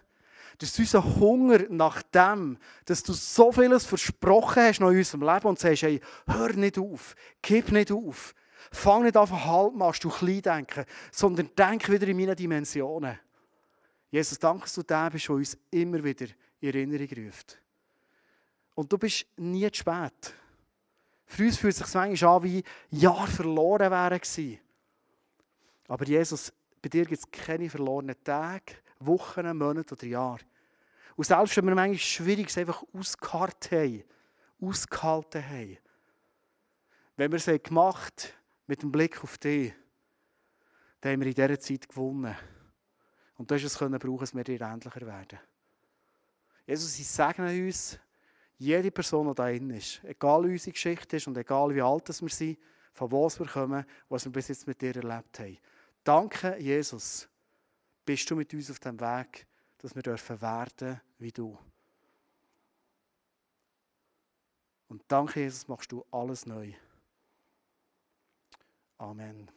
dass 0.57 0.77
unser 0.79 1.03
Hunger 1.03 1.59
nach 1.69 2.01
dem, 2.01 2.57
dass 2.85 3.03
du 3.03 3.13
so 3.13 3.51
vieles 3.51 3.85
versprochen 3.85 4.63
hast 4.63 4.79
in 4.79 4.85
unserem 4.85 5.21
Leben 5.21 5.47
und 5.47 5.59
sagst, 5.59 5.83
hey, 5.83 6.01
hör 6.25 6.53
nicht 6.53 6.79
auf, 6.79 7.15
gib 7.41 7.71
nicht 7.71 7.91
auf, 7.91 8.33
fang 8.71 9.03
nicht 9.03 9.15
an, 9.15 9.45
halt 9.45 9.75
machst 9.75 10.03
du 10.03 10.09
klein 10.09 10.41
denken, 10.41 10.85
sondern 11.11 11.51
denk 11.55 11.87
wieder 11.89 12.07
in 12.07 12.17
meine 12.17 12.35
Dimensionen. 12.35 13.19
Jesus, 14.09 14.39
danke, 14.39 14.63
dass 14.63 14.73
du 14.73 14.83
der 14.83 15.11
bist, 15.11 15.27
der 15.27 15.35
uns 15.35 15.57
immer 15.69 16.03
wieder 16.03 16.27
in 16.59 16.69
Erinnerung 16.69 17.25
ruft. 17.25 17.61
Und 18.73 18.91
du 18.91 18.97
bist 18.97 19.25
nie 19.35 19.69
zu 19.71 19.79
spät. 19.79 20.33
Für 21.25 21.43
uns 21.43 21.57
fühlt 21.57 21.73
es 21.73 21.79
sich 21.79 21.93
manchmal 21.93 22.37
an, 22.37 22.43
wie 22.43 22.63
Jahre 22.89 23.27
verloren 23.27 23.91
wären 23.91 24.59
Aber 25.87 26.05
Jesus, 26.05 26.53
bei 26.81 26.89
dir 26.89 27.05
gibt 27.05 27.19
es 27.19 27.31
keine 27.31 27.69
verlorenen 27.69 28.15
Tage, 28.23 28.75
Wochen, 28.99 29.57
Monate 29.57 29.93
oder 29.93 30.05
Jahre. 30.05 30.43
Und 31.15 31.25
selbst 31.25 31.57
wenn 31.57 31.65
wir 31.65 31.75
manchmal 31.75 31.97
Schwieriges 31.97 32.57
einfach 32.57 32.83
ausgeharrt 32.93 33.71
haben, 33.71 34.03
ausgehalten 34.61 35.43
haben, 35.43 35.77
wenn 37.15 37.31
wir 37.31 37.37
es 37.37 37.63
gemacht 37.63 38.33
mit 38.67 38.83
dem 38.83 38.91
Blick 38.91 39.23
auf 39.23 39.37
dich, 39.37 39.73
dann 41.01 41.13
haben 41.13 41.21
wir 41.21 41.27
in 41.27 41.33
dieser 41.33 41.59
Zeit 41.59 41.89
gewonnen. 41.89 42.35
Und 43.35 43.49
du 43.49 43.55
hast 43.55 43.63
es 43.63 43.77
können 43.77 43.99
brauchen, 43.99 44.19
dass 44.19 44.35
wir 44.35 44.43
dir 44.43 44.61
ähnlicher 44.61 45.01
werden. 45.01 45.39
Jesus, 46.65 46.99
ich 46.99 47.07
segne 47.07 47.49
uns, 47.65 47.99
jede 48.57 48.91
Person, 48.91 49.27
die 49.27 49.35
da 49.35 49.45
drin 49.45 49.69
ist, 49.69 50.03
egal 50.03 50.47
wie 50.47 50.53
unsere 50.53 50.73
Geschichte 50.73 51.17
ist 51.17 51.27
und 51.27 51.37
egal 51.37 51.73
wie 51.73 51.81
alt 51.81 52.07
wir 52.07 52.29
sind, 52.29 52.57
von 52.93 53.11
wo 53.11 53.29
wir 53.29 53.45
kommen, 53.45 53.85
was 54.09 54.25
wir 54.25 54.31
bis 54.31 54.47
jetzt 54.47 54.67
mit 54.67 54.81
dir 54.81 54.95
erlebt 54.95 55.39
haben. 55.39 55.57
Danke, 56.07 56.55
Jesus, 56.57 57.27
bist 58.05 58.31
du 58.31 58.37
mit 58.37 58.53
uns 58.53 58.71
auf 58.71 58.79
dem 58.79 58.97
Weg, 58.97 59.45
dass 59.79 59.93
wir 59.93 60.01
dürfen 60.01 60.39
werden 60.39 61.01
wie 61.17 61.33
du. 61.33 61.59
Und 64.87 65.03
danke, 65.09 65.41
Jesus, 65.41 65.67
machst 65.67 65.91
du 65.91 66.05
alles 66.09 66.45
neu. 66.45 66.71
Amen. 68.97 69.51